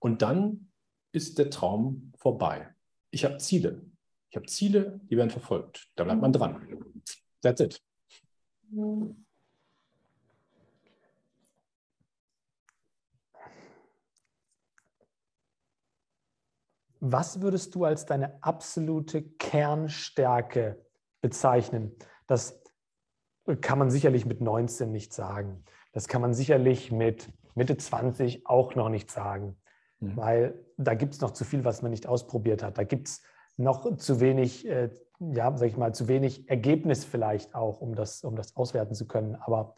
Und 0.00 0.20
dann 0.20 0.72
ist 1.12 1.38
der 1.38 1.48
Traum 1.48 2.12
vorbei. 2.16 2.74
Ich 3.12 3.24
habe 3.24 3.38
Ziele. 3.38 3.82
Ich 4.30 4.36
habe 4.36 4.46
Ziele, 4.46 5.00
die 5.08 5.16
werden 5.16 5.30
verfolgt. 5.30 5.88
Da 5.94 6.02
bleibt 6.02 6.20
man 6.20 6.32
dran. 6.32 6.82
That's 7.40 7.60
it. 7.60 7.80
Was 17.00 17.40
würdest 17.40 17.74
du 17.74 17.84
als 17.84 18.04
deine 18.04 18.42
absolute 18.42 19.22
Kernstärke 19.22 20.84
bezeichnen? 21.22 21.96
Das 22.26 22.62
kann 23.62 23.78
man 23.78 23.90
sicherlich 23.90 24.26
mit 24.26 24.40
19 24.40 24.92
nicht 24.92 25.12
sagen. 25.12 25.64
Das 25.92 26.08
kann 26.08 26.20
man 26.20 26.34
sicherlich 26.34 26.92
mit 26.92 27.32
Mitte 27.54 27.76
20 27.76 28.46
auch 28.46 28.74
noch 28.74 28.90
nicht 28.90 29.10
sagen, 29.10 29.56
mhm. 29.98 30.16
weil 30.16 30.66
da 30.76 30.94
gibt 30.94 31.14
es 31.14 31.20
noch 31.20 31.32
zu 31.32 31.44
viel, 31.44 31.64
was 31.64 31.82
man 31.82 31.90
nicht 31.90 32.06
ausprobiert 32.06 32.62
hat. 32.62 32.78
Da 32.78 32.84
gibt 32.84 33.08
es 33.08 33.22
noch 33.56 33.96
zu 33.96 34.20
wenig, 34.20 34.68
äh, 34.68 34.90
ja, 35.18 35.56
sag 35.56 35.68
ich 35.68 35.76
mal, 35.76 35.94
zu 35.94 36.06
wenig 36.06 36.48
Ergebnis 36.48 37.04
vielleicht 37.04 37.54
auch, 37.54 37.80
um 37.80 37.94
das, 37.94 38.24
um 38.24 38.36
das 38.36 38.56
auswerten 38.56 38.94
zu 38.94 39.06
können. 39.06 39.34
Aber 39.36 39.74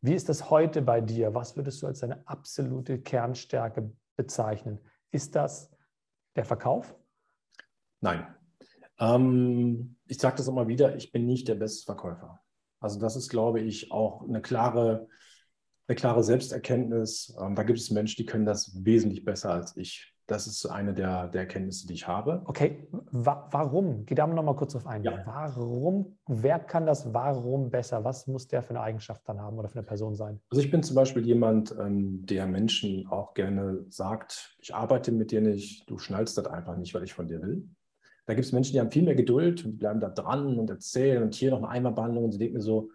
wie 0.00 0.14
ist 0.14 0.28
das 0.28 0.50
heute 0.50 0.82
bei 0.82 1.00
dir? 1.00 1.34
Was 1.34 1.56
würdest 1.56 1.82
du 1.82 1.86
als 1.86 2.00
deine 2.00 2.26
absolute 2.26 3.00
Kernstärke 3.00 3.90
bezeichnen? 4.16 4.78
Ist 5.10 5.34
das 5.34 5.70
der 6.38 6.44
Verkauf? 6.44 6.96
Nein. 8.00 8.26
Ähm, 8.98 9.96
ich 10.06 10.18
sage 10.18 10.36
das 10.36 10.48
immer 10.48 10.68
wieder, 10.68 10.96
ich 10.96 11.12
bin 11.12 11.26
nicht 11.26 11.48
der 11.48 11.56
beste 11.56 11.84
Verkäufer. 11.84 12.40
Also 12.80 12.98
das 12.98 13.16
ist, 13.16 13.28
glaube 13.28 13.60
ich, 13.60 13.90
auch 13.92 14.22
eine 14.22 14.40
klare, 14.40 15.08
eine 15.86 15.96
klare 15.96 16.22
Selbsterkenntnis. 16.22 17.36
Ähm, 17.40 17.54
da 17.54 17.64
gibt 17.64 17.78
es 17.78 17.90
Menschen, 17.90 18.16
die 18.16 18.26
können 18.26 18.46
das 18.46 18.84
wesentlich 18.84 19.24
besser 19.24 19.52
als 19.52 19.76
ich. 19.76 20.14
Das 20.28 20.46
ist 20.46 20.66
eine 20.66 20.92
der, 20.92 21.28
der 21.28 21.40
Erkenntnisse, 21.40 21.86
die 21.86 21.94
ich 21.94 22.06
habe. 22.06 22.42
Okay, 22.44 22.86
Wa 23.10 23.48
warum? 23.50 24.04
Geh 24.04 24.14
da 24.14 24.26
noch 24.26 24.42
mal 24.42 24.54
kurz 24.54 24.76
auf 24.76 24.86
ein. 24.86 25.02
Ja. 25.02 25.22
Warum, 25.24 26.18
wer 26.26 26.58
kann 26.58 26.84
das 26.84 27.14
warum 27.14 27.70
besser? 27.70 28.04
Was 28.04 28.26
muss 28.26 28.46
der 28.46 28.62
für 28.62 28.70
eine 28.70 28.82
Eigenschaft 28.82 29.22
dann 29.26 29.40
haben 29.40 29.58
oder 29.58 29.70
für 29.70 29.78
eine 29.78 29.86
Person 29.86 30.14
sein? 30.14 30.38
Also 30.50 30.62
ich 30.62 30.70
bin 30.70 30.82
zum 30.82 30.96
Beispiel 30.96 31.24
jemand, 31.26 31.74
ähm, 31.80 32.26
der 32.26 32.46
Menschen 32.46 33.06
auch 33.08 33.32
gerne 33.32 33.86
sagt, 33.88 34.54
ich 34.60 34.74
arbeite 34.74 35.12
mit 35.12 35.30
dir 35.30 35.40
nicht, 35.40 35.88
du 35.88 35.96
schnallst 35.96 36.36
das 36.36 36.46
einfach 36.46 36.76
nicht, 36.76 36.94
weil 36.94 37.04
ich 37.04 37.14
von 37.14 37.26
dir 37.26 37.40
will. 37.40 37.66
Da 38.26 38.34
gibt 38.34 38.44
es 38.44 38.52
Menschen, 38.52 38.74
die 38.74 38.80
haben 38.80 38.90
viel 38.90 39.04
mehr 39.04 39.14
Geduld 39.14 39.64
und 39.64 39.78
bleiben 39.78 40.00
da 40.00 40.10
dran 40.10 40.58
und 40.58 40.68
erzählen 40.68 41.22
und 41.22 41.34
hier 41.34 41.52
noch 41.52 41.62
eine 41.62 41.68
Einmalbehandlung 41.68 42.24
und 42.24 42.32
sie 42.32 42.38
denken 42.38 42.56
mir 42.56 42.62
so, 42.62 42.90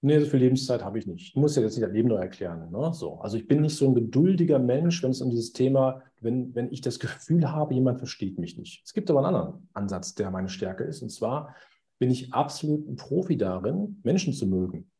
nee, 0.00 0.18
so 0.18 0.26
viel 0.26 0.40
Lebenszeit 0.40 0.84
habe 0.84 0.98
ich 0.98 1.06
nicht. 1.06 1.28
Ich 1.28 1.36
muss 1.36 1.56
ja 1.56 1.62
jetzt 1.62 1.76
nicht 1.76 1.86
das 1.86 1.92
Leben 1.92 2.08
neu 2.08 2.16
erklären. 2.16 2.70
Ne? 2.70 2.92
So. 2.92 3.20
Also 3.20 3.36
ich 3.36 3.46
bin 3.46 3.60
nicht 3.60 3.76
so 3.76 3.86
ein 3.88 3.94
geduldiger 3.94 4.58
Mensch, 4.58 5.02
wenn 5.02 5.10
es 5.10 5.20
um 5.20 5.30
dieses 5.30 5.52
Thema, 5.52 6.02
wenn, 6.20 6.54
wenn 6.54 6.72
ich 6.72 6.80
das 6.80 6.98
Gefühl 6.98 7.50
habe, 7.50 7.74
jemand 7.74 7.98
versteht 7.98 8.38
mich 8.38 8.56
nicht. 8.56 8.82
Es 8.84 8.92
gibt 8.92 9.10
aber 9.10 9.20
einen 9.20 9.34
anderen 9.34 9.68
Ansatz, 9.74 10.14
der 10.14 10.30
meine 10.30 10.48
Stärke 10.48 10.84
ist. 10.84 11.02
Und 11.02 11.10
zwar 11.10 11.54
bin 11.98 12.10
ich 12.10 12.32
absolut 12.32 12.88
ein 12.88 12.96
Profi 12.96 13.36
darin, 13.36 14.00
Menschen 14.02 14.32
zu 14.32 14.46
mögen. 14.46 14.90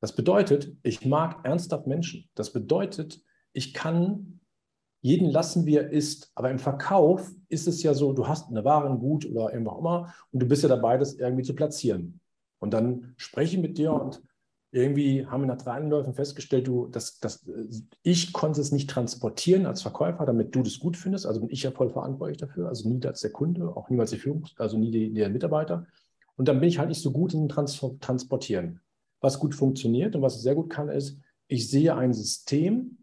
Das 0.00 0.14
bedeutet, 0.14 0.76
ich 0.82 1.04
mag 1.04 1.44
ernsthaft 1.44 1.86
Menschen. 1.86 2.28
Das 2.34 2.52
bedeutet, 2.52 3.20
ich 3.52 3.74
kann 3.74 4.40
jeden 5.00 5.30
lassen, 5.30 5.66
wie 5.66 5.76
er 5.76 5.90
ist. 5.90 6.30
Aber 6.34 6.50
im 6.50 6.58
Verkauf 6.58 7.30
ist 7.48 7.68
es 7.68 7.82
ja 7.82 7.94
so, 7.94 8.12
du 8.12 8.26
hast 8.26 8.48
eine 8.48 8.64
Ware, 8.64 8.88
ein 8.88 8.98
Gut 8.98 9.26
oder 9.26 9.52
irgendwas 9.52 9.74
auch 9.74 9.78
immer 9.80 10.14
und 10.32 10.40
du 10.40 10.46
bist 10.46 10.62
ja 10.62 10.68
dabei, 10.68 10.96
das 10.96 11.14
irgendwie 11.14 11.42
zu 11.42 11.54
platzieren. 11.54 12.20
Und 12.58 12.72
dann 12.72 13.14
spreche 13.16 13.56
ich 13.56 13.62
mit 13.62 13.78
dir 13.78 13.92
und 13.92 14.22
irgendwie 14.70 15.24
haben 15.26 15.42
wir 15.42 15.46
nach 15.46 15.62
drei 15.62 15.72
Anläufen 15.72 16.12
festgestellt, 16.12 16.66
du, 16.66 16.88
dass, 16.88 17.20
dass 17.20 17.48
ich 18.02 18.32
konnte 18.32 18.60
es 18.60 18.70
nicht 18.70 18.90
transportieren 18.90 19.64
als 19.64 19.80
Verkäufer, 19.80 20.26
damit 20.26 20.54
du 20.54 20.62
das 20.62 20.78
gut 20.78 20.96
findest. 20.96 21.26
Also 21.26 21.40
bin 21.40 21.50
ich 21.50 21.62
ja 21.62 21.70
voll 21.70 21.90
verantwortlich 21.90 22.38
dafür. 22.38 22.68
Also 22.68 22.88
nie 22.88 23.04
als 23.06 23.20
der 23.20 23.32
Kunde, 23.32 23.74
auch 23.76 23.88
niemals 23.88 24.10
die 24.10 24.18
Führung, 24.18 24.44
also 24.58 24.76
nie 24.76 24.90
die, 24.90 25.12
der 25.12 25.30
Mitarbeiter. 25.30 25.86
Und 26.36 26.48
dann 26.48 26.60
bin 26.60 26.68
ich 26.68 26.78
halt 26.78 26.90
nicht 26.90 27.00
so 27.00 27.12
gut 27.12 27.32
in 27.32 27.48
Trans 27.48 27.82
Transportieren. 28.00 28.80
Was 29.20 29.40
gut 29.40 29.54
funktioniert 29.54 30.14
und 30.14 30.22
was 30.22 30.36
ich 30.36 30.42
sehr 30.42 30.54
gut 30.54 30.70
kann, 30.70 30.88
ist, 30.88 31.18
ich 31.48 31.68
sehe 31.70 31.96
ein 31.96 32.12
System, 32.12 32.98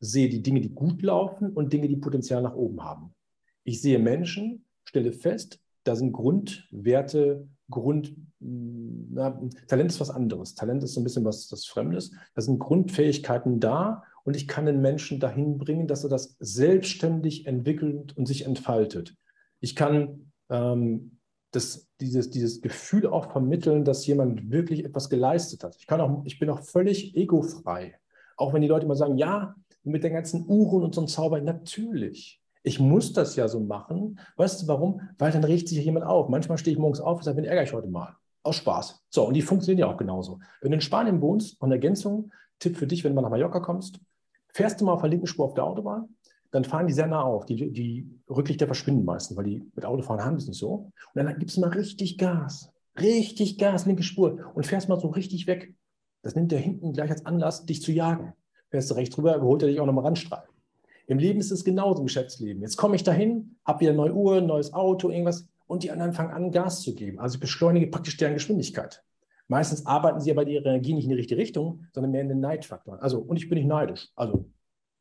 sehe 0.00 0.28
die 0.28 0.42
Dinge, 0.42 0.60
die 0.60 0.70
gut 0.72 1.02
laufen 1.02 1.52
und 1.52 1.72
Dinge, 1.72 1.88
die 1.88 1.96
Potenzial 1.96 2.42
nach 2.42 2.54
oben 2.54 2.82
haben. 2.84 3.14
Ich 3.64 3.82
sehe 3.82 3.98
Menschen, 3.98 4.64
stelle 4.84 5.12
fest, 5.12 5.60
da 5.82 5.96
sind 5.96 6.12
Grundwerte, 6.12 7.46
Grund, 7.70 8.14
na, 8.40 9.38
Talent 9.66 9.90
ist 9.90 10.00
was 10.00 10.10
anderes. 10.10 10.54
Talent 10.54 10.82
ist 10.82 10.94
so 10.94 11.00
ein 11.00 11.04
bisschen 11.04 11.24
was 11.24 11.48
das 11.48 11.66
Fremdes. 11.66 12.12
Da 12.34 12.42
sind 12.42 12.58
Grundfähigkeiten 12.58 13.60
da 13.60 14.02
und 14.24 14.36
ich 14.36 14.48
kann 14.48 14.66
den 14.66 14.80
Menschen 14.80 15.20
dahin 15.20 15.58
bringen, 15.58 15.86
dass 15.86 16.04
er 16.04 16.10
das 16.10 16.36
selbstständig 16.38 17.46
entwickelt 17.46 18.16
und 18.16 18.26
sich 18.26 18.44
entfaltet. 18.44 19.14
Ich 19.60 19.74
kann 19.76 20.32
ähm, 20.50 21.18
das, 21.50 21.88
dieses, 22.00 22.30
dieses 22.30 22.60
Gefühl 22.60 23.06
auch 23.06 23.32
vermitteln, 23.32 23.84
dass 23.84 24.06
jemand 24.06 24.50
wirklich 24.50 24.84
etwas 24.84 25.08
geleistet 25.08 25.64
hat. 25.64 25.76
Ich, 25.78 25.86
kann 25.86 26.00
auch, 26.00 26.24
ich 26.24 26.38
bin 26.38 26.50
auch 26.50 26.60
völlig 26.60 27.16
egofrei. 27.16 27.98
Auch 28.36 28.52
wenn 28.52 28.62
die 28.62 28.68
Leute 28.68 28.84
immer 28.84 28.96
sagen, 28.96 29.16
ja, 29.16 29.54
mit 29.82 30.04
den 30.04 30.12
ganzen 30.12 30.44
Uhren 30.46 30.84
und 30.84 30.94
so 30.94 31.00
einem 31.00 31.08
Zauber, 31.08 31.40
natürlich. 31.40 32.40
Ich 32.62 32.80
muss 32.80 33.12
das 33.12 33.36
ja 33.36 33.48
so 33.48 33.60
machen. 33.60 34.18
Weißt 34.36 34.62
du 34.62 34.68
warum? 34.68 35.00
Weil 35.18 35.32
dann 35.32 35.44
regt 35.44 35.68
sich 35.68 35.84
jemand 35.84 36.06
auf. 36.06 36.28
Manchmal 36.28 36.58
stehe 36.58 36.74
ich 36.74 36.80
morgens 36.80 37.00
auf 37.00 37.18
und 37.18 37.24
sage, 37.24 37.36
wen 37.36 37.44
ärgere 37.44 37.64
ich 37.64 37.72
heute 37.72 37.88
mal? 37.88 38.16
Aus 38.42 38.56
Spaß. 38.56 39.04
So, 39.10 39.26
und 39.26 39.34
die 39.34 39.42
funktionieren 39.42 39.80
ja 39.88 39.92
auch 39.92 39.96
genauso. 39.96 40.40
Wenn 40.60 40.70
du 40.70 40.76
in 40.76 40.80
Spanien 40.80 41.20
wohnst, 41.20 41.60
und 41.60 41.70
Ergänzung, 41.70 42.32
Tipp 42.58 42.76
für 42.76 42.86
dich, 42.86 43.04
wenn 43.04 43.12
du 43.12 43.16
mal 43.16 43.22
nach 43.22 43.30
Mallorca 43.30 43.60
kommst, 43.60 44.00
fährst 44.48 44.80
du 44.80 44.84
mal 44.84 44.92
auf 44.92 45.00
der 45.00 45.10
linken 45.10 45.26
Spur 45.26 45.44
auf 45.44 45.54
der 45.54 45.64
Autobahn, 45.64 46.16
dann 46.50 46.64
fahren 46.64 46.86
die 46.86 46.92
sehr 46.92 47.06
nah 47.06 47.22
auf. 47.22 47.46
Die, 47.46 47.70
die 47.72 48.08
Rücklichter 48.28 48.66
verschwinden 48.66 49.04
meistens, 49.04 49.36
weil 49.36 49.44
die 49.44 49.70
mit 49.74 49.84
Autofahren 49.84 50.24
haben 50.24 50.36
das 50.36 50.46
nicht 50.46 50.58
so. 50.58 50.90
Und 51.14 51.24
dann 51.24 51.38
gibst 51.38 51.56
du 51.56 51.60
mal 51.60 51.70
richtig 51.70 52.18
Gas. 52.18 52.72
Richtig 52.98 53.58
Gas, 53.58 53.86
linke 53.86 54.02
Spur. 54.02 54.50
Und 54.54 54.66
fährst 54.66 54.88
mal 54.88 54.98
so 54.98 55.08
richtig 55.08 55.46
weg. 55.46 55.74
Das 56.22 56.34
nimmt 56.34 56.50
der 56.50 56.58
hinten 56.58 56.92
gleich 56.92 57.10
als 57.10 57.26
Anlass, 57.26 57.66
dich 57.66 57.82
zu 57.82 57.92
jagen. 57.92 58.32
Fährst 58.70 58.90
du 58.90 58.94
rechts 58.94 59.16
rüber, 59.16 59.36
überholt 59.36 59.62
er 59.62 59.68
dich 59.68 59.80
auch 59.80 59.86
nochmal 59.86 60.04
Randstreifen. 60.04 60.57
Im 61.08 61.18
Leben 61.18 61.40
ist 61.40 61.50
es 61.50 61.64
genauso 61.64 62.00
im 62.00 62.06
Geschäftsleben. 62.06 62.62
Jetzt 62.62 62.76
komme 62.76 62.94
ich 62.94 63.02
dahin, 63.02 63.56
habe 63.64 63.80
wieder 63.80 63.90
eine 63.90 63.96
neue 63.96 64.14
Uhr, 64.14 64.36
ein 64.36 64.46
neues 64.46 64.74
Auto, 64.74 65.08
irgendwas 65.08 65.48
und 65.66 65.82
die 65.82 65.90
anderen 65.90 66.12
fangen 66.12 66.32
an, 66.32 66.52
Gas 66.52 66.82
zu 66.82 66.94
geben. 66.94 67.18
Also 67.18 67.36
ich 67.36 67.40
beschleunige 67.40 67.86
praktisch 67.86 68.18
deren 68.18 68.34
Geschwindigkeit. 68.34 69.02
Meistens 69.48 69.86
arbeiten 69.86 70.20
sie 70.20 70.30
aber 70.30 70.46
ihre 70.46 70.68
Energie 70.68 70.92
nicht 70.92 71.04
in 71.04 71.10
die 71.10 71.16
richtige 71.16 71.40
Richtung, 71.40 71.86
sondern 71.92 72.12
mehr 72.12 72.20
in 72.20 72.28
den 72.28 72.40
Neidfaktor. 72.40 73.02
Also, 73.02 73.20
und 73.20 73.38
ich 73.38 73.48
bin 73.48 73.56
nicht 73.56 73.66
neidisch. 73.66 74.08
Also, 74.14 74.50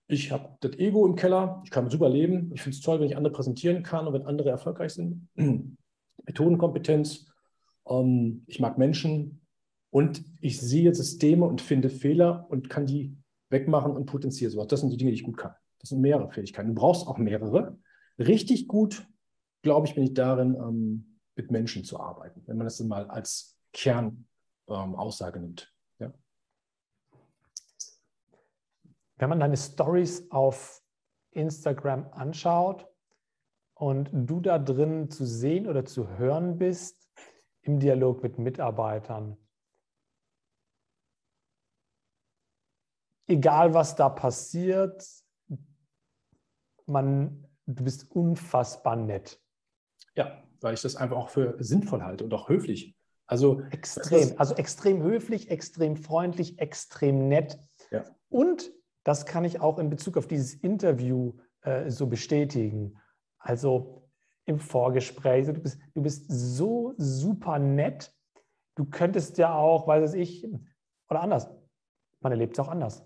ich 0.07 0.31
habe 0.31 0.55
das 0.61 0.79
Ego 0.79 1.05
im 1.05 1.15
Keller, 1.15 1.61
ich 1.65 1.71
kann 1.71 1.89
super 1.89 2.07
leben. 2.07 2.51
Ich 2.53 2.61
finde 2.61 2.77
es 2.77 2.81
toll, 2.81 3.01
wenn 3.01 3.07
ich 3.07 3.17
andere 3.17 3.33
präsentieren 3.33 3.83
kann 3.83 4.07
und 4.07 4.13
wenn 4.13 4.25
andere 4.25 4.49
erfolgreich 4.49 4.93
sind. 4.93 5.27
Methodenkompetenz, 6.25 7.27
ähm, 7.89 8.45
ich 8.47 8.61
mag 8.61 8.77
Menschen 8.77 9.41
und 9.89 10.23
ich 10.39 10.61
sehe 10.61 10.95
Systeme 10.95 11.45
und 11.45 11.59
finde 11.59 11.89
Fehler 11.89 12.45
und 12.49 12.69
kann 12.69 12.85
die 12.85 13.17
wegmachen 13.49 13.91
und 13.91 14.05
potenziere 14.05 14.51
sowas. 14.51 14.67
Das 14.67 14.79
sind 14.79 14.91
die 14.91 14.97
Dinge, 14.97 15.11
die 15.11 15.17
ich 15.17 15.23
gut 15.23 15.37
kann. 15.37 15.55
Das 15.79 15.89
sind 15.89 16.01
mehrere 16.01 16.29
Fähigkeiten. 16.31 16.69
Du 16.69 16.75
brauchst 16.75 17.07
auch 17.07 17.17
mehrere. 17.17 17.77
Richtig 18.19 18.67
gut, 18.67 19.07
glaube 19.61 19.87
ich, 19.87 19.95
bin 19.95 20.03
ich 20.03 20.13
darin, 20.13 20.55
ähm, 20.55 21.19
mit 21.35 21.51
Menschen 21.51 21.83
zu 21.83 21.99
arbeiten, 21.99 22.41
wenn 22.47 22.57
man 22.57 22.65
das 22.65 22.79
mal 22.79 23.07
als 23.09 23.57
Kernaussage 23.71 25.37
ähm, 25.37 25.43
nimmt. 25.43 25.73
Ja. 25.99 26.13
Wenn 29.17 29.29
man 29.29 29.39
deine 29.39 29.57
Stories 29.57 30.31
auf 30.31 30.81
Instagram 31.31 32.07
anschaut 32.11 32.87
und 33.75 34.09
du 34.11 34.39
da 34.39 34.57
drin 34.57 35.11
zu 35.11 35.25
sehen 35.25 35.67
oder 35.67 35.85
zu 35.85 36.17
hören 36.17 36.57
bist 36.57 37.07
im 37.61 37.79
Dialog 37.79 38.23
mit 38.23 38.39
Mitarbeitern, 38.39 39.37
egal 43.27 43.73
was 43.73 43.95
da 43.95 44.09
passiert, 44.09 45.05
man, 46.88 47.47
du 47.65 47.84
bist 47.84 48.12
unfassbar 48.12 48.95
nett. 48.95 49.41
Ja, 50.15 50.43
weil 50.62 50.73
ich 50.73 50.82
das 50.82 50.95
einfach 50.95 51.17
auch 51.17 51.30
für 51.30 51.56
sinnvoll 51.60 52.04
halte 52.04 52.23
und 52.23 52.34
auch 52.34 52.50
höflich. 52.50 52.95
Also 53.28 53.62
extrem, 53.71 54.34
also 54.38 54.56
extrem 54.56 55.04
höflich, 55.04 55.52
extrem 55.52 55.97
freundlich, 55.97 56.60
extrem 56.60 57.28
nett. 57.28 57.60
Ja. 57.91 58.06
Und 58.30 58.71
das 59.04 59.26
kann 59.26 59.43
ich 59.43 59.60
auch 59.60 59.80
in 59.80 59.89
Bezug 59.89 60.17
auf 60.17 60.28
dieses 60.28 60.54
Interview 60.54 61.34
äh, 61.62 61.89
so 61.89 62.08
bestätigen. 62.08 62.97
Also 63.38 64.10
im 64.45 64.60
Vorgespräch, 64.60 65.45
du 65.47 65.54
bist, 65.54 65.78
du 65.93 66.02
bist 66.02 66.26
so 66.30 66.93
super 66.97 67.60
nett. 67.60 68.13
Du 68.76 68.86
könntest 68.86 69.38
ja 69.38 69.54
auch, 69.54 69.88
weiß 69.88 70.13
ich, 70.13 70.47
oder 71.10 71.21
anders. 71.21 71.50
Man 72.21 72.32
erlebt 72.32 72.54
es 72.54 72.60
auch 72.60 72.69
anders. 72.69 73.06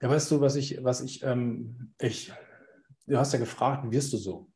Ja, 0.00 0.10
weißt 0.10 0.30
du, 0.32 0.40
was 0.40 0.56
ich, 0.56 0.82
was 0.82 1.00
ich, 1.00 1.22
ähm, 1.22 1.94
ich 2.00 2.32
du 3.06 3.18
hast 3.18 3.32
ja 3.32 3.38
gefragt, 3.38 3.90
wirst 3.90 4.12
du 4.12 4.16
so? 4.16 4.50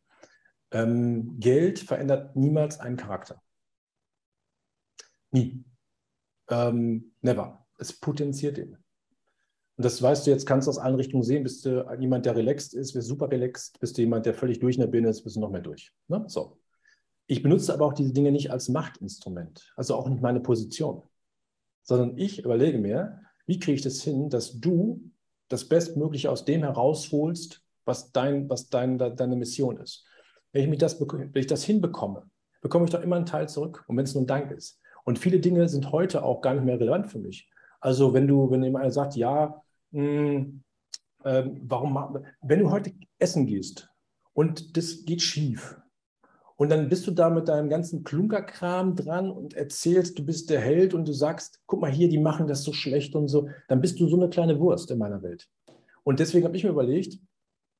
Ähm, 0.71 1.39
Geld 1.39 1.79
verändert 1.79 2.37
niemals 2.37 2.79
einen 2.81 2.97
Charakter. 2.97 3.41
Nie. 5.31 5.65
Ähm, 6.49 7.13
never. 7.21 7.67
Es 7.79 7.93
potenziert 7.93 8.59
ihn. 8.59 8.77
Und 9.79 9.85
das 9.85 10.03
weißt 10.03 10.27
du 10.27 10.33
jetzt, 10.33 10.45
kannst 10.47 10.67
du 10.67 10.71
aus 10.71 10.79
allen 10.79 10.97
Richtungen 10.97 11.23
sehen. 11.23 11.45
Bist 11.45 11.65
du 11.65 11.87
jemand, 12.01 12.27
der 12.27 12.35
relaxed 12.35 12.75
ist, 12.75 12.95
bist 12.95 13.07
super 13.07 13.31
relaxed, 13.31 13.79
bist 13.79 13.97
du 13.97 14.03
jemand, 14.03 14.27
der 14.27 14.35
völlig 14.35 14.59
durch 14.59 14.75
in 14.75 14.81
der 14.81 14.89
Birne 14.89 15.09
ist, 15.09 15.23
bist 15.23 15.37
du 15.37 15.41
noch 15.41 15.51
mehr 15.51 15.61
durch. 15.61 15.93
Ne? 16.09 16.25
So. 16.27 16.59
Ich 17.29 17.43
benutze 17.43 17.73
aber 17.73 17.87
auch 17.87 17.93
diese 17.93 18.13
Dinge 18.13 18.33
nicht 18.33 18.51
als 18.51 18.69
Machtinstrument, 18.71 19.73
also 19.77 19.95
auch 19.95 20.09
nicht 20.09 20.23
meine 20.23 20.41
Position, 20.41 21.03
sondern 21.83 22.17
ich 22.17 22.43
überlege 22.43 22.79
mir, 22.79 23.21
wie 23.47 23.59
kriege 23.59 23.77
ich 23.77 23.83
das 23.83 24.03
hin, 24.03 24.31
dass 24.31 24.59
du 24.59 25.11
das 25.49 25.69
Bestmögliche 25.69 26.31
aus 26.31 26.45
dem 26.45 26.63
herausholst, 26.63 27.63
was, 27.89 28.13
dein, 28.13 28.49
was 28.49 28.69
dein, 28.69 28.99
deine 28.99 29.35
Mission 29.35 29.79
ist. 29.79 30.07
Wenn 30.53 30.63
ich, 30.63 30.69
mich 30.69 30.79
das, 30.79 31.01
wenn 31.01 31.31
ich 31.35 31.47
das 31.47 31.65
hinbekomme, 31.65 32.23
bekomme 32.61 32.85
ich 32.85 32.91
doch 32.93 33.03
immer 33.03 33.17
einen 33.17 33.27
Teil 33.27 33.49
zurück. 33.49 33.85
Und 33.89 33.97
wenn 33.97 34.05
es 34.05 34.15
nur 34.15 34.23
ein 34.23 34.29
Dank 34.29 34.53
ist. 34.53 34.81
Und 35.05 35.19
viele 35.19 35.41
Dinge 35.41 35.69
sind 35.69 35.91
heute 35.91 36.23
auch 36.23 36.41
gar 36.41 36.55
nicht 36.55 36.65
mehr 36.65 36.79
relevant 36.79 37.11
für 37.11 37.19
mich. 37.19 37.51
Also 37.81 38.15
wenn 38.15 38.29
du, 38.29 38.51
wenn 38.51 38.63
jemand 38.63 38.93
sagt, 38.93 39.17
ja, 39.17 39.61
mh, 39.91 40.03
hm, 40.03 40.63
äh, 41.25 41.45
warum, 41.63 42.25
wenn 42.43 42.61
du 42.61 42.71
heute 42.71 42.93
essen 43.19 43.47
gehst 43.47 43.89
und 44.35 44.77
das 44.77 45.05
geht 45.05 45.23
schief, 45.23 45.81
und 46.61 46.71
dann 46.71 46.89
bist 46.89 47.07
du 47.07 47.13
da 47.13 47.31
mit 47.31 47.47
deinem 47.47 47.69
ganzen 47.69 48.03
Klunkerkram 48.03 48.97
dran 48.97 49.31
und 49.31 49.55
erzählst, 49.55 50.19
du 50.19 50.27
bist 50.27 50.51
der 50.51 50.61
Held 50.61 50.93
und 50.93 51.07
du 51.07 51.13
sagst, 51.13 51.61
guck 51.67 51.81
mal 51.81 51.91
hier, 51.91 52.09
die 52.09 52.19
machen 52.19 52.49
das 52.49 52.65
so 52.65 52.73
schlecht 52.73 53.15
und 53.15 53.29
so. 53.29 53.49
Dann 53.69 53.81
bist 53.81 54.01
du 54.01 54.09
so 54.09 54.17
eine 54.17 54.29
kleine 54.29 54.59
Wurst 54.59 54.91
in 54.91 54.99
meiner 54.99 55.23
Welt. 55.23 55.49
Und 56.03 56.19
deswegen 56.19 56.45
habe 56.45 56.57
ich 56.57 56.65
mir 56.65 56.71
überlegt, 56.71 57.21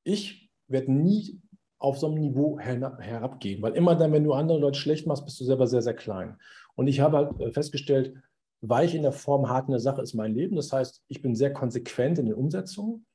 ich 0.03 0.49
werde 0.67 0.91
nie 0.91 1.41
auf 1.79 1.97
so 1.97 2.07
einem 2.07 2.19
Niveau 2.19 2.59
herabgehen, 2.59 3.61
weil 3.61 3.73
immer 3.73 3.95
dann, 3.95 4.11
wenn 4.11 4.23
du 4.23 4.33
andere 4.33 4.59
Leute 4.59 4.77
schlecht 4.77 5.07
machst, 5.07 5.25
bist 5.25 5.39
du 5.39 5.45
selber 5.45 5.65
sehr, 5.65 5.81
sehr 5.81 5.93
klein. 5.93 6.37
Und 6.75 6.87
ich 6.87 6.99
habe 6.99 7.17
halt 7.17 7.39
äh, 7.39 7.51
festgestellt, 7.51 8.15
weich 8.61 8.93
in 8.95 9.03
der 9.03 9.13
Form, 9.13 9.49
hart 9.49 9.67
in 9.67 9.71
der 9.71 9.79
Sache 9.79 10.01
ist 10.01 10.13
mein 10.13 10.33
Leben. 10.33 10.57
Das 10.57 10.73
heißt, 10.73 11.03
ich 11.07 11.21
bin 11.21 11.35
sehr 11.35 11.53
konsequent 11.53 12.19
in 12.19 12.25
den 12.25 12.35
Umsetzungen, 12.35 13.05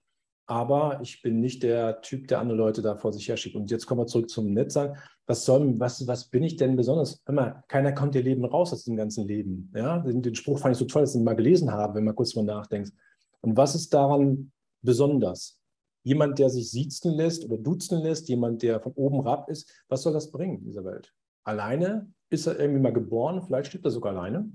aber 0.47 1.01
ich 1.03 1.23
bin 1.23 1.41
nicht 1.41 1.63
der 1.63 2.01
Typ, 2.01 2.29
der 2.29 2.41
andere 2.41 2.57
Leute 2.57 2.83
da 2.83 2.97
vor 2.97 3.13
sich 3.13 3.29
her 3.29 3.37
schiebt. 3.37 3.57
Und 3.57 3.71
jetzt 3.71 3.87
kommen 3.87 4.01
wir 4.01 4.07
zurück 4.07 4.31
zum 4.31 4.53
Netzsein. 4.53 4.97
Was 5.27 5.45
soll, 5.45 5.79
was, 5.79 6.07
was 6.07 6.29
bin 6.29 6.43
ich 6.43 6.57
denn 6.57 6.77
besonders? 6.77 7.23
Immer, 7.27 7.65
keiner 7.69 7.93
kommt 7.93 8.15
ihr 8.15 8.23
Leben 8.23 8.45
raus 8.45 8.73
aus 8.73 8.85
dem 8.85 8.97
ganzen 8.97 9.27
Leben. 9.27 9.71
Ja? 9.75 9.99
Den, 9.99 10.23
den 10.23 10.35
Spruch 10.35 10.59
fand 10.59 10.75
ich 10.75 10.79
so 10.79 10.85
toll, 10.87 11.03
dass 11.03 11.15
ich 11.15 11.21
ihn 11.21 11.25
mal 11.25 11.37
gelesen 11.37 11.71
habe, 11.71 11.95
wenn 11.95 12.05
man 12.05 12.15
kurz 12.15 12.35
mal 12.35 12.45
nachdenkt. 12.45 12.93
Und 13.41 13.57
was 13.57 13.75
ist 13.75 13.93
daran 13.93 14.53
besonders? 14.83 15.59
Jemand, 16.05 16.39
der 16.39 16.51
sich 16.51 16.71
siezen 16.71 17.13
lässt 17.15 17.45
oder 17.45 17.59
duzen 17.59 18.01
lässt, 18.01 18.29
jemand, 18.29 18.63
der 18.63 18.81
von 18.81 18.93
oben 18.93 19.23
herab 19.23 19.49
ist, 19.49 19.71
was 19.89 20.03
soll 20.03 20.13
das 20.13 20.31
bringen 20.31 20.59
in 20.59 20.65
dieser 20.67 20.85
Welt? 20.85 21.13
Alleine 21.45 22.13
ist 22.31 22.47
er 22.47 22.59
irgendwie 22.59 22.81
mal 22.81 22.93
geboren, 22.93 23.43
vielleicht 23.43 23.69
stirbt 23.69 23.87
er 23.87 23.91
sogar 23.91 24.13
alleine. 24.13 24.51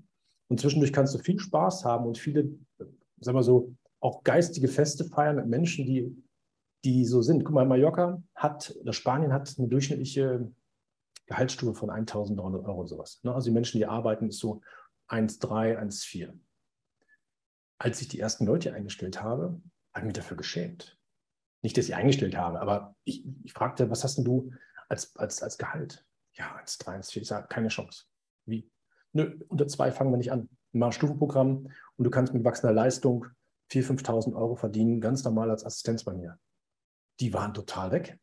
Und 0.47 0.59
zwischendurch 0.59 0.93
kannst 0.93 1.13
du 1.13 1.19
viel 1.19 1.39
Spaß 1.39 1.85
haben 1.85 2.05
und 2.05 2.17
viele, 2.17 2.49
sagen 3.19 3.37
wir 3.37 3.43
so, 3.43 3.75
auch 3.99 4.23
geistige 4.23 4.67
Feste 4.67 5.05
feiern 5.05 5.35
mit 5.35 5.47
Menschen, 5.47 5.85
die, 5.85 6.23
die 6.85 7.05
so 7.05 7.21
sind. 7.21 7.43
Guck 7.43 7.53
mal, 7.53 7.65
Mallorca 7.65 8.23
hat, 8.35 8.75
oder 8.81 8.93
Spanien 8.93 9.33
hat 9.33 9.53
eine 9.57 9.67
durchschnittliche 9.67 10.51
Gehaltsstufe 11.25 11.73
von 11.73 11.89
1.300 11.89 12.65
Euro 12.65 12.81
und 12.81 12.87
sowas. 12.87 13.19
Ne? 13.23 13.33
Also 13.33 13.49
die 13.49 13.53
Menschen, 13.53 13.77
die 13.77 13.85
arbeiten, 13.85 14.29
ist 14.29 14.39
so 14.39 14.61
1,3, 15.09 15.77
1,4. 15.77 16.33
Als 17.79 18.01
ich 18.01 18.07
die 18.07 18.19
ersten 18.19 18.45
Leute 18.45 18.73
eingestellt 18.73 19.21
habe, 19.21 19.61
habe 19.93 19.99
ich 19.99 20.03
mich 20.05 20.13
dafür 20.13 20.37
geschämt. 20.37 20.98
Nicht, 21.61 21.77
dass 21.77 21.85
ich 21.85 21.95
eingestellt 21.95 22.37
habe, 22.37 22.61
aber 22.61 22.95
ich, 23.03 23.25
ich 23.43 23.53
fragte, 23.53 23.89
was 23.89 24.03
hast 24.03 24.17
denn 24.17 24.25
du 24.25 24.51
als, 24.87 25.15
als, 25.17 25.43
als 25.43 25.57
Gehalt? 25.57 26.05
Ja, 26.33 26.55
als 26.55 26.77
3, 26.77 26.93
als 26.93 27.11
4. 27.11 27.21
Ich 27.21 27.27
sage, 27.27 27.47
keine 27.47 27.67
Chance. 27.67 28.05
Wie? 28.45 28.71
Nö, 29.11 29.39
unter 29.47 29.67
zwei 29.67 29.91
fangen 29.91 30.11
wir 30.11 30.17
nicht 30.17 30.31
an. 30.31 30.49
ein 30.73 30.91
Stufenprogramm 30.91 31.69
und 31.97 32.03
du 32.03 32.09
kannst 32.09 32.33
mit 32.33 32.43
wachsender 32.43 32.73
Leistung 32.73 33.25
4.000, 33.71 34.03
5.000 34.03 34.35
Euro 34.35 34.55
verdienen, 34.55 35.01
ganz 35.01 35.23
normal 35.23 35.49
als 35.49 35.65
Assistenz 35.65 36.03
bei 36.03 36.13
mir. 36.13 36.39
Die 37.19 37.33
waren 37.33 37.53
total 37.53 37.91
weg. 37.91 38.19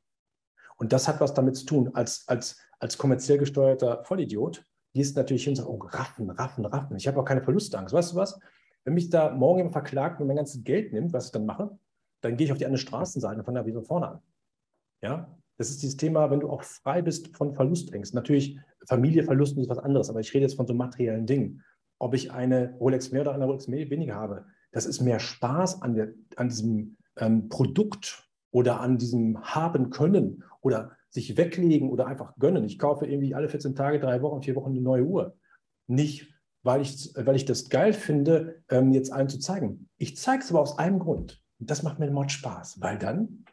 Und 0.76 0.93
das 0.93 1.09
hat 1.09 1.20
was 1.20 1.34
damit 1.34 1.57
zu 1.57 1.66
tun, 1.66 1.95
als, 1.95 2.26
als, 2.28 2.59
als 2.78 2.99
kommerziell 2.99 3.39
gesteuerter 3.39 4.05
Vollidiot 4.05 4.64
gehst 4.95 5.14
du 5.14 5.20
natürlich 5.20 5.45
hin 5.45 5.53
und 5.53 5.57
sagst, 5.57 5.68
oh, 5.68 5.78
raffen, 5.78 6.30
raffen, 6.30 6.64
raffen. 6.64 6.97
Ich 6.97 7.07
habe 7.07 7.20
auch 7.20 7.24
keine 7.24 7.43
Verlustangst. 7.43 7.93
Weißt 7.93 8.12
du 8.12 8.16
was? 8.16 8.41
Wenn 8.84 8.95
mich 8.95 9.11
da 9.11 9.30
morgen 9.30 9.59
jemand 9.59 9.74
verklagt 9.74 10.20
und 10.20 10.26
mein 10.26 10.37
ganzes 10.37 10.64
Geld 10.64 10.93
nimmt, 10.93 11.12
was 11.12 11.26
ich 11.26 11.32
dann 11.32 11.45
mache, 11.45 11.78
dann 12.20 12.36
gehe 12.36 12.46
ich 12.46 12.52
auf 12.52 12.58
die 12.58 12.66
andere 12.66 12.78
Straßenseite 12.78 13.38
und 13.38 13.44
fange 13.44 13.62
da 13.72 13.80
vorne 13.82 14.08
an. 14.08 14.20
Ja, 15.02 15.36
das 15.58 15.70
ist 15.70 15.82
dieses 15.82 15.96
Thema, 15.96 16.30
wenn 16.30 16.40
du 16.40 16.50
auch 16.50 16.62
frei 16.62 17.02
bist 17.02 17.36
von 17.36 17.54
Verlustängsten. 17.54 18.16
Natürlich, 18.16 18.58
Familieverlusten 18.86 19.62
ist 19.62 19.68
was 19.68 19.78
anderes, 19.78 20.10
aber 20.10 20.20
ich 20.20 20.32
rede 20.34 20.42
jetzt 20.42 20.56
von 20.56 20.66
so 20.66 20.74
materiellen 20.74 21.26
Dingen. 21.26 21.62
Ob 21.98 22.14
ich 22.14 22.32
eine 22.32 22.74
Rolex 22.78 23.10
mehr 23.10 23.22
oder 23.22 23.32
eine 23.32 23.46
Rolex 23.46 23.68
weniger 23.68 24.14
habe, 24.14 24.46
das 24.72 24.84
ist 24.84 25.00
mehr 25.00 25.18
Spaß 25.18 25.80
an, 25.82 25.94
der, 25.94 26.08
an 26.36 26.48
diesem 26.48 26.96
ähm, 27.16 27.48
Produkt 27.48 28.28
oder 28.50 28.80
an 28.80 28.98
diesem 28.98 29.40
Haben 29.42 29.90
können 29.90 30.44
oder 30.60 30.92
sich 31.08 31.36
weglegen 31.36 31.88
oder 31.88 32.06
einfach 32.06 32.36
gönnen. 32.38 32.64
Ich 32.64 32.78
kaufe 32.78 33.06
irgendwie 33.06 33.34
alle 33.34 33.48
14 33.48 33.74
Tage, 33.74 33.98
drei 33.98 34.20
Wochen, 34.20 34.42
vier 34.42 34.54
Wochen 34.56 34.72
eine 34.72 34.82
neue 34.82 35.04
Uhr. 35.04 35.36
Nicht, 35.86 36.34
weil 36.62 36.82
ich, 36.82 37.12
weil 37.16 37.36
ich 37.36 37.46
das 37.46 37.70
geil 37.70 37.94
finde, 37.94 38.62
ähm, 38.68 38.92
jetzt 38.92 39.12
allen 39.12 39.28
zu 39.28 39.38
zeigen. 39.38 39.88
Ich 39.96 40.16
zeige 40.16 40.42
es 40.42 40.50
aber 40.50 40.60
aus 40.60 40.78
einem 40.78 40.98
Grund. 40.98 41.42
Und 41.59 41.70
das 41.70 41.82
macht 41.82 41.98
mir 41.98 42.11
Mod 42.11 42.30
Spaß, 42.30 42.80
weil 42.80 42.98
dann 42.98 43.44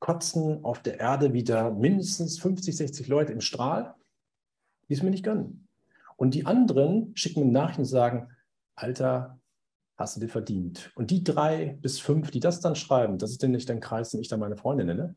kotzen 0.00 0.64
auf 0.64 0.82
der 0.82 0.98
Erde 0.98 1.32
wieder 1.32 1.70
mindestens 1.70 2.38
50, 2.38 2.76
60 2.76 3.08
Leute 3.08 3.32
im 3.32 3.40
Strahl, 3.40 3.94
die 4.88 4.94
es 4.94 5.02
mir 5.02 5.10
nicht 5.10 5.24
gönnen. 5.24 5.68
Und 6.16 6.34
die 6.34 6.46
anderen 6.46 7.14
schicken 7.16 7.40
mir 7.40 7.52
Nachrichten 7.52 7.82
und 7.82 7.86
sagen, 7.86 8.28
Alter, 8.74 9.38
hast 9.96 10.16
du 10.16 10.20
dir 10.20 10.28
verdient. 10.28 10.90
Und 10.94 11.10
die 11.10 11.22
drei 11.22 11.78
bis 11.80 12.00
fünf, 12.00 12.30
die 12.30 12.40
das 12.40 12.60
dann 12.60 12.74
schreiben, 12.74 13.18
das 13.18 13.30
ist 13.30 13.42
denn 13.42 13.52
nicht 13.52 13.68
dein 13.68 13.80
Kreis, 13.80 14.10
den 14.10 14.20
ich 14.20 14.28
dann 14.28 14.40
meine 14.40 14.56
Freunde 14.56 14.84
nenne. 14.84 15.14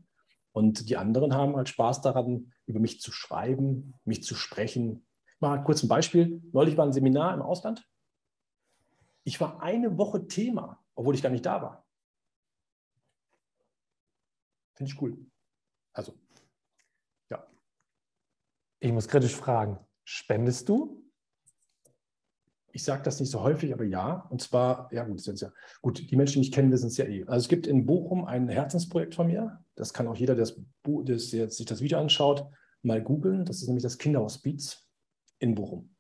Und 0.51 0.89
die 0.89 0.97
anderen 0.97 1.33
haben 1.33 1.55
halt 1.55 1.69
Spaß 1.69 2.01
daran, 2.01 2.53
über 2.65 2.79
mich 2.79 3.01
zu 3.01 3.11
schreiben, 3.11 3.95
mich 4.05 4.23
zu 4.23 4.35
sprechen. 4.35 5.05
Ich 5.27 5.41
mache 5.41 5.63
kurz 5.63 5.81
ein 5.81 5.87
Beispiel. 5.87 6.41
Neulich 6.51 6.77
war 6.77 6.85
ein 6.85 6.93
Seminar 6.93 7.33
im 7.33 7.41
Ausland. 7.41 7.87
Ich 9.23 9.39
war 9.39 9.61
eine 9.61 9.97
Woche 9.97 10.27
Thema, 10.27 10.82
obwohl 10.95 11.15
ich 11.15 11.23
gar 11.23 11.29
nicht 11.29 11.45
da 11.45 11.61
war. 11.61 11.85
Finde 14.73 14.91
ich 14.91 15.01
cool. 15.01 15.17
Also, 15.93 16.17
ja. 17.29 17.47
Ich 18.79 18.91
muss 18.91 19.07
kritisch 19.07 19.35
fragen, 19.35 19.79
spendest 20.03 20.69
du? 20.69 20.99
Ich 22.75 22.83
sage 22.83 23.03
das 23.03 23.19
nicht 23.19 23.29
so 23.29 23.41
häufig, 23.41 23.71
aber 23.71 23.83
ja. 23.83 24.27
Und 24.31 24.41
zwar, 24.41 24.91
ja 24.91 25.03
gut, 25.03 25.23
ja, 25.23 25.51
gut, 25.81 26.09
die 26.09 26.15
Menschen, 26.15 26.33
die 26.33 26.39
mich 26.39 26.51
kennen, 26.51 26.71
wissen 26.71 26.87
es 26.87 26.97
ja 26.97 27.05
eh. 27.05 27.23
Also 27.25 27.43
es 27.43 27.47
gibt 27.47 27.67
in 27.67 27.85
Bochum 27.85 28.25
ein 28.25 28.49
Herzensprojekt 28.49 29.13
von 29.13 29.27
mir. 29.27 29.63
Das 29.75 29.93
kann 29.93 30.07
auch 30.07 30.15
jeder, 30.15 30.33
der 30.33 30.47
das, 31.05 31.31
jetzt 31.31 31.57
sich 31.57 31.67
das 31.67 31.81
Video 31.81 31.99
anschaut, 31.99 32.49
mal 32.81 33.01
googeln. 33.01 33.45
Das 33.45 33.61
ist 33.61 33.67
nämlich 33.67 33.83
das 33.83 33.99
Kinderhospiz 33.99 34.89
in 35.37 35.53
Bochum. 35.53 35.95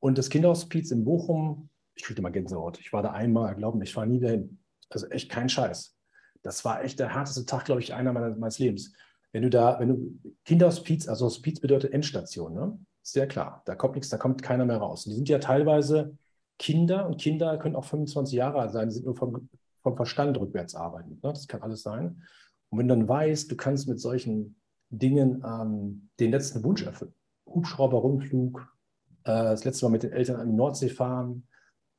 Und 0.00 0.18
das 0.18 0.30
Kinderhospiz 0.30 0.90
in 0.90 1.04
Bochum, 1.04 1.70
ich 1.94 2.04
kriege 2.04 2.22
mal 2.22 2.30
Gänsehaut. 2.30 2.78
Ich 2.80 2.92
war 2.92 3.02
da 3.02 3.12
einmal, 3.12 3.54
glauben 3.54 3.78
mir, 3.78 3.84
ich 3.84 3.96
war 3.96 4.06
nie 4.06 4.20
dahin. 4.20 4.58
Also 4.88 5.06
echt 5.08 5.30
kein 5.30 5.48
Scheiß. 5.48 5.96
Das 6.42 6.64
war 6.64 6.82
echt 6.82 6.98
der 6.98 7.14
härteste 7.14 7.44
Tag, 7.46 7.64
glaube 7.66 7.80
ich, 7.80 7.94
einer 7.94 8.12
meiner, 8.12 8.34
meines 8.36 8.58
Lebens. 8.58 8.92
Wenn 9.32 9.42
du 9.42 9.50
da, 9.50 9.78
wenn 9.78 9.88
du 9.88 10.18
Kinderhospiz, 10.44 11.08
also 11.08 11.26
Hospiz 11.26 11.60
bedeutet 11.60 11.92
Endstation, 11.92 12.54
ne? 12.54 12.78
Sehr 13.02 13.26
klar. 13.26 13.62
Da 13.64 13.74
kommt 13.74 13.94
nichts, 13.94 14.10
da 14.10 14.18
kommt 14.18 14.42
keiner 14.42 14.64
mehr 14.64 14.76
raus. 14.76 15.06
Und 15.06 15.10
die 15.10 15.16
sind 15.16 15.28
ja 15.28 15.38
teilweise 15.38 16.16
Kinder 16.58 17.06
und 17.06 17.18
Kinder 17.18 17.56
können 17.58 17.76
auch 17.76 17.84
25 17.84 18.36
Jahre 18.36 18.60
alt 18.60 18.72
sein, 18.72 18.88
die 18.88 18.94
sind 18.94 19.06
nur 19.06 19.16
vom, 19.16 19.48
vom 19.82 19.96
Verstand 19.96 20.38
rückwärts 20.38 20.74
arbeiten. 20.74 21.12
Ne? 21.22 21.30
Das 21.32 21.48
kann 21.48 21.62
alles 21.62 21.82
sein. 21.82 22.22
Und 22.68 22.78
wenn 22.78 22.88
du 22.88 22.94
dann 22.94 23.08
weißt, 23.08 23.50
du 23.50 23.56
kannst 23.56 23.88
mit 23.88 23.98
solchen 24.00 24.60
Dingen 24.90 25.42
ähm, 25.44 26.10
den 26.18 26.30
letzten 26.30 26.62
Wunsch 26.62 26.82
erfüllen, 26.82 27.14
Hubschrauber-Rundflug, 27.46 28.60
äh, 29.24 29.32
das 29.32 29.64
letzte 29.64 29.86
Mal 29.86 29.92
mit 29.92 30.02
den 30.02 30.12
Eltern 30.12 30.36
an 30.36 30.48
die 30.48 30.56
Nordsee 30.56 30.90
fahren 30.90 31.46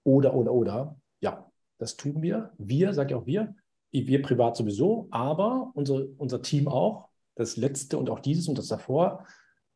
oder, 0.04 0.34
oder, 0.34 0.54
oder, 0.54 0.99
ja, 1.20 1.52
das 1.78 1.97
tun 1.97 2.22
wir. 2.22 2.52
Wir, 2.58 2.93
sage 2.93 3.10
ich 3.10 3.16
auch 3.16 3.26
wir, 3.26 3.56
wir 3.91 4.22
privat 4.22 4.56
sowieso, 4.56 5.08
aber 5.12 5.72
unser, 5.74 6.06
unser 6.18 6.41
Team 6.41 6.68
auch. 6.68 7.10
Das 7.36 7.58
letzte 7.58 7.97
und 7.97 8.10
auch 8.10 8.20
dieses 8.20 8.47
und 8.47 8.58
das 8.58 8.68
davor. 8.68 9.26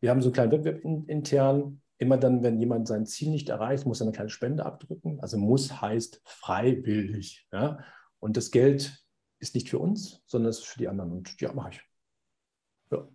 Wir 0.02 0.10
haben 0.10 0.22
so 0.22 0.28
einen 0.28 0.34
kleinen 0.34 0.52
Wettbewerb 0.52 0.84
in, 0.84 1.06
intern. 1.06 1.82
Immer 1.98 2.18
dann, 2.18 2.44
wenn 2.44 2.60
jemand 2.60 2.88
sein 2.88 3.06
Ziel 3.06 3.30
nicht 3.30 3.50
erreicht, 3.50 3.86
muss 3.86 4.02
er 4.02 4.06
eine 4.08 4.12
kleine 4.12 4.30
Spende 4.30 4.66
abdrücken. 4.66 5.20
Also 5.22 5.38
muss 5.38 5.82
heißt 5.82 6.22
freiwillig. 6.26 7.48
Ja? 7.52 7.80
Und 8.20 8.36
das 8.36 8.52
Geld 8.52 9.06
ist 9.40 9.56
nicht 9.56 9.70
für 9.70 9.80
uns, 9.80 10.22
sondern 10.26 10.50
es 10.50 10.60
ist 10.60 10.68
für 10.68 10.80
die 10.80 10.88
anderen. 10.88 11.12
Und 11.12 11.40
ja, 11.40 11.54
mache 11.54 11.72
ich. 11.72 11.82
Ja. 12.92 13.08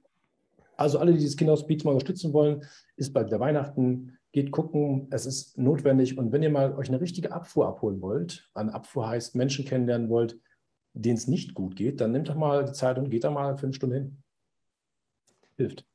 Also 0.77 0.99
alle, 0.99 1.13
die 1.13 1.19
dieses 1.19 1.37
Kinderhospiz 1.37 1.85
mal 1.85 1.93
unterstützen 1.93 2.33
wollen, 2.33 2.65
ist 2.97 3.13
bald 3.13 3.27
wieder 3.27 3.41
Weihnachten. 3.41 4.19
Geht 4.33 4.53
gucken, 4.53 5.09
es 5.11 5.27
ist 5.27 5.59
notwendig. 5.59 6.17
Und 6.17 6.33
wenn 6.33 6.43
ihr 6.43 6.51
mal 6.51 6.75
euch 6.77 6.89
eine 6.89 7.01
richtige 7.01 7.33
Abfuhr 7.33 7.67
abholen 7.67 8.01
wollt, 8.01 8.49
eine 8.55 8.73
Abfuhr 8.73 9.09
heißt 9.09 9.35
Menschen 9.35 9.65
kennenlernen 9.65 10.09
wollt, 10.09 10.39
denen 10.93 11.17
es 11.17 11.27
nicht 11.27 11.55
gut 11.55 11.77
geht, 11.77 12.01
dann 12.01 12.13
nehmt 12.13 12.29
doch 12.29 12.37
mal 12.37 12.65
die 12.65 12.73
Zeit 12.73 12.99
und 12.99 13.11
geht 13.11 13.25
da 13.25 13.31
mal 13.31 13.57
fünf 13.57 13.77
Stunden 13.77 13.95
hin. 13.95 14.23
Hilft. 15.57 15.87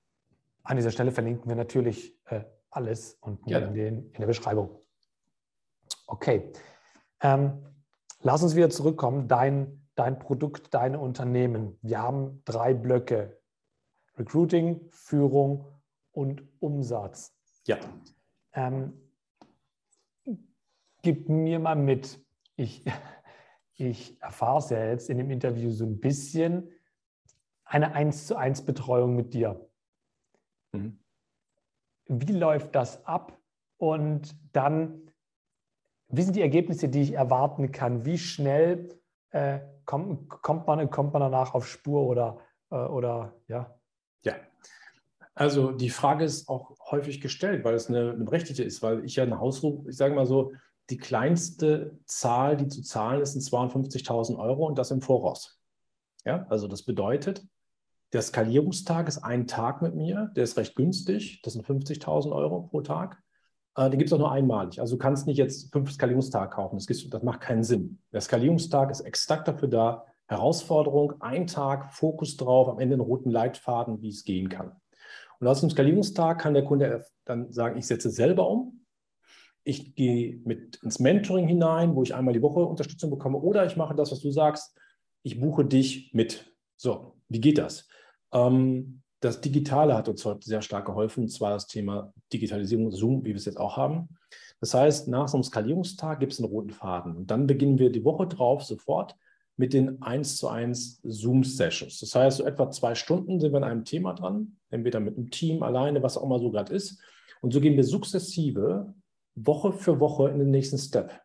An 0.64 0.78
dieser 0.78 0.92
Stelle 0.92 1.12
verlinken 1.12 1.48
wir 1.48 1.56
natürlich 1.56 2.18
äh, 2.26 2.44
alles 2.70 3.18
und 3.22 3.48
in, 3.48 3.74
den, 3.74 4.12
in, 4.12 4.20
der 4.20 4.28
Beschreibung. 4.28 4.80
Okay. 6.08 6.52
Ähm, 7.22 7.64
lass 8.22 8.44
uns 8.44 8.56
wieder 8.56 8.70
zurückkommen. 8.70 9.28
Dein, 9.28 9.88
dein 9.96 10.20
Produkt, 10.20 10.74
deine 10.74 11.00
Unternehmen. 11.00 11.78
Wir 11.82 12.02
haben 12.02 12.42
drei 12.46 12.74
Blöcke. 12.74 13.40
Recruiting, 14.18 14.88
Führung 14.92 15.66
und 16.12 16.44
Umsatz. 16.60 17.36
Ja. 17.66 17.78
Ähm, 18.56 18.94
gib 21.02 21.30
mir 21.30 21.60
mal 21.60 21.76
mit. 21.76 22.20
Ich, 22.56 22.84
ich 23.76 24.20
erfahre 24.22 24.60
es 24.60 24.70
ja 24.70 24.86
jetzt 24.86 25.10
in 25.10 25.18
dem 25.18 25.30
Interview 25.30 25.70
so 25.72 25.86
ein 25.86 26.00
bisschen, 26.00 26.72
eine 27.66 27.94
1 27.94 28.28
zu 28.28 28.38
1 28.38 28.66
Betreuung 28.66 29.16
mit 29.16 29.34
dir. 29.34 29.70
Mhm. 30.72 31.00
Wie 32.08 32.34
läuft 32.34 32.76
das 32.76 33.06
ab? 33.06 33.38
Und 33.78 34.36
dann, 34.54 35.12
wie 36.08 36.22
sind 36.22 36.36
die 36.36 36.42
Ergebnisse, 36.42 36.88
die 36.88 37.02
ich 37.02 37.14
erwarten 37.14 37.72
kann? 37.72 38.06
Wie 38.06 38.18
schnell 38.18 39.00
äh, 39.32 39.60
kommt, 39.86 40.30
kommt, 40.30 40.66
man, 40.68 40.90
kommt 40.90 41.14
man 41.14 41.22
danach 41.22 41.54
auf 41.54 41.68
Spur 41.68 42.04
oder, 42.04 42.40
äh, 42.70 42.76
oder 42.76 43.34
ja? 43.48 43.78
Ja, 44.24 44.36
also 45.36 45.72
die 45.72 45.90
Frage 45.90 46.24
ist 46.24 46.48
auch 46.48 46.76
häufig 46.90 47.20
gestellt, 47.20 47.66
weil 47.66 47.76
es 47.76 47.88
eine, 47.88 48.12
eine 48.12 48.24
berechtigte 48.24 48.64
ist, 48.64 48.82
weil 48.82 49.04
ich 49.04 49.18
ja 49.18 49.24
eine 49.24 49.40
Hausruf, 49.40 49.86
ich 49.88 49.98
sage 49.98 50.16
mal 50.16 50.26
so, 50.26 50.54
die 50.90 50.98
kleinste 50.98 52.00
Zahl, 52.06 52.56
die 52.58 52.68
zu 52.68 52.82
zahlen 52.82 53.22
ist, 53.22 53.34
sind 53.34 53.44
52.000 53.44 54.38
Euro 54.38 54.66
und 54.66 54.78
das 54.78 54.92
im 54.92 55.02
Voraus. 55.02 55.60
Ja, 56.24 56.46
also 56.50 56.68
das 56.68 56.84
bedeutet, 56.84 57.46
der 58.14 58.22
Skalierungstag 58.22 59.08
ist 59.08 59.18
ein 59.18 59.46
Tag 59.46 59.82
mit 59.82 59.96
mir, 59.96 60.32
der 60.36 60.46
ist 60.46 60.58
recht 60.58 60.76
günstig, 60.76 61.42
das 61.42 61.54
sind 61.54 61.66
50.000 61.66 62.32
Euro 62.32 62.62
pro 62.62 62.82
Tag. 62.82 63.22
Äh, 63.76 63.90
den 63.90 64.00
gibt 64.00 64.10
es 64.10 64.14
auch 64.14 64.20
nur 64.20 64.32
einmalig. 64.32 64.80
Also 64.80 64.96
du 64.96 65.00
kannst 65.00 65.28
nicht 65.28 65.38
jetzt 65.38 65.72
fünf 65.74 65.92
Skalierungstage 65.92 66.50
kaufen, 66.50 66.78
das, 66.78 66.86
das 66.86 67.24
macht 67.24 67.42
keinen 67.42 67.64
Sinn. 67.64 68.00
Der 68.14 68.22
Skalierungstag 68.22 68.90
ist 68.90 69.02
exakt 69.02 69.48
dafür 69.50 69.68
da, 69.68 70.06
Herausforderung, 70.28 71.22
ein 71.22 71.46
Tag, 71.46 71.94
Fokus 71.94 72.38
drauf, 72.38 72.70
am 72.70 72.80
Ende 72.80 72.94
einen 72.94 73.02
roten 73.02 73.30
Leitfaden, 73.30 74.02
wie 74.02 74.10
es 74.10 74.24
gehen 74.24 74.50
kann. 74.50 74.72
Und 75.40 75.48
aus 75.48 75.62
dem 75.62 75.70
Skalierungstag 75.70 76.40
kann 76.40 76.54
der 76.54 76.64
Kunde 76.64 77.06
dann 77.26 77.52
sagen, 77.52 77.78
ich 77.78 77.88
setze 77.88 78.10
selber 78.10 78.50
um, 78.50 78.86
ich 79.64 79.96
gehe 79.96 80.40
mit 80.46 80.78
ins 80.84 81.00
Mentoring 81.00 81.48
hinein, 81.48 81.96
wo 81.96 82.04
ich 82.04 82.14
einmal 82.14 82.34
die 82.34 82.42
Woche 82.42 82.60
Unterstützung 82.60 83.10
bekomme, 83.10 83.40
oder 83.40 83.66
ich 83.66 83.76
mache 83.76 83.96
das, 83.96 84.12
was 84.12 84.22
du 84.22 84.32
sagst, 84.32 84.78
ich 85.24 85.40
buche 85.40 85.66
dich 85.66 86.14
mit. 86.14 86.54
So, 86.78 87.16
wie 87.30 87.42
geht 87.42 87.58
das? 87.58 87.88
Ähm, 88.32 89.02
das 89.22 89.42
Digitale 89.42 89.96
hat 89.96 90.08
uns 90.08 90.24
heute 90.24 90.46
sehr 90.46 90.62
stark 90.62 90.86
geholfen, 90.86 91.24
und 91.24 91.30
zwar 91.30 91.52
das 91.52 91.66
Thema 91.66 92.14
Digitalisierung, 92.32 92.92
Zoom, 92.92 93.24
wie 93.24 93.30
wir 93.30 93.38
es 93.38 93.46
jetzt 93.46 93.60
auch 93.60 93.76
haben. 93.76 94.10
Das 94.60 94.74
heißt, 94.74 95.08
nach 95.08 95.28
so 95.28 95.38
einem 95.38 95.44
Skalierungstag 95.44 96.20
gibt 96.20 96.34
es 96.34 96.40
einen 96.40 96.50
roten 96.50 96.70
Faden. 96.70 97.16
Und 97.16 97.32
dann 97.32 97.48
beginnen 97.48 97.80
wir 97.80 97.92
die 97.92 98.04
Woche 98.04 98.28
drauf 98.28 98.64
sofort 98.64 99.16
mit 99.58 99.74
den 99.74 100.02
1 100.02 100.38
zu 100.38 100.48
1 100.48 101.02
Zoom-Sessions. 101.04 102.00
Das 102.00 102.14
heißt, 102.16 102.38
so 102.38 102.46
etwa 102.46 102.70
zwei 102.72 102.96
Stunden 102.96 103.40
sind 103.40 103.52
wir 103.52 103.58
an 103.58 103.64
einem 103.64 103.86
Thema 103.86 104.14
dran, 104.14 104.58
entweder 104.70 105.00
mit 105.00 105.18
einem 105.18 105.32
Team, 105.32 105.64
alleine, 105.64 106.04
was 106.04 106.18
auch 106.18 106.24
immer 106.24 106.40
so 106.40 106.52
gerade 106.52 106.74
ist. 106.74 107.00
Und 107.42 107.54
so 107.54 107.62
gehen 107.62 107.78
wir 107.78 107.84
sukzessive 107.84 108.94
Woche 109.36 109.72
für 109.72 110.00
Woche 110.00 110.30
in 110.30 110.40
den 110.40 110.52
nächsten 110.52 110.78
Step. 110.78 111.22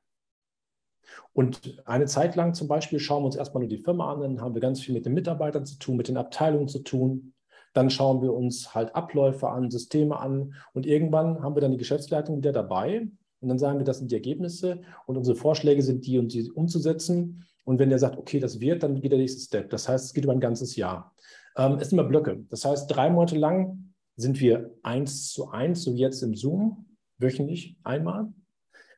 Und 1.33 1.83
eine 1.87 2.07
Zeit 2.07 2.37
lang 2.37 2.55
zum 2.55 2.69
Beispiel 2.69 2.99
schauen 2.99 3.23
wir 3.23 3.27
uns 3.27 3.37
erstmal 3.37 3.63
nur 3.63 3.69
die 3.69 3.79
Firma 3.79 4.13
an, 4.13 4.21
dann 4.21 4.41
haben 4.41 4.55
wir 4.55 4.61
ganz 4.61 4.81
viel 4.81 4.95
mit 4.95 5.07
den 5.07 5.15
Mitarbeitern 5.15 5.65
zu 5.65 5.79
tun, 5.79 5.97
mit 5.97 6.09
den 6.09 6.17
Abteilungen 6.17 6.69
zu 6.69 6.81
tun. 6.81 7.35
Dann 7.73 7.91
schauen 7.91 8.21
wir 8.21 8.35
uns 8.35 8.75
halt 8.75 8.95
Abläufe 8.95 9.49
an, 9.49 9.71
Systeme 9.71 10.19
an 10.19 10.55
und 10.73 10.87
irgendwann 10.87 11.43
haben 11.43 11.55
wir 11.55 11.61
dann 11.61 11.71
die 11.71 11.79
Geschäftsleitung 11.79 12.39
wieder 12.39 12.53
dabei 12.53 13.09
Und 13.41 13.49
dann 13.49 13.59
sagen 13.59 13.79
wir, 13.79 13.85
das 13.85 13.99
sind 13.99 14.11
die 14.11 14.17
Ergebnisse 14.17 14.83
und 15.07 15.17
unsere 15.17 15.37
Vorschläge 15.37 15.83
sind 15.83 16.05
die 16.07 16.19
und 16.19 16.33
die 16.33 16.51
umzusetzen. 16.51 17.47
Und 17.65 17.79
wenn 17.79 17.91
der 17.91 17.99
sagt, 17.99 18.17
okay, 18.19 18.41
das 18.41 18.61
wird, 18.61 18.83
dann 18.83 19.01
geht 19.01 19.13
der 19.13 19.19
nächste 19.19 19.41
Step. 19.41 19.71
Das 19.71 19.89
heißt, 19.89 20.07
es 20.07 20.15
geht 20.15 20.25
über 20.25 20.33
ein 20.33 20.41
ganzes 20.41 20.77
Jahr. 20.77 21.15
Ähm, 21.57 21.79
es 21.81 21.91
sind 21.91 21.99
immer 21.99 22.09
Blöcke. 22.09 22.45
Das 22.49 22.65
heißt, 22.65 22.95
drei 22.95 23.11
Monate 23.11 23.37
lang 23.37 23.93
sind 24.17 24.41
wir 24.41 24.75
eins 24.83 25.31
zu 25.33 25.51
eins, 25.51 25.83
so 25.83 25.95
wie 25.95 26.01
jetzt 26.01 26.23
im 26.23 26.35
Zoom, 26.35 26.87
wöchentlich 27.19 27.77
einmal. 27.85 28.33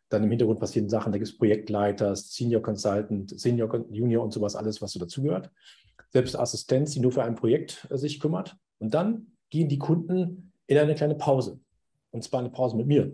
Dann 0.09 0.25
im 0.25 0.31
Hintergrund 0.31 0.61
passieren 0.61 0.89
Sachen, 0.89 1.13
da 1.13 1.19
gibt 1.19 1.29
es 1.29 1.39
Projektleiter, 1.39 2.15
Senior 2.17 2.63
Consultant, 2.63 3.39
Senior, 3.39 3.85
Junior 3.91 4.23
und 4.23 4.33
sowas, 4.33 4.57
alles, 4.57 4.83
was 4.83 4.93
so 4.93 5.01
dazugehört. 5.01 5.51
Selbst 6.11 6.39
Assistenz, 6.39 6.93
die 6.93 7.01
nur 7.01 7.13
für 7.13 7.23
ein 7.23 7.35
Projekt 7.35 7.87
äh, 7.91 7.97
sich 7.97 8.21
kümmert. 8.21 8.57
Und 8.79 8.93
dann 8.95 9.29
gehen 9.49 9.69
die 9.69 9.79
Kunden 9.79 10.53
in 10.67 10.79
eine 10.79 10.95
kleine 10.95 11.15
Pause. 11.15 11.61
Und 12.11 12.25
zwar 12.25 12.41
eine 12.41 12.51
Pause 12.51 12.77
mit 12.77 12.87
mir. 12.87 13.13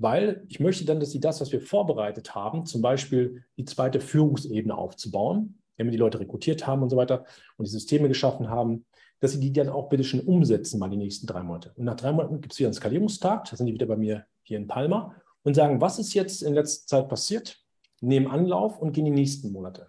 Weil 0.00 0.44
ich 0.48 0.60
möchte 0.60 0.86
dann, 0.86 0.98
dass 0.98 1.10
sie 1.10 1.20
das, 1.20 1.42
was 1.42 1.52
wir 1.52 1.60
vorbereitet 1.60 2.34
haben, 2.34 2.64
zum 2.64 2.80
Beispiel 2.80 3.44
die 3.58 3.66
zweite 3.66 4.00
Führungsebene 4.00 4.74
aufzubauen, 4.74 5.58
wenn 5.76 5.86
wir 5.86 5.92
die 5.92 5.98
Leute 5.98 6.18
rekrutiert 6.18 6.66
haben 6.66 6.82
und 6.82 6.88
so 6.88 6.96
weiter 6.96 7.26
und 7.58 7.66
die 7.68 7.70
Systeme 7.70 8.08
geschaffen 8.08 8.48
haben, 8.48 8.86
dass 9.20 9.32
sie 9.32 9.40
die 9.40 9.52
dann 9.52 9.68
auch 9.68 9.90
bitte 9.90 10.02
schon 10.02 10.20
umsetzen, 10.20 10.78
mal 10.78 10.88
die 10.88 10.96
nächsten 10.96 11.26
drei 11.26 11.42
Monate. 11.42 11.74
Und 11.76 11.84
nach 11.84 11.96
drei 11.96 12.12
Monaten 12.12 12.40
gibt 12.40 12.54
es 12.54 12.58
wieder 12.58 12.68
einen 12.68 12.74
Skalierungstag, 12.74 13.50
da 13.50 13.56
sind 13.56 13.66
die 13.66 13.74
wieder 13.74 13.84
bei 13.84 13.96
mir 13.96 14.24
hier 14.42 14.56
in 14.56 14.66
Palma 14.66 15.14
und 15.42 15.54
sagen, 15.54 15.82
was 15.82 15.98
ist 15.98 16.14
jetzt 16.14 16.42
in 16.42 16.54
letzter 16.54 16.86
Zeit 16.86 17.08
passiert, 17.10 17.58
nehmen 18.00 18.26
Anlauf 18.26 18.78
und 18.78 18.92
gehen 18.92 19.04
die 19.04 19.10
nächsten 19.10 19.52
Monate. 19.52 19.86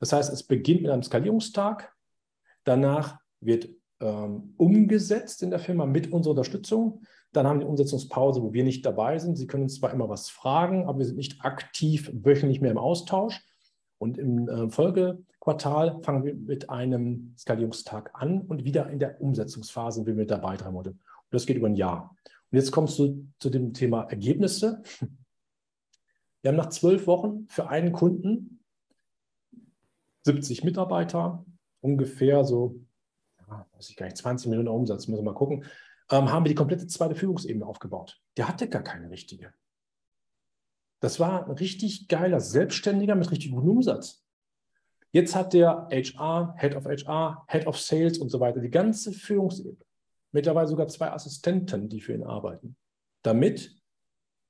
Das 0.00 0.12
heißt, 0.12 0.30
es 0.30 0.42
beginnt 0.42 0.82
mit 0.82 0.90
einem 0.90 1.02
Skalierungstag, 1.02 1.94
danach 2.64 3.18
wird 3.40 3.70
ähm, 4.00 4.54
umgesetzt 4.58 5.42
in 5.42 5.50
der 5.50 5.58
Firma 5.60 5.86
mit 5.86 6.12
unserer 6.12 6.32
Unterstützung. 6.32 7.02
Dann 7.32 7.46
haben 7.46 7.58
wir 7.58 7.64
die 7.64 7.70
Umsetzungspause, 7.70 8.42
wo 8.42 8.52
wir 8.52 8.64
nicht 8.64 8.84
dabei 8.84 9.18
sind. 9.18 9.36
Sie 9.36 9.46
können 9.46 9.64
uns 9.64 9.76
zwar 9.76 9.92
immer 9.92 10.08
was 10.08 10.28
fragen, 10.30 10.86
aber 10.86 10.98
wir 10.98 11.06
sind 11.06 11.16
nicht 11.16 11.44
aktiv 11.44 12.10
wöchentlich 12.12 12.60
mehr 12.60 12.72
im 12.72 12.78
Austausch. 12.78 13.40
Und 13.98 14.18
im 14.18 14.48
äh, 14.48 14.70
Folgequartal 14.70 16.00
fangen 16.02 16.24
wir 16.24 16.34
mit 16.34 16.70
einem 16.70 17.34
Skalierungstag 17.38 18.10
an 18.14 18.40
und 18.42 18.64
wieder 18.64 18.88
in 18.90 18.98
der 18.98 19.20
Umsetzungsphase 19.20 19.96
sind 19.96 20.06
wir 20.06 20.14
mit 20.14 20.30
dabei, 20.30 20.56
drei 20.56 20.70
Monate. 20.70 20.90
Und 20.90 20.98
das 21.30 21.46
geht 21.46 21.56
über 21.56 21.68
ein 21.68 21.76
Jahr. 21.76 22.16
Und 22.50 22.56
jetzt 22.56 22.72
kommst 22.72 22.98
du 22.98 23.26
zu 23.38 23.50
dem 23.50 23.74
Thema 23.74 24.04
Ergebnisse. 24.04 24.82
Wir 26.42 26.48
haben 26.48 26.56
nach 26.56 26.70
zwölf 26.70 27.06
Wochen 27.06 27.46
für 27.48 27.68
einen 27.68 27.92
Kunden 27.92 28.60
70 30.22 30.64
Mitarbeiter, 30.64 31.44
ungefähr 31.80 32.44
so, 32.44 32.80
weiß 33.46 33.90
ich 33.90 33.96
gar 33.96 34.06
nicht, 34.06 34.16
20 34.16 34.48
Millionen 34.48 34.68
Umsatz, 34.68 35.06
müssen 35.08 35.20
wir 35.20 35.32
mal 35.32 35.36
gucken, 35.36 35.64
ähm, 36.10 36.30
haben 36.30 36.44
wir 36.44 36.48
die 36.50 36.54
komplette 36.54 36.86
zweite 36.86 37.14
Führungsebene 37.14 37.64
aufgebaut. 37.64 38.20
Der 38.36 38.48
hatte 38.48 38.68
gar 38.68 38.82
keine 38.82 39.10
richtige. 39.10 39.52
Das 41.00 41.18
war 41.18 41.46
ein 41.46 41.52
richtig 41.52 42.08
geiler 42.08 42.40
Selbstständiger 42.40 43.14
mit 43.14 43.30
richtig 43.30 43.52
gutem 43.52 43.70
Umsatz. 43.70 44.22
Jetzt 45.12 45.34
hat 45.34 45.54
der 45.54 45.88
HR, 45.90 46.54
Head 46.58 46.76
of 46.76 46.84
HR, 46.84 47.44
Head 47.48 47.66
of 47.66 47.78
Sales 47.78 48.18
und 48.18 48.28
so 48.28 48.38
weiter, 48.38 48.60
die 48.60 48.70
ganze 48.70 49.12
Führungsebene. 49.12 49.84
Mittlerweile 50.32 50.68
sogar 50.68 50.86
zwei 50.88 51.10
Assistenten, 51.10 51.88
die 51.88 52.00
für 52.00 52.12
ihn 52.12 52.22
arbeiten. 52.22 52.76
Damit 53.22 53.76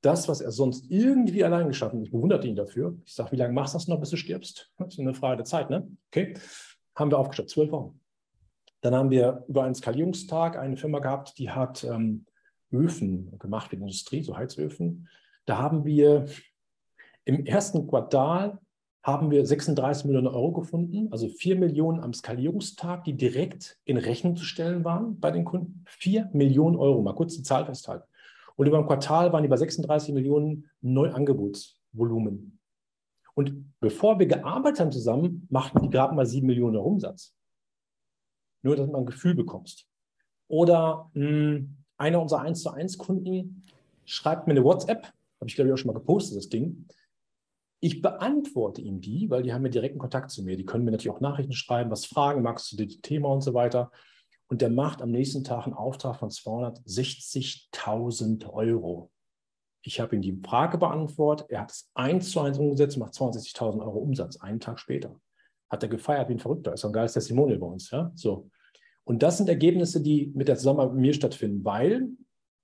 das, 0.03 0.29
was 0.29 0.41
er 0.41 0.51
sonst 0.51 0.91
irgendwie 0.91 1.45
allein 1.45 1.69
geschaffen 1.69 2.01
hat, 2.01 2.07
ich 2.07 2.13
bewundere 2.13 2.47
ihn 2.47 2.57
dafür. 2.57 2.99
Ich 3.05 3.15
sage, 3.15 3.33
wie 3.33 3.37
lange 3.37 3.53
machst 3.53 3.75
du 3.75 3.79
das 3.79 3.89
noch, 3.89 4.01
bis 4.01 4.11
du 4.11 4.17
stirbst? 4.17 4.71
Das 4.79 4.95
ist 4.95 5.01
eine 5.01 5.15
Frage 5.15 5.39
der 5.39 5.45
Zeit, 5.45 5.71
ne? 5.71 5.89
Okay. 6.09 6.35
Haben 6.95 7.11
wir 7.11 7.19
aufgestellt, 7.19 7.51
zwölf 7.51 7.71
Wochen. 7.71 8.01
Dann 8.81 8.95
haben 8.95 9.11
wir 9.11 9.45
über 9.49 9.65
einen 9.65 9.75
Skalierungstag 9.75 10.59
eine 10.59 10.77
Firma 10.77 11.01
gehabt, 11.01 11.39
die 11.39 11.51
hat 11.51 11.85
ähm, 11.85 12.25
Öfen 12.73 13.39
gemacht 13.39 13.69
für 13.69 13.77
die 13.77 13.83
Industrie, 13.83 14.23
so 14.23 14.37
Heizöfen. 14.37 15.09
Da 15.47 15.59
haben 15.59 15.85
wir 15.85 16.27
im 17.25 17.45
ersten 17.45 17.87
Quartal 17.87 18.59
haben 19.03 19.31
wir 19.31 19.47
36 19.47 20.05
Millionen 20.05 20.27
Euro 20.27 20.53
gefunden, 20.53 21.09
also 21.11 21.29
4 21.29 21.57
Millionen 21.57 22.01
am 22.01 22.13
Skalierungstag, 22.13 23.05
die 23.05 23.17
direkt 23.17 23.79
in 23.85 23.97
Rechnung 23.97 24.37
zu 24.37 24.45
stellen 24.45 24.85
waren 24.85 25.19
bei 25.19 25.31
den 25.31 25.45
Kunden. 25.45 25.85
4 25.87 26.31
Millionen 26.33 26.77
Euro, 26.77 27.01
mal 27.01 27.15
kurz 27.15 27.35
die 27.35 27.43
Zahl 27.43 27.65
festhalten. 27.65 28.05
Und 28.57 28.67
über 28.67 28.79
ein 28.79 28.87
Quartal 28.87 29.33
waren 29.33 29.43
die 29.43 29.49
bei 29.49 29.57
36 29.57 30.13
Millionen 30.13 30.69
Neuangebotsvolumen. 30.83 32.59
Und 33.35 33.73
bevor 33.81 34.19
wir 34.19 34.27
gearbeitet 34.27 34.81
haben 34.81 34.93
zusammen, 34.93 35.47
machten 35.49 35.81
die 35.81 35.89
gerade 35.89 36.15
mal 36.15 36.27
7 36.27 36.47
Millionen 36.47 36.77
Umsatz. 36.77 37.35
Nur, 38.63 38.77
dass 38.77 38.89
man 38.89 39.03
ein 39.03 39.07
Gefühl 39.07 39.35
bekommst. 39.35 39.87
Oder 40.49 41.11
mh, 41.15 41.27
hm, 41.27 41.77
einer 41.97 42.21
unserer 42.21 42.41
1 42.41 42.63
zu 42.63 42.71
1 42.71 42.99
Kunden 42.99 43.65
schreibt 44.05 44.47
mir 44.47 44.55
eine 44.55 44.65
WhatsApp, 44.65 45.05
habe 45.05 45.49
ich 45.49 45.55
glaube 45.55 45.69
ich 45.69 45.75
auch 45.75 45.79
schon 45.79 45.93
mal 45.93 45.99
gepostet, 45.99 46.37
das 46.37 46.49
Ding. 46.49 46.87
Ich 47.83 48.03
beantworte 48.03 48.83
ihm 48.83 49.01
die, 49.01 49.31
weil 49.31 49.43
die 49.43 49.55
haben 49.55 49.65
ja 49.65 49.71
direkten 49.71 49.99
Kontakt 49.99 50.31
zu 50.31 50.43
mir. 50.43 50.55
Die 50.57 50.67
können 50.67 50.85
mir 50.85 50.91
natürlich 50.91 51.17
auch 51.17 51.21
Nachrichten 51.21 51.55
schreiben, 51.55 51.91
was 51.91 52.05
fragen, 52.05 52.43
magst 52.43 52.71
du 52.73 52.77
das 52.77 53.01
Thema 53.01 53.29
und 53.29 53.41
so 53.41 53.55
weiter. 53.55 53.91
Und 54.49 54.61
der 54.61 54.69
macht 54.71 55.01
am 55.01 55.13
nächsten 55.13 55.45
Tag 55.45 55.65
einen 55.65 55.73
Auftrag 55.75 56.19
von 56.19 56.29
260.000 56.29 58.53
Euro. 58.53 59.11
Ich 59.83 59.99
habe 60.01 60.17
ihm 60.17 60.21
die 60.21 60.39
Frage 60.45 60.77
beantwortet, 60.77 61.47
er 61.49 61.63
hat 61.63 61.71
es 61.71 61.91
eins 61.95 62.33
zu 62.33 62.41
eins 62.41 62.59
umgesetzt 62.59 62.99
macht 62.99 63.15
260.000 63.15 63.81
Euro 63.81 63.99
Umsatz, 63.99 64.37
einen 64.37 64.61
Tag 64.61 64.79
später. 64.79 65.19
Hat 65.71 65.83
er 65.83 65.89
gefeiert 65.89 66.29
wie 66.29 66.35
ein 66.35 66.39
Verrückter, 66.39 66.75
ist 66.75 66.85
ein 66.85 66.93
geiles 66.93 67.13
Testimonial 67.15 67.59
bei 67.59 67.67
uns. 67.67 67.91
Ja? 67.91 68.13
So. 68.15 68.51
Und 69.05 69.23
das 69.23 69.39
sind 69.39 69.49
Ergebnisse, 69.49 70.03
die 70.03 70.33
mit 70.35 70.49
der 70.49 70.57
Zusammenarbeit 70.57 70.95
mit 70.95 71.03
mir 71.03 71.15
stattfinden, 71.15 71.65
weil 71.65 72.11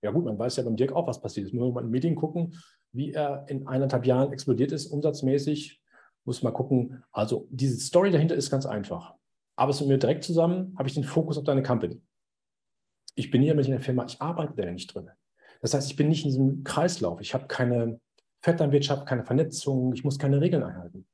ja 0.03 0.11
gut, 0.11 0.25
man 0.25 0.39
weiß 0.39 0.57
ja 0.57 0.63
beim 0.63 0.77
Dirk 0.77 0.93
auch, 0.93 1.07
was 1.07 1.21
passiert 1.21 1.47
ist. 1.47 1.53
Muss 1.53 1.65
man 1.65 1.75
mal 1.75 1.85
in 1.85 1.91
Medien 1.91 2.15
gucken, 2.15 2.55
wie 2.93 3.13
er 3.13 3.45
in 3.49 3.67
eineinhalb 3.67 4.07
Jahren 4.07 4.33
explodiert 4.33 4.73
ist, 4.73 4.87
umsatzmäßig. 4.87 5.81
Muss 6.25 6.43
mal 6.43 6.53
gucken. 6.53 7.03
Also 7.13 7.49
diese 7.51 7.79
Story 7.81 8.11
dahinter 8.11 8.35
ist 8.35 8.51
ganz 8.51 8.67
einfach. 8.67 9.15
Aber 9.57 9.71
es 9.71 9.81
mit 9.81 9.89
mir 9.89 9.99
direkt 9.99 10.25
zusammen, 10.25 10.75
habe 10.77 10.89
ich 10.89 10.95
den 10.95 11.05
Fokus 11.05 11.39
auf 11.39 11.45
deine 11.45 11.63
Company. 11.63 12.01
Ich 13.15 13.31
bin 13.31 13.43
hier 13.43 13.55
mit 13.55 13.67
in 13.67 13.73
der 13.73 13.81
Firma, 13.81 14.05
ich 14.05 14.21
arbeite 14.21 14.55
da 14.55 14.71
nicht 14.71 14.95
drin. 14.95 15.11
Das 15.63 15.73
heißt, 15.73 15.91
ich 15.91 15.97
bin 15.97 16.09
nicht 16.09 16.25
in 16.25 16.31
diesem 16.31 16.65
Kreislauf. 16.65 17.21
Ich 17.21 17.33
habe 17.33 17.47
keine 17.47 17.99
Vetternwirtschaft, 18.43 19.07
keine 19.07 19.25
Vernetzung, 19.25 19.93
ich 19.95 20.05
muss 20.05 20.19
keine 20.19 20.41
Regeln 20.41 20.63
einhalten. 20.63 21.07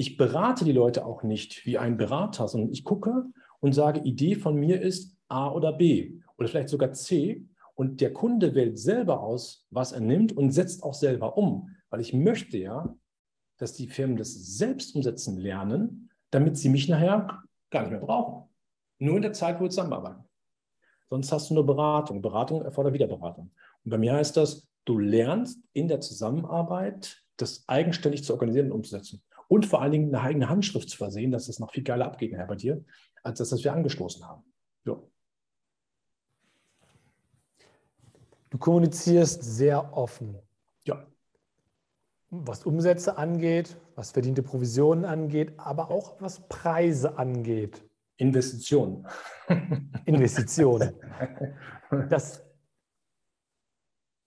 Ich 0.00 0.16
berate 0.16 0.64
die 0.64 0.72
Leute 0.72 1.04
auch 1.04 1.24
nicht 1.24 1.66
wie 1.66 1.76
ein 1.76 1.98
Berater, 1.98 2.48
sondern 2.48 2.72
ich 2.72 2.84
gucke 2.84 3.26
und 3.58 3.74
sage, 3.74 4.00
Idee 4.00 4.34
von 4.34 4.56
mir 4.56 4.80
ist 4.80 5.14
A 5.28 5.50
oder 5.50 5.74
B 5.74 6.22
oder 6.38 6.48
vielleicht 6.48 6.70
sogar 6.70 6.94
C 6.94 7.44
und 7.74 8.00
der 8.00 8.14
Kunde 8.14 8.54
wählt 8.54 8.78
selber 8.78 9.20
aus, 9.20 9.66
was 9.68 9.92
er 9.92 10.00
nimmt 10.00 10.34
und 10.34 10.52
setzt 10.52 10.84
auch 10.84 10.94
selber 10.94 11.36
um. 11.36 11.76
Weil 11.90 12.00
ich 12.00 12.14
möchte 12.14 12.56
ja, 12.56 12.96
dass 13.58 13.74
die 13.74 13.88
Firmen 13.88 14.16
das 14.16 14.32
selbst 14.32 14.94
umsetzen 14.94 15.36
lernen, 15.36 16.08
damit 16.30 16.56
sie 16.56 16.70
mich 16.70 16.88
nachher 16.88 17.42
gar 17.68 17.82
nicht 17.82 17.90
mehr 17.90 18.00
brauchen. 18.00 18.48
Nur 19.00 19.16
in 19.16 19.22
der 19.22 19.34
Zeit, 19.34 19.58
wo 19.58 19.64
wir 19.64 19.70
zusammenarbeiten. 19.70 20.24
Sonst 21.10 21.30
hast 21.30 21.50
du 21.50 21.54
nur 21.54 21.66
Beratung. 21.66 22.22
Beratung 22.22 22.62
erfordert 22.62 22.94
wieder 22.94 23.06
Beratung. 23.06 23.50
Und 23.84 23.90
bei 23.90 23.98
mir 23.98 24.14
heißt 24.14 24.34
das, 24.34 24.66
du 24.86 24.98
lernst 24.98 25.60
in 25.74 25.88
der 25.88 26.00
Zusammenarbeit, 26.00 27.22
das 27.36 27.64
eigenständig 27.66 28.24
zu 28.24 28.32
organisieren 28.32 28.68
und 28.68 28.78
umzusetzen. 28.78 29.22
Und 29.50 29.66
vor 29.66 29.82
allen 29.82 29.90
Dingen 29.90 30.14
eine 30.14 30.22
eigene 30.24 30.48
Handschrift 30.48 30.88
zu 30.88 30.96
versehen, 30.96 31.32
dass 31.32 31.48
das 31.48 31.58
noch 31.58 31.72
viel 31.72 31.82
geiler 31.82 32.06
abgeht 32.06 32.36
bei 32.46 32.54
dir, 32.54 32.84
als 33.24 33.40
das, 33.40 33.50
was 33.50 33.64
wir 33.64 33.72
angestoßen 33.72 34.24
haben. 34.24 34.44
So. 34.84 35.10
Du 38.48 38.58
kommunizierst 38.58 39.42
sehr 39.42 39.96
offen. 39.96 40.38
Ja. 40.84 41.04
Was 42.30 42.64
Umsätze 42.64 43.18
angeht, 43.18 43.76
was 43.96 44.12
verdiente 44.12 44.44
Provisionen 44.44 45.04
angeht, 45.04 45.58
aber 45.58 45.90
auch 45.90 46.20
was 46.20 46.46
Preise 46.46 47.18
angeht. 47.18 47.84
Investitionen. 48.18 49.04
Investitionen. 50.04 50.94
Das, 52.08 52.40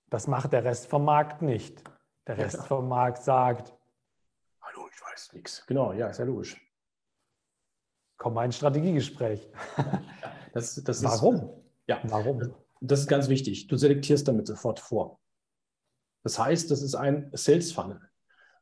das 0.09 0.27
macht 0.27 0.51
der 0.51 0.65
Rest 0.65 0.87
vom 0.87 1.05
Markt 1.05 1.41
nicht. 1.41 1.81
Der 2.27 2.37
Rest 2.37 2.57
ja, 2.57 2.63
vom 2.63 2.89
Markt 2.89 3.23
sagt, 3.23 3.73
ich 4.93 5.01
weiß 5.01 5.33
nichts. 5.33 5.65
Genau, 5.65 5.93
ja, 5.93 6.07
ist 6.07 6.19
ja 6.19 6.25
logisch. 6.25 6.59
Komm 8.17 8.35
mal 8.35 8.41
ein 8.41 8.51
Strategiegespräch. 8.51 9.49
Das, 10.53 10.75
das 10.75 11.03
Warum? 11.03 11.35
Ist, 11.35 11.43
ja, 11.87 11.99
warum? 12.03 12.53
das 12.79 12.99
ist 12.99 13.07
ganz 13.07 13.27
wichtig. 13.27 13.65
Du 13.65 13.75
selektierst 13.75 14.27
damit 14.27 14.45
sofort 14.45 14.79
vor. 14.79 15.19
Das 16.21 16.37
heißt, 16.37 16.69
das 16.69 16.83
ist 16.83 16.93
ein 16.93 17.31
Sales 17.33 17.71
Funnel. 17.71 17.99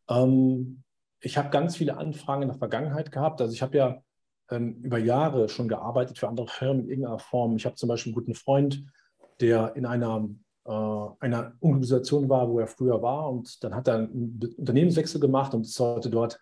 Ähm, 0.09 0.83
ich 1.19 1.37
habe 1.37 1.49
ganz 1.49 1.75
viele 1.75 1.97
Anfragen 1.97 2.43
in 2.43 2.47
der 2.47 2.57
Vergangenheit 2.57 3.11
gehabt. 3.11 3.41
Also 3.41 3.53
ich 3.53 3.61
habe 3.61 3.77
ja 3.77 4.03
ähm, 4.49 4.81
über 4.83 4.99
Jahre 4.99 5.49
schon 5.49 5.67
gearbeitet 5.67 6.17
für 6.17 6.29
andere 6.29 6.47
Firmen 6.47 6.83
in 6.83 6.89
irgendeiner 6.89 7.19
Form. 7.19 7.57
Ich 7.57 7.65
habe 7.65 7.75
zum 7.75 7.89
Beispiel 7.89 8.11
einen 8.11 8.15
guten 8.15 8.35
Freund, 8.35 8.85
der 9.41 9.75
in 9.75 9.85
einer, 9.85 10.29
einer 10.63 11.53
Organisation 11.59 12.29
war, 12.29 12.49
wo 12.49 12.59
er 12.59 12.67
früher 12.67 13.01
war. 13.01 13.29
Und 13.29 13.63
dann 13.63 13.73
hat 13.73 13.87
er 13.87 13.95
einen 13.95 14.39
Unternehmenswechsel 14.57 15.19
gemacht 15.19 15.53
und 15.53 15.65
ist 15.65 15.79
heute 15.79 16.09
dort 16.09 16.39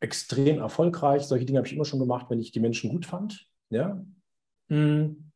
extrem 0.00 0.58
erfolgreich. 0.58 1.22
Solche 1.22 1.46
Dinge 1.46 1.58
habe 1.58 1.66
ich 1.66 1.74
immer 1.74 1.84
schon 1.84 2.00
gemacht, 2.00 2.26
wenn 2.28 2.40
ich 2.40 2.52
die 2.52 2.60
Menschen 2.60 2.90
gut 2.90 3.06
fand. 3.06 3.46
Ja. 3.70 4.04
Hm 4.68 5.32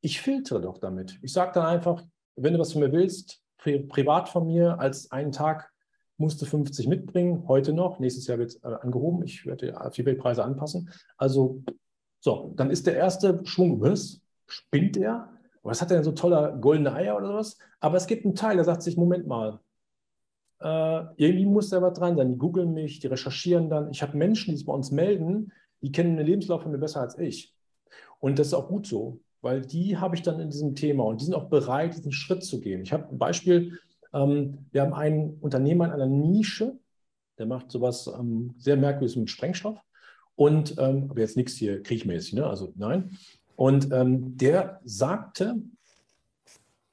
ich 0.00 0.20
filtere 0.20 0.60
doch 0.60 0.78
damit. 0.78 1.18
Ich 1.22 1.32
sage 1.32 1.52
dann 1.54 1.66
einfach, 1.66 2.02
wenn 2.36 2.52
du 2.52 2.58
was 2.58 2.72
von 2.72 2.82
mir 2.82 2.92
willst, 2.92 3.40
pri 3.58 3.80
privat 3.80 4.28
von 4.28 4.46
mir 4.46 4.78
als 4.78 5.10
einen 5.10 5.32
Tag 5.32 5.70
musste 6.16 6.46
50 6.46 6.88
mitbringen, 6.88 7.46
heute 7.46 7.72
noch. 7.72 7.98
Nächstes 7.98 8.26
Jahr 8.26 8.38
wird 8.38 8.50
es 8.50 8.56
äh, 8.62 8.68
angehoben. 8.80 9.22
Ich 9.24 9.46
werde 9.46 9.72
die 9.96 10.04
Weltpreise 10.04 10.44
anpassen. 10.44 10.90
Also, 11.16 11.62
so, 12.20 12.52
dann 12.56 12.70
ist 12.70 12.86
der 12.86 12.96
erste 12.96 13.40
Schwung, 13.44 13.80
was? 13.80 14.20
Spinnt 14.46 14.96
er? 14.96 15.28
Was 15.62 15.80
hat 15.80 15.90
er 15.90 15.96
denn 15.96 16.04
so 16.04 16.12
toller 16.12 16.56
goldene 16.56 16.92
Eier 16.92 17.16
oder 17.16 17.28
sowas? 17.28 17.58
Aber 17.80 17.96
es 17.96 18.06
gibt 18.06 18.24
einen 18.24 18.34
Teil, 18.34 18.56
der 18.56 18.64
sagt 18.64 18.82
sich, 18.82 18.96
Moment 18.96 19.26
mal, 19.26 19.60
äh, 20.60 21.04
irgendwie 21.16 21.46
muss 21.46 21.70
da 21.70 21.80
was 21.82 21.98
dran 21.98 22.16
sein. 22.16 22.30
Die 22.30 22.38
googeln 22.38 22.72
mich, 22.72 23.00
die 23.00 23.06
recherchieren 23.06 23.70
dann. 23.70 23.90
Ich 23.90 24.02
habe 24.02 24.16
Menschen, 24.16 24.50
die 24.50 24.56
sich 24.56 24.66
bei 24.66 24.72
uns 24.72 24.90
melden, 24.90 25.52
die 25.82 25.92
kennen 25.92 26.16
den 26.16 26.26
Lebenslauf 26.26 26.62
von 26.62 26.72
mir 26.72 26.78
besser 26.78 27.00
als 27.00 27.18
ich. 27.18 27.54
Und 28.20 28.38
das 28.38 28.48
ist 28.48 28.54
auch 28.54 28.68
gut 28.68 28.86
so, 28.86 29.20
weil 29.40 29.60
die 29.60 29.96
habe 29.96 30.16
ich 30.16 30.22
dann 30.22 30.40
in 30.40 30.50
diesem 30.50 30.74
Thema 30.74 31.04
und 31.04 31.20
die 31.20 31.24
sind 31.24 31.34
auch 31.34 31.48
bereit, 31.48 31.96
diesen 31.96 32.12
Schritt 32.12 32.42
zu 32.42 32.60
gehen. 32.60 32.82
Ich 32.82 32.92
habe 32.92 33.08
ein 33.08 33.18
Beispiel, 33.18 33.78
ähm, 34.12 34.66
wir 34.72 34.82
haben 34.82 34.94
einen 34.94 35.38
Unternehmer 35.40 35.86
in 35.86 35.92
einer 35.92 36.06
Nische, 36.06 36.76
der 37.38 37.46
macht 37.46 37.70
sowas 37.70 38.08
ähm, 38.18 38.54
sehr 38.58 38.76
merkwürdiges 38.76 39.16
mit 39.16 39.30
Sprengstoff. 39.30 39.78
Und, 40.34 40.76
ähm, 40.78 41.08
aber 41.10 41.20
jetzt 41.20 41.36
nichts 41.36 41.54
hier 41.54 41.82
kriechmäßig, 41.82 42.34
ne? 42.34 42.46
also 42.46 42.72
nein. 42.76 43.16
Und 43.58 43.90
ähm, 43.90 44.36
der 44.36 44.80
sagte 44.84 45.56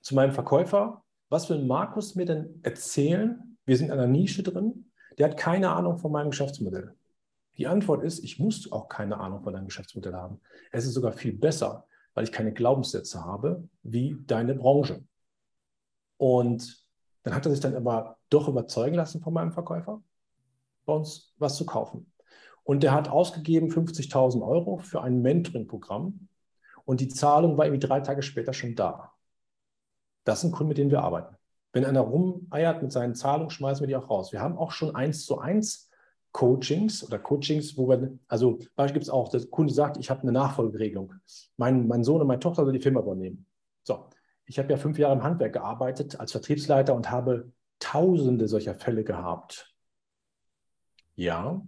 zu 0.01 0.15
meinem 0.15 0.31
Verkäufer, 0.31 1.03
was 1.29 1.47
will 1.47 1.63
Markus 1.63 2.15
mir 2.15 2.25
denn 2.25 2.59
erzählen? 2.63 3.55
Wir 3.65 3.77
sind 3.77 3.87
in 3.87 3.91
einer 3.91 4.07
Nische 4.07 4.41
drin. 4.41 4.91
Der 5.19 5.29
hat 5.29 5.37
keine 5.37 5.69
Ahnung 5.69 5.99
von 5.99 6.11
meinem 6.11 6.31
Geschäftsmodell. 6.31 6.95
Die 7.57 7.67
Antwort 7.67 8.03
ist, 8.03 8.23
ich 8.23 8.39
muss 8.39 8.71
auch 8.71 8.89
keine 8.89 9.19
Ahnung 9.19 9.43
von 9.43 9.53
deinem 9.53 9.65
Geschäftsmodell 9.65 10.15
haben. 10.15 10.41
Es 10.71 10.87
ist 10.87 10.95
sogar 10.95 11.11
viel 11.11 11.33
besser, 11.33 11.85
weil 12.15 12.23
ich 12.23 12.31
keine 12.31 12.51
Glaubenssätze 12.51 13.23
habe 13.23 13.69
wie 13.83 14.17
deine 14.25 14.55
Branche. 14.55 15.03
Und 16.17 16.83
dann 17.21 17.35
hat 17.35 17.45
er 17.45 17.51
sich 17.51 17.59
dann 17.59 17.75
aber 17.75 18.17
doch 18.31 18.47
überzeugen 18.47 18.95
lassen 18.95 19.21
von 19.21 19.33
meinem 19.33 19.51
Verkäufer, 19.51 20.01
bei 20.87 20.93
uns 20.93 21.31
was 21.37 21.57
zu 21.57 21.67
kaufen. 21.67 22.11
Und 22.63 22.81
der 22.81 22.91
hat 22.93 23.07
ausgegeben 23.07 23.69
50.000 23.69 24.41
Euro 24.41 24.79
für 24.79 25.03
ein 25.03 25.21
Mentoring-Programm 25.21 26.27
und 26.85 27.01
die 27.01 27.09
Zahlung 27.09 27.57
war 27.57 27.65
irgendwie 27.65 27.85
drei 27.85 27.99
Tage 27.99 28.21
später 28.21 28.53
schon 28.53 28.75
da. 28.75 29.11
Das 30.23 30.41
sind 30.41 30.51
Kunden, 30.51 30.69
mit 30.69 30.77
denen 30.77 30.91
wir 30.91 31.01
arbeiten. 31.01 31.35
Wenn 31.73 31.85
einer 31.85 32.01
rumeiert 32.01 32.81
mit 32.81 32.91
seinen 32.91 33.15
Zahlungen, 33.15 33.49
schmeißen 33.49 33.81
wir 33.81 33.87
die 33.87 33.95
auch 33.95 34.09
raus. 34.09 34.31
Wir 34.31 34.41
haben 34.41 34.57
auch 34.57 34.71
schon 34.71 34.95
eins 34.95 35.25
zu 35.25 35.39
eins 35.39 35.89
Coachings 36.31 37.03
oder 37.05 37.19
Coachings, 37.19 37.77
wo 37.77 37.87
wir, 37.89 38.17
also 38.27 38.59
Beispiel 38.75 38.95
gibt 38.95 39.03
es 39.03 39.09
auch, 39.09 39.29
der 39.29 39.45
Kunde 39.47 39.73
sagt, 39.73 39.97
ich 39.97 40.09
habe 40.09 40.21
eine 40.21 40.31
Nachfolgeregelung. 40.31 41.13
Mein, 41.57 41.87
mein 41.87 42.03
Sohn 42.03 42.21
und 42.21 42.27
meine 42.27 42.39
Tochter 42.39 42.63
soll 42.63 42.73
die 42.73 42.79
Firma 42.79 43.01
übernehmen. 43.01 43.45
So, 43.83 44.09
ich 44.45 44.59
habe 44.59 44.69
ja 44.71 44.77
fünf 44.77 44.97
Jahre 44.97 45.13
im 45.13 45.23
Handwerk 45.23 45.53
gearbeitet 45.53 46.19
als 46.19 46.31
Vertriebsleiter 46.31 46.93
und 46.93 47.09
habe 47.09 47.51
tausende 47.79 48.47
solcher 48.47 48.75
Fälle 48.75 49.03
gehabt. 49.03 49.73
Ja, 51.15 51.61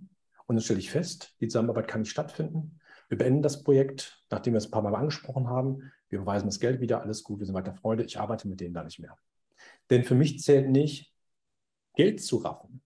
und 0.48 0.56
dann 0.56 0.62
stelle 0.62 0.80
ich 0.80 0.92
fest, 0.92 1.34
die 1.40 1.48
Zusammenarbeit 1.48 1.88
kann 1.88 2.02
nicht 2.02 2.12
stattfinden. 2.12 2.80
Wir 3.10 3.18
beenden 3.18 3.42
das 3.42 3.64
Projekt, 3.64 4.24
nachdem 4.30 4.54
wir 4.54 4.58
es 4.58 4.68
ein 4.68 4.72
paar 4.72 4.82
Mal 4.82 4.96
angesprochen 4.96 5.48
haben. 5.48 5.92
Wir 6.10 6.20
überweisen 6.20 6.48
das 6.48 6.60
Geld 6.60 6.82
wieder, 6.82 7.02
alles 7.02 7.24
gut, 7.24 7.40
wir 7.40 7.46
sind 7.46 7.56
weiter 7.56 7.74
Freunde. 7.74 8.04
Ich 8.04 8.20
arbeite 8.20 8.48
mit 8.48 8.60
denen 8.60 8.74
da 8.74 8.84
nicht 8.84 9.00
mehr. 9.00 9.18
Denn 9.90 10.04
für 10.04 10.16
mich 10.16 10.40
zählt 10.42 10.70
nicht, 10.70 11.14
Geld 11.96 12.22
zu 12.22 12.38
raffen 12.38 12.82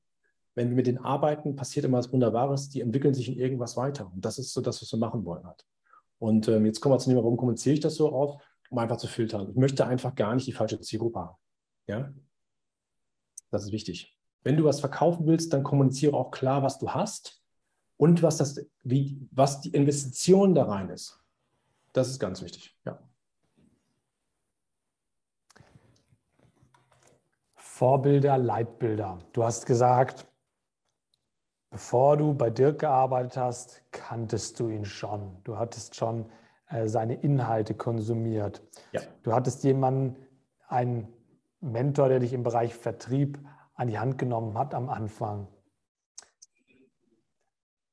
wenn 0.55 0.69
wir 0.69 0.75
mit 0.75 0.87
denen 0.87 0.97
arbeiten, 0.97 1.55
passiert 1.55 1.85
immer 1.85 1.97
was 1.97 2.11
Wunderbares, 2.11 2.69
die 2.69 2.81
entwickeln 2.81 3.13
sich 3.13 3.29
in 3.29 3.37
irgendwas 3.37 3.77
weiter. 3.77 4.11
Und 4.13 4.25
das 4.25 4.37
ist 4.37 4.53
so 4.53 4.61
das, 4.61 4.81
was 4.81 4.91
wir 4.91 4.99
machen 4.99 5.25
wollen. 5.25 5.45
Halt. 5.45 5.65
Und 6.19 6.47
ähm, 6.47 6.65
jetzt 6.65 6.81
kommen 6.81 6.95
wir 6.95 6.99
zu 6.99 7.09
dem, 7.09 7.17
warum 7.17 7.37
kommuniziere 7.37 7.73
ich 7.73 7.79
das 7.79 7.95
so 7.95 8.11
auf, 8.11 8.41
um 8.69 8.77
einfach 8.77 8.97
zu 8.97 9.07
filtern. 9.07 9.49
Ich 9.49 9.55
möchte 9.55 9.85
einfach 9.85 10.13
gar 10.15 10.35
nicht 10.35 10.47
die 10.47 10.51
falsche 10.51 10.79
Zielgruppe 10.79 11.19
haben. 11.19 11.37
Ja? 11.87 12.13
Das 13.49 13.63
ist 13.63 13.71
wichtig. 13.71 14.17
Wenn 14.43 14.57
du 14.57 14.63
was 14.65 14.79
verkaufen 14.79 15.25
willst, 15.25 15.53
dann 15.53 15.63
kommuniziere 15.63 16.13
auch 16.15 16.31
klar, 16.31 16.63
was 16.63 16.79
du 16.79 16.89
hast 16.91 17.40
und 18.01 18.23
was, 18.23 18.37
das, 18.37 18.59
wie, 18.83 19.27
was 19.31 19.61
die 19.61 19.69
Investition 19.69 20.55
da 20.55 20.63
rein 20.63 20.89
ist. 20.89 21.23
Das 21.93 22.07
ist 22.09 22.19
ganz 22.19 22.41
wichtig. 22.41 22.75
Ja. 22.83 22.99
Vorbilder, 27.53 28.39
Leitbilder. 28.39 29.19
Du 29.33 29.43
hast 29.43 29.67
gesagt, 29.67 30.27
Bevor 31.69 32.17
du 32.17 32.33
bei 32.33 32.49
Dirk 32.49 32.79
gearbeitet 32.79 33.37
hast, 33.37 33.81
kanntest 33.91 34.59
du 34.59 34.67
ihn 34.67 34.83
schon. 34.83 35.37
Du 35.45 35.57
hattest 35.57 35.95
schon 35.95 36.29
äh, 36.67 36.89
seine 36.89 37.13
Inhalte 37.13 37.75
konsumiert. 37.75 38.61
Ja. 38.91 38.99
Du 39.23 39.31
hattest 39.31 39.63
jemanden, 39.63 40.17
einen 40.67 41.07
Mentor, 41.61 42.09
der 42.09 42.19
dich 42.19 42.33
im 42.33 42.43
Bereich 42.43 42.75
Vertrieb 42.75 43.39
an 43.73 43.87
die 43.87 43.99
Hand 43.99 44.17
genommen 44.17 44.57
hat 44.57 44.73
am 44.73 44.89
Anfang. 44.89 45.47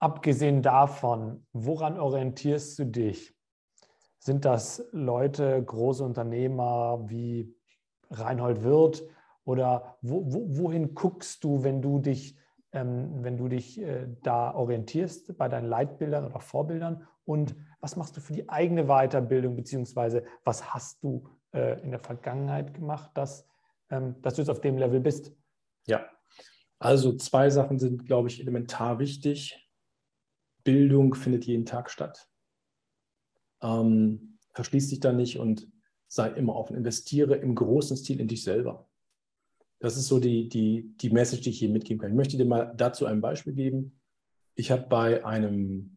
Abgesehen 0.01 0.63
davon, 0.63 1.47
woran 1.53 1.99
orientierst 1.99 2.79
du 2.79 2.87
dich? 2.87 3.35
Sind 4.19 4.45
das 4.45 4.87
Leute, 4.93 5.63
große 5.63 6.05
Unternehmer 6.05 7.05
wie 7.09 7.55
Reinhold 8.11 8.63
Wirth? 8.63 9.03
Oder 9.45 9.97
wo, 10.03 10.25
wo, 10.33 10.59
wohin 10.59 10.95
guckst 10.95 11.43
du, 11.43 11.63
wenn 11.63 11.81
du 11.81 11.99
dich 11.99 12.37
ähm, 12.73 13.25
wenn 13.25 13.37
du 13.37 13.49
dich 13.49 13.81
äh, 13.81 14.09
da 14.23 14.55
orientierst 14.55 15.37
bei 15.39 15.49
deinen 15.49 15.69
Leitbildern 15.69 16.25
oder 16.25 16.41
Vorbildern 16.41 17.07
und 17.25 17.57
was 17.81 17.97
machst 17.97 18.17
du 18.17 18.21
für 18.21 18.33
die 18.33 18.49
eigene 18.49 18.85
Weiterbildung, 18.85 19.57
beziehungsweise 19.57 20.25
was 20.45 20.75
hast 20.75 21.03
du 21.03 21.29
äh, 21.53 21.81
in 21.83 21.91
der 21.91 22.01
Vergangenheit 22.01 22.75
gemacht, 22.75 23.11
dass, 23.15 23.47
ähm, 23.91 24.21
dass 24.23 24.35
du 24.35 24.43
jetzt 24.43 24.51
auf 24.51 24.61
dem 24.61 24.77
Level 24.77 25.01
bist? 25.01 25.33
Ja, 25.87 26.05
also 26.79 27.17
zwei 27.17 27.51
Sachen 27.51 27.79
sind, 27.79 28.07
glaube 28.07 28.29
ich, 28.29 28.41
elementar 28.41 28.99
wichtig. 28.99 29.68
Bildung 30.69 31.14
findet 31.14 31.47
jeden 31.47 31.64
Tag 31.64 31.91
statt. 31.91 32.29
Ähm, 33.62 34.39
verschließ 34.53 34.91
dich 34.91 35.01
da 35.01 35.14
nicht 35.14 35.39
und 35.39 35.66
sei 36.09 36.29
immer 36.29 36.57
offen. 36.57 36.77
Investiere 36.77 37.37
im 37.37 37.55
großen 37.55 37.97
Stil 37.97 38.21
in 38.21 38.29
dich 38.29 38.45
selber. 38.45 38.87
Das 39.79 39.97
ist 39.97 40.09
so 40.09 40.21
die, 40.21 40.51
die, 40.51 40.95
die 40.99 41.09
Message, 41.09 41.41
die 41.41 41.49
ich 41.49 41.59
hier 41.59 41.71
mitgeben 41.71 42.03
kann. 42.03 42.11
Ich 42.11 42.16
möchte 42.16 42.37
dir 42.37 42.45
mal 42.45 42.75
dazu 42.77 43.07
ein 43.07 43.23
Beispiel 43.23 43.55
geben. 43.55 43.99
Ich 44.57 44.71
habe 44.71 44.83
bei 44.83 45.25
einem 45.25 45.97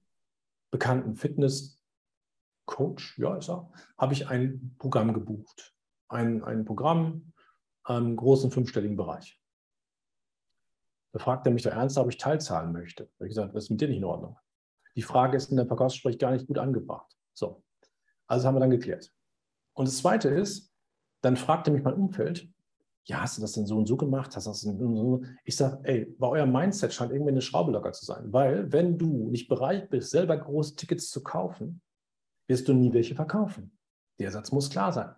bekannten 0.69 1.17
Fitness-Coach, 1.17 3.19
ja, 3.19 3.35
ist 3.35 3.49
er, 3.49 3.69
habe 3.97 4.13
ich 4.13 4.29
ein 4.29 4.73
Programm 4.79 5.11
gebucht. 5.11 5.75
Ein, 6.07 6.45
ein 6.45 6.63
Programm 6.63 7.33
im 7.89 8.15
großen 8.15 8.51
fünfstelligen 8.51 8.95
Bereich. 8.95 9.37
Da 11.11 11.19
fragt 11.19 11.45
er 11.45 11.51
mich 11.51 11.63
da 11.63 11.71
ernst, 11.71 11.97
ob 11.97 12.09
ich 12.09 12.17
teilzahlen 12.17 12.71
möchte. 12.71 13.03
Da 13.03 13.15
habe 13.15 13.25
ich 13.25 13.31
gesagt, 13.31 13.53
das 13.53 13.65
ist 13.65 13.69
mit 13.69 13.81
dir 13.81 13.89
nicht 13.89 13.97
in 13.97 14.05
Ordnung. 14.05 14.37
Die 14.95 15.01
Frage 15.01 15.37
ist 15.37 15.51
in 15.51 15.57
der 15.57 15.67
Verkaufsgespräch 15.67 16.17
gar 16.17 16.31
nicht 16.31 16.47
gut 16.47 16.57
angebracht. 16.57 17.15
So, 17.33 17.63
also 18.27 18.47
haben 18.47 18.55
wir 18.55 18.59
dann 18.59 18.69
geklärt. 18.69 19.11
Und 19.73 19.87
das 19.87 19.97
Zweite 19.97 20.29
ist, 20.29 20.71
dann 21.21 21.37
fragte 21.37 21.71
mich 21.71 21.83
mein 21.83 21.93
Umfeld, 21.93 22.49
ja, 23.05 23.21
hast 23.21 23.37
du 23.37 23.41
das 23.41 23.53
denn 23.53 23.65
so 23.65 23.77
und 23.77 23.87
so 23.87 23.97
gemacht? 23.97 24.35
Hast 24.35 24.47
das 24.47 24.61
so? 24.61 25.23
Ich 25.43 25.55
sage, 25.55 25.79
ey, 25.83 26.05
bei 26.19 26.27
eurem 26.27 26.51
Mindset 26.51 26.93
scheint 26.93 27.11
irgendwie 27.11 27.31
eine 27.31 27.41
Schraube 27.41 27.71
locker 27.71 27.93
zu 27.93 28.05
sein, 28.05 28.31
weil 28.31 28.71
wenn 28.71 28.97
du 28.97 29.29
nicht 29.29 29.47
bereit 29.47 29.89
bist, 29.89 30.11
selber 30.11 30.37
große 30.37 30.75
Tickets 30.75 31.09
zu 31.09 31.23
kaufen, 31.23 31.81
wirst 32.47 32.67
du 32.67 32.73
nie 32.73 32.93
welche 32.93 33.15
verkaufen. 33.15 33.77
Der 34.19 34.31
Satz 34.31 34.51
muss 34.51 34.69
klar 34.69 34.93
sein. 34.93 35.15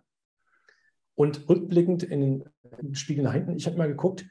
Und 1.15 1.47
rückblickend 1.49 2.03
in 2.03 2.43
den 2.81 2.95
Spiegel 2.95 3.23
nach 3.23 3.33
hinten, 3.33 3.55
ich 3.55 3.65
habe 3.65 3.77
mal 3.77 3.87
geguckt, 3.87 4.25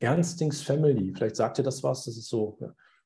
Ernstings 0.00 0.62
Family, 0.62 1.12
vielleicht 1.12 1.36
sagt 1.36 1.58
ihr 1.58 1.64
das 1.64 1.82
was, 1.82 2.04
das 2.04 2.16
ist 2.16 2.28
so. 2.28 2.58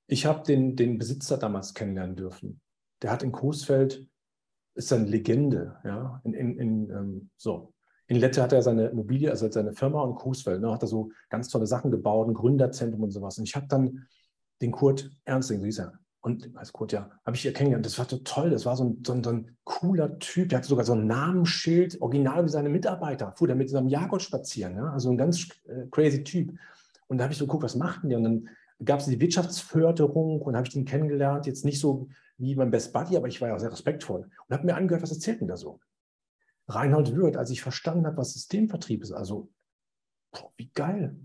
Ich 0.07 0.27
habe 0.27 0.43
den, 0.43 0.77
den 0.77 0.99
Besitzer 0.99 1.37
damals 1.39 1.75
kennenlernen 1.75 2.17
dürfen. 2.17 2.61
Der 3.03 3.11
hat 3.11 3.23
in 3.23 3.33
Coesfeld, 3.33 4.07
ist 4.75 4.93
eine 4.93 5.07
Legende, 5.07 5.77
ja, 5.85 6.21
in, 6.25 6.35
in, 6.35 6.59
in 6.59 6.91
ähm, 6.91 7.31
so. 7.37 7.75
In 8.07 8.19
Lette 8.19 8.43
hat 8.43 8.53
er 8.53 8.63
seine 8.63 8.89
Immobilie, 8.89 9.31
also 9.31 9.51
seine 9.51 9.73
Firma 9.73 10.03
und 10.03 10.17
Coesfeld, 10.17 10.61
ne, 10.61 10.71
hat 10.71 10.83
er 10.83 10.89
so 10.89 11.11
ganz 11.31 11.49
tolle 11.49 11.67
Sachen 11.67 11.91
gebaut, 11.91 12.29
ein 12.29 12.35
Gründerzentrum 12.35 13.03
und 13.03 13.11
sowas. 13.11 13.39
Und 13.39 13.45
ich 13.45 13.57
habe 13.57 13.67
dann 13.69 14.07
den 14.61 14.71
Kurt 14.71 15.11
Ernstling, 15.25 15.61
so 15.61 15.67
hieß 15.67 15.79
er, 15.79 15.99
und 16.25 16.57
als 16.57 16.73
Kurt, 16.73 16.93
ja, 16.93 17.11
habe 17.27 17.37
ich 17.37 17.43
hier 17.43 17.53
kennengelernt. 17.53 17.85
Das 17.85 17.99
war 17.99 18.09
so 18.09 18.19
toll, 18.19 18.51
das 18.51 18.65
war 18.65 18.77
so 18.77 18.85
ein, 18.85 19.03
so, 19.05 19.13
ein, 19.13 19.25
so 19.25 19.31
ein, 19.31 19.57
cooler 19.65 20.19
Typ, 20.21 20.49
der 20.49 20.59
hatte 20.59 20.69
sogar 20.69 20.85
so 20.85 20.93
ein 20.93 21.07
Namensschild, 21.07 22.01
original 22.01 22.45
wie 22.45 22.49
seine 22.49 22.69
Mitarbeiter, 22.69 23.33
fuhr 23.37 23.49
der 23.49 23.57
mit 23.57 23.71
seinem 23.71 23.89
Jagd 23.89 24.23
spazieren, 24.23 24.77
ja? 24.77 24.93
also 24.93 25.11
ein 25.11 25.19
ganz 25.19 25.49
äh, 25.65 25.87
crazy 25.91 26.23
Typ. 26.23 26.57
Und 27.09 27.19
da 27.19 27.25
habe 27.25 27.33
ich 27.33 27.39
so 27.39 27.47
geguckt, 27.47 27.65
was 27.65 27.75
machten 27.75 28.09
die? 28.09 28.15
Und 28.15 28.23
dann 28.23 28.49
gab 28.85 29.01
es 29.01 29.07
die 29.07 29.21
Wirtschaftsförderung 29.21 30.41
und 30.43 30.57
habe 30.57 30.67
ich 30.67 30.73
den 30.73 30.85
kennengelernt, 30.85 31.47
jetzt 31.47 31.65
nicht 31.65 31.81
so 31.81 32.09
wie 32.39 32.57
mein 32.57 32.71
Best 32.71 32.93
Buddy, 32.93 33.17
aber 33.17 33.29
ich 33.29 33.41
war 33.41 33.49
ja 33.49 33.59
sehr 33.59 33.73
respektvoll 33.73 34.29
und 34.49 34.55
habe 34.55 34.67
mir 34.67 34.75
angehört, 34.75 35.03
was 35.03 35.13
erzählt 35.13 35.41
denn 35.41 35.49
da 35.49 35.57
so? 35.57 35.81
Reinhold 36.69 37.15
Wirth, 37.15 37.37
als 37.37 37.51
ich 37.51 37.63
verstanden 37.63 38.07
habe, 38.07 38.17
was 38.17 38.33
Systemvertrieb 38.33 39.03
ist, 39.03 39.13
also 39.13 39.51
boah, 40.33 40.53
wie 40.57 40.71
geil. 40.75 41.17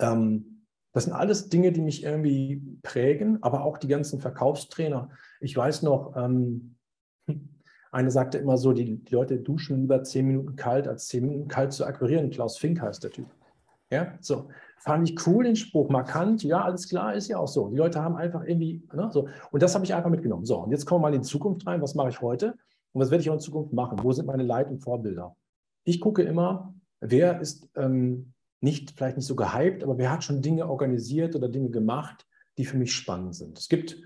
Ähm, 0.00 0.66
das 0.92 1.04
sind 1.04 1.12
alles 1.12 1.48
Dinge, 1.48 1.72
die 1.72 1.82
mich 1.82 2.04
irgendwie 2.04 2.62
prägen, 2.82 3.42
aber 3.42 3.64
auch 3.64 3.78
die 3.78 3.88
ganzen 3.88 4.20
Verkaufstrainer. 4.20 5.10
Ich 5.40 5.56
weiß 5.56 5.82
noch, 5.82 6.14
ähm, 6.16 6.74
Eine 7.94 8.10
sagte 8.10 8.38
immer 8.38 8.58
so, 8.58 8.72
die, 8.72 8.96
die 8.96 9.14
Leute 9.14 9.38
duschen 9.38 9.82
lieber 9.82 10.02
zehn 10.02 10.26
Minuten 10.26 10.56
kalt, 10.56 10.88
als 10.88 11.06
zehn 11.06 11.24
Minuten 11.26 11.46
kalt 11.46 11.72
zu 11.72 11.86
akquirieren. 11.86 12.28
Klaus 12.28 12.58
Fink 12.58 12.80
heißt 12.80 13.04
der 13.04 13.12
Typ. 13.12 13.26
Ja, 13.88 14.18
so. 14.20 14.48
Fand 14.84 15.08
ich 15.08 15.26
cool, 15.26 15.44
den 15.44 15.56
Spruch, 15.56 15.88
markant. 15.88 16.42
Ja, 16.42 16.62
alles 16.62 16.90
klar, 16.90 17.14
ist 17.14 17.28
ja 17.28 17.38
auch 17.38 17.48
so. 17.48 17.70
Die 17.70 17.76
Leute 17.78 18.02
haben 18.02 18.16
einfach 18.16 18.44
irgendwie, 18.44 18.86
ne, 18.92 19.08
so. 19.10 19.28
Und 19.50 19.62
das 19.62 19.74
habe 19.74 19.86
ich 19.86 19.94
einfach 19.94 20.10
mitgenommen. 20.10 20.44
So, 20.44 20.58
und 20.58 20.72
jetzt 20.72 20.84
kommen 20.84 21.00
wir 21.02 21.08
mal 21.08 21.14
in 21.14 21.22
die 21.22 21.26
Zukunft 21.26 21.66
rein. 21.66 21.80
Was 21.80 21.94
mache 21.94 22.10
ich 22.10 22.20
heute? 22.20 22.54
Und 22.92 23.00
was 23.00 23.10
werde 23.10 23.22
ich 23.22 23.30
auch 23.30 23.34
in 23.34 23.40
Zukunft 23.40 23.72
machen? 23.72 23.98
Wo 24.02 24.12
sind 24.12 24.26
meine 24.26 24.42
Leit- 24.42 24.68
und 24.68 24.80
Vorbilder? 24.80 25.36
Ich 25.84 26.02
gucke 26.02 26.22
immer, 26.22 26.74
wer 27.00 27.40
ist 27.40 27.70
ähm, 27.76 28.34
nicht, 28.60 28.90
vielleicht 28.90 29.16
nicht 29.16 29.26
so 29.26 29.34
gehypt, 29.36 29.82
aber 29.82 29.96
wer 29.96 30.10
hat 30.12 30.22
schon 30.22 30.42
Dinge 30.42 30.68
organisiert 30.68 31.34
oder 31.34 31.48
Dinge 31.48 31.70
gemacht, 31.70 32.26
die 32.58 32.66
für 32.66 32.76
mich 32.76 32.94
spannend 32.94 33.34
sind. 33.34 33.58
Es 33.58 33.70
gibt 33.70 33.96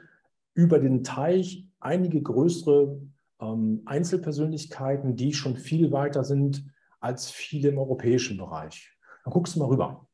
über 0.55 0.79
den 0.79 1.03
Teich 1.03 1.66
einige 1.81 2.22
größere 2.22 3.01
ähm, 3.41 3.83
Einzelpersönlichkeiten, 3.85 5.16
die 5.16 5.33
schon 5.33 5.57
viel 5.57 5.91
weiter 5.91 6.22
sind 6.22 6.64
als 7.01 7.33
viele 7.33 7.70
im 7.70 7.79
europäischen 7.79 8.39
Bereich. 8.39 8.97
Dann 9.24 9.33
guckst 9.33 9.57
du 9.57 9.59
mal 9.59 9.66
rüber. 9.66 10.08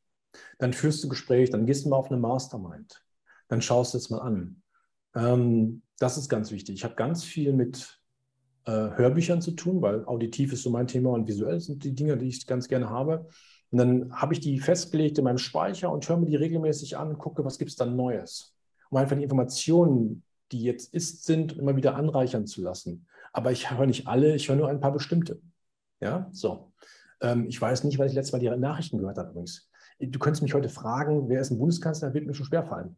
Dann 0.57 0.73
führst 0.73 1.03
du 1.03 1.09
Gespräch, 1.09 1.49
dann 1.49 1.65
gehst 1.65 1.85
du 1.85 1.89
mal 1.89 1.97
auf 1.97 2.11
eine 2.11 2.19
Mastermind. 2.19 3.03
Dann 3.47 3.61
schaust 3.61 3.93
du 3.93 3.97
es 3.97 4.09
mal 4.09 4.19
an. 4.19 4.61
Ähm, 5.15 5.81
das 5.99 6.17
ist 6.17 6.29
ganz 6.29 6.51
wichtig. 6.51 6.75
Ich 6.75 6.83
habe 6.83 6.95
ganz 6.95 7.23
viel 7.23 7.53
mit 7.53 7.99
äh, 8.65 8.71
Hörbüchern 8.71 9.41
zu 9.41 9.51
tun, 9.51 9.81
weil 9.81 10.05
auditiv 10.05 10.53
ist 10.53 10.63
so 10.63 10.69
mein 10.69 10.87
Thema 10.87 11.11
und 11.11 11.27
visuell 11.27 11.59
sind 11.59 11.83
die 11.83 11.95
Dinge, 11.95 12.17
die 12.17 12.27
ich 12.27 12.47
ganz 12.47 12.67
gerne 12.67 12.89
habe. 12.89 13.27
Und 13.71 13.77
dann 13.77 14.13
habe 14.13 14.33
ich 14.33 14.39
die 14.39 14.59
festgelegt 14.59 15.17
in 15.17 15.23
meinem 15.23 15.37
Speicher 15.37 15.91
und 15.91 16.07
höre 16.07 16.17
mir 16.17 16.27
die 16.27 16.35
regelmäßig 16.35 16.97
an 16.97 17.09
und 17.09 17.17
gucke, 17.17 17.45
was 17.45 17.57
gibt 17.57 17.71
es 17.71 17.77
dann 17.77 17.95
Neues. 17.95 18.55
Um 18.89 18.97
einfach 18.97 19.15
die 19.15 19.23
Informationen, 19.23 20.23
die 20.51 20.63
jetzt 20.63 20.93
ist, 20.93 21.25
sind, 21.25 21.57
immer 21.57 21.75
wieder 21.75 21.95
anreichern 21.95 22.45
zu 22.45 22.61
lassen. 22.61 23.07
Aber 23.33 23.51
ich 23.51 23.71
höre 23.71 23.85
nicht 23.85 24.07
alle, 24.07 24.35
ich 24.35 24.49
höre 24.49 24.55
nur 24.55 24.69
ein 24.69 24.79
paar 24.79 24.93
bestimmte. 24.93 25.41
Ja, 25.99 26.29
so. 26.31 26.73
Ähm, 27.21 27.47
ich 27.47 27.59
weiß 27.59 27.83
nicht, 27.83 27.97
weil 27.97 28.07
ich 28.07 28.13
letztes 28.13 28.33
Mal 28.33 28.39
die 28.39 28.49
Nachrichten 28.49 28.97
gehört 28.97 29.17
habe 29.17 29.31
übrigens. 29.31 29.69
Du 29.99 30.19
könntest 30.19 30.43
mich 30.43 30.53
heute 30.53 30.69
fragen, 30.69 31.29
wer 31.29 31.41
ist 31.41 31.51
ein 31.51 31.57
Bundeskanzler, 31.57 32.13
wird 32.13 32.25
mir 32.25 32.33
schon 32.33 32.45
schwerfallen. 32.45 32.95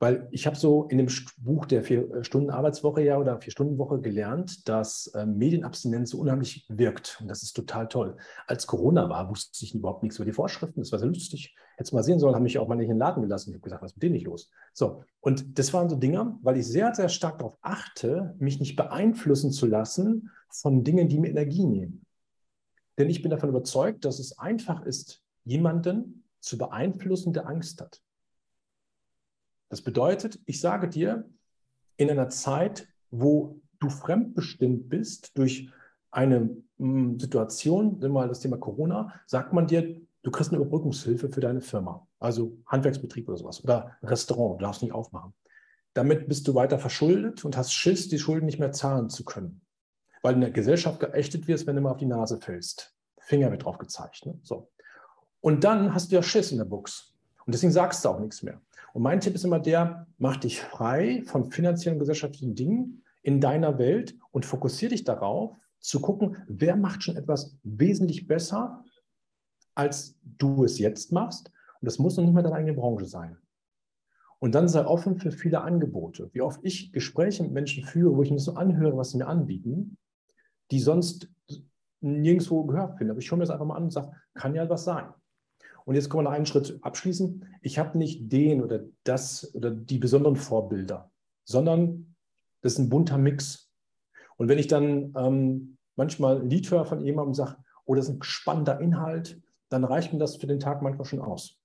Weil 0.00 0.28
ich 0.30 0.46
habe 0.46 0.54
so 0.54 0.84
in 0.84 0.98
dem 0.98 1.08
Buch 1.38 1.66
der 1.66 1.82
Vier-Stunden-Arbeitswoche 1.82 3.02
ja 3.02 3.18
oder 3.18 3.40
Vier-Stunden-Woche 3.40 4.00
gelernt, 4.00 4.68
dass 4.68 5.08
äh, 5.08 5.26
Medienabstinenz 5.26 6.10
so 6.10 6.18
unheimlich 6.18 6.66
wirkt. 6.68 7.18
Und 7.20 7.26
das 7.26 7.42
ist 7.42 7.54
total 7.54 7.88
toll. 7.88 8.16
Als 8.46 8.68
Corona 8.68 9.08
war, 9.08 9.28
wusste 9.28 9.64
ich 9.64 9.74
überhaupt 9.74 10.04
nichts 10.04 10.18
über 10.18 10.26
die 10.26 10.32
Vorschriften. 10.32 10.80
Das 10.80 10.92
war 10.92 11.00
sehr 11.00 11.08
lustig. 11.08 11.56
Hätte 11.76 11.94
mal 11.96 12.04
sehen 12.04 12.20
sollen, 12.20 12.36
haben 12.36 12.44
mich 12.44 12.58
auch 12.58 12.68
mal 12.68 12.76
nicht 12.76 12.84
in 12.84 12.92
den 12.92 12.98
Laden 12.98 13.22
gelassen. 13.22 13.50
Ich 13.50 13.54
habe 13.54 13.64
gesagt, 13.64 13.82
was 13.82 13.90
ist 13.90 13.96
mit 13.96 14.04
denen 14.04 14.14
nicht 14.14 14.26
los? 14.26 14.52
So, 14.72 15.02
und 15.20 15.58
das 15.58 15.72
waren 15.74 15.88
so 15.88 15.96
Dinge, 15.96 16.38
weil 16.42 16.56
ich 16.56 16.66
sehr, 16.68 16.94
sehr 16.94 17.08
stark 17.08 17.40
darauf 17.40 17.56
achte, 17.60 18.36
mich 18.38 18.60
nicht 18.60 18.76
beeinflussen 18.76 19.50
zu 19.50 19.66
lassen 19.66 20.30
von 20.48 20.84
Dingen, 20.84 21.08
die 21.08 21.18
mir 21.18 21.30
Energie 21.30 21.66
nehmen. 21.66 22.04
Denn 22.98 23.10
ich 23.10 23.22
bin 23.22 23.30
davon 23.30 23.48
überzeugt, 23.48 24.04
dass 24.04 24.20
es 24.20 24.38
einfach 24.38 24.82
ist, 24.82 25.22
jemanden 25.44 26.24
zu 26.40 26.58
beeinflussen, 26.58 27.32
der 27.32 27.46
Angst 27.46 27.80
hat. 27.80 28.02
Das 29.68 29.82
bedeutet, 29.82 30.40
ich 30.46 30.60
sage 30.60 30.88
dir, 30.88 31.28
in 31.96 32.10
einer 32.10 32.28
Zeit, 32.28 32.88
wo 33.10 33.60
du 33.80 33.90
fremdbestimmt 33.90 34.88
bist 34.88 35.36
durch 35.36 35.70
eine 36.10 36.56
hm, 36.78 37.18
Situation, 37.18 37.98
nimm 38.00 38.12
mal 38.12 38.28
das 38.28 38.40
Thema 38.40 38.56
Corona, 38.56 39.12
sagt 39.26 39.52
man 39.52 39.66
dir, 39.66 40.00
du 40.22 40.30
kriegst 40.30 40.52
eine 40.52 40.60
Überbrückungshilfe 40.60 41.28
für 41.28 41.40
deine 41.40 41.60
Firma, 41.60 42.06
also 42.18 42.56
Handwerksbetrieb 42.66 43.28
oder 43.28 43.38
sowas 43.38 43.62
oder 43.62 43.96
Restaurant, 44.02 44.60
du 44.60 44.64
darfst 44.64 44.82
nicht 44.82 44.92
aufmachen. 44.92 45.34
Damit 45.94 46.28
bist 46.28 46.46
du 46.46 46.54
weiter 46.54 46.78
verschuldet 46.78 47.44
und 47.44 47.56
hast 47.56 47.72
Schiss, 47.72 48.08
die 48.08 48.18
Schulden 48.18 48.46
nicht 48.46 48.58
mehr 48.58 48.72
zahlen 48.72 49.10
zu 49.10 49.24
können, 49.24 49.60
weil 50.22 50.34
in 50.34 50.40
der 50.40 50.50
Gesellschaft 50.50 51.00
geächtet 51.00 51.48
wirst, 51.48 51.66
wenn 51.66 51.76
du 51.76 51.82
mal 51.82 51.90
auf 51.90 51.96
die 51.98 52.06
Nase 52.06 52.40
fällst. 52.40 52.94
Finger 53.18 53.50
wird 53.50 53.64
drauf 53.64 53.78
gezeigt. 53.78 54.24
Ne? 54.24 54.38
So. 54.42 54.70
Und 55.40 55.64
dann 55.64 55.94
hast 55.94 56.10
du 56.10 56.16
ja 56.16 56.22
Schiss 56.22 56.52
in 56.52 56.58
der 56.58 56.64
Buchs. 56.64 57.14
Und 57.46 57.54
deswegen 57.54 57.72
sagst 57.72 58.04
du 58.04 58.08
auch 58.08 58.20
nichts 58.20 58.42
mehr. 58.42 58.60
Und 58.92 59.02
mein 59.02 59.20
Tipp 59.20 59.34
ist 59.34 59.44
immer 59.44 59.60
der, 59.60 60.06
mach 60.18 60.36
dich 60.36 60.60
frei 60.60 61.22
von 61.26 61.50
finanziellen 61.50 61.96
und 61.96 62.00
gesellschaftlichen 62.00 62.54
Dingen 62.54 63.04
in 63.22 63.40
deiner 63.40 63.78
Welt 63.78 64.16
und 64.32 64.46
fokussiere 64.46 64.90
dich 64.90 65.04
darauf, 65.04 65.56
zu 65.80 66.00
gucken, 66.00 66.36
wer 66.48 66.76
macht 66.76 67.02
schon 67.02 67.16
etwas 67.16 67.56
wesentlich 67.62 68.26
besser, 68.26 68.82
als 69.74 70.18
du 70.22 70.64
es 70.64 70.78
jetzt 70.78 71.12
machst. 71.12 71.52
Und 71.80 71.86
das 71.86 71.98
muss 71.98 72.16
noch 72.16 72.24
nicht 72.24 72.34
mal 72.34 72.42
deine 72.42 72.56
eigene 72.56 72.74
Branche 72.74 73.06
sein. 73.06 73.38
Und 74.40 74.54
dann 74.54 74.68
sei 74.68 74.84
offen 74.84 75.18
für 75.18 75.30
viele 75.30 75.60
Angebote. 75.60 76.30
Wie 76.32 76.40
oft 76.40 76.60
ich 76.62 76.92
Gespräche 76.92 77.42
mit 77.42 77.52
Menschen 77.52 77.84
führe, 77.84 78.16
wo 78.16 78.22
ich 78.22 78.30
mir 78.30 78.38
so 78.38 78.54
anhöre, 78.54 78.96
was 78.96 79.10
sie 79.10 79.18
mir 79.18 79.26
anbieten, 79.26 79.96
die 80.70 80.80
sonst 80.80 81.28
nirgendwo 82.00 82.64
gehört 82.64 82.98
finden. 82.98 83.10
Aber 83.10 83.20
ich 83.20 83.26
schaue 83.26 83.38
mir 83.38 83.44
das 83.44 83.50
einfach 83.50 83.66
mal 83.66 83.76
an 83.76 83.84
und 83.84 83.92
sage, 83.92 84.12
kann 84.34 84.54
ja 84.54 84.68
was 84.68 84.84
sein. 84.84 85.08
Und 85.88 85.94
jetzt 85.94 86.10
kommen 86.10 86.24
wir 86.24 86.28
noch 86.28 86.36
einen 86.36 86.44
Schritt 86.44 86.78
abschließen. 86.82 87.46
Ich 87.62 87.78
habe 87.78 87.96
nicht 87.96 88.30
den 88.30 88.62
oder 88.62 88.84
das 89.04 89.54
oder 89.54 89.70
die 89.70 89.96
besonderen 89.96 90.36
Vorbilder, 90.36 91.10
sondern 91.44 92.14
das 92.60 92.74
ist 92.74 92.78
ein 92.78 92.90
bunter 92.90 93.16
Mix. 93.16 93.70
Und 94.36 94.48
wenn 94.48 94.58
ich 94.58 94.66
dann 94.66 95.14
ähm, 95.16 95.78
manchmal 95.96 96.42
ein 96.42 96.50
Lied 96.50 96.70
höre 96.70 96.84
von 96.84 97.00
jemandem 97.00 97.28
und 97.28 97.34
sage, 97.36 97.56
oh, 97.86 97.94
das 97.94 98.06
ist 98.06 98.16
ein 98.16 98.22
spannender 98.22 98.80
Inhalt, 98.80 99.40
dann 99.70 99.82
reicht 99.82 100.12
mir 100.12 100.18
das 100.18 100.36
für 100.36 100.46
den 100.46 100.60
Tag 100.60 100.82
manchmal 100.82 101.06
schon 101.06 101.22
aus. 101.22 101.56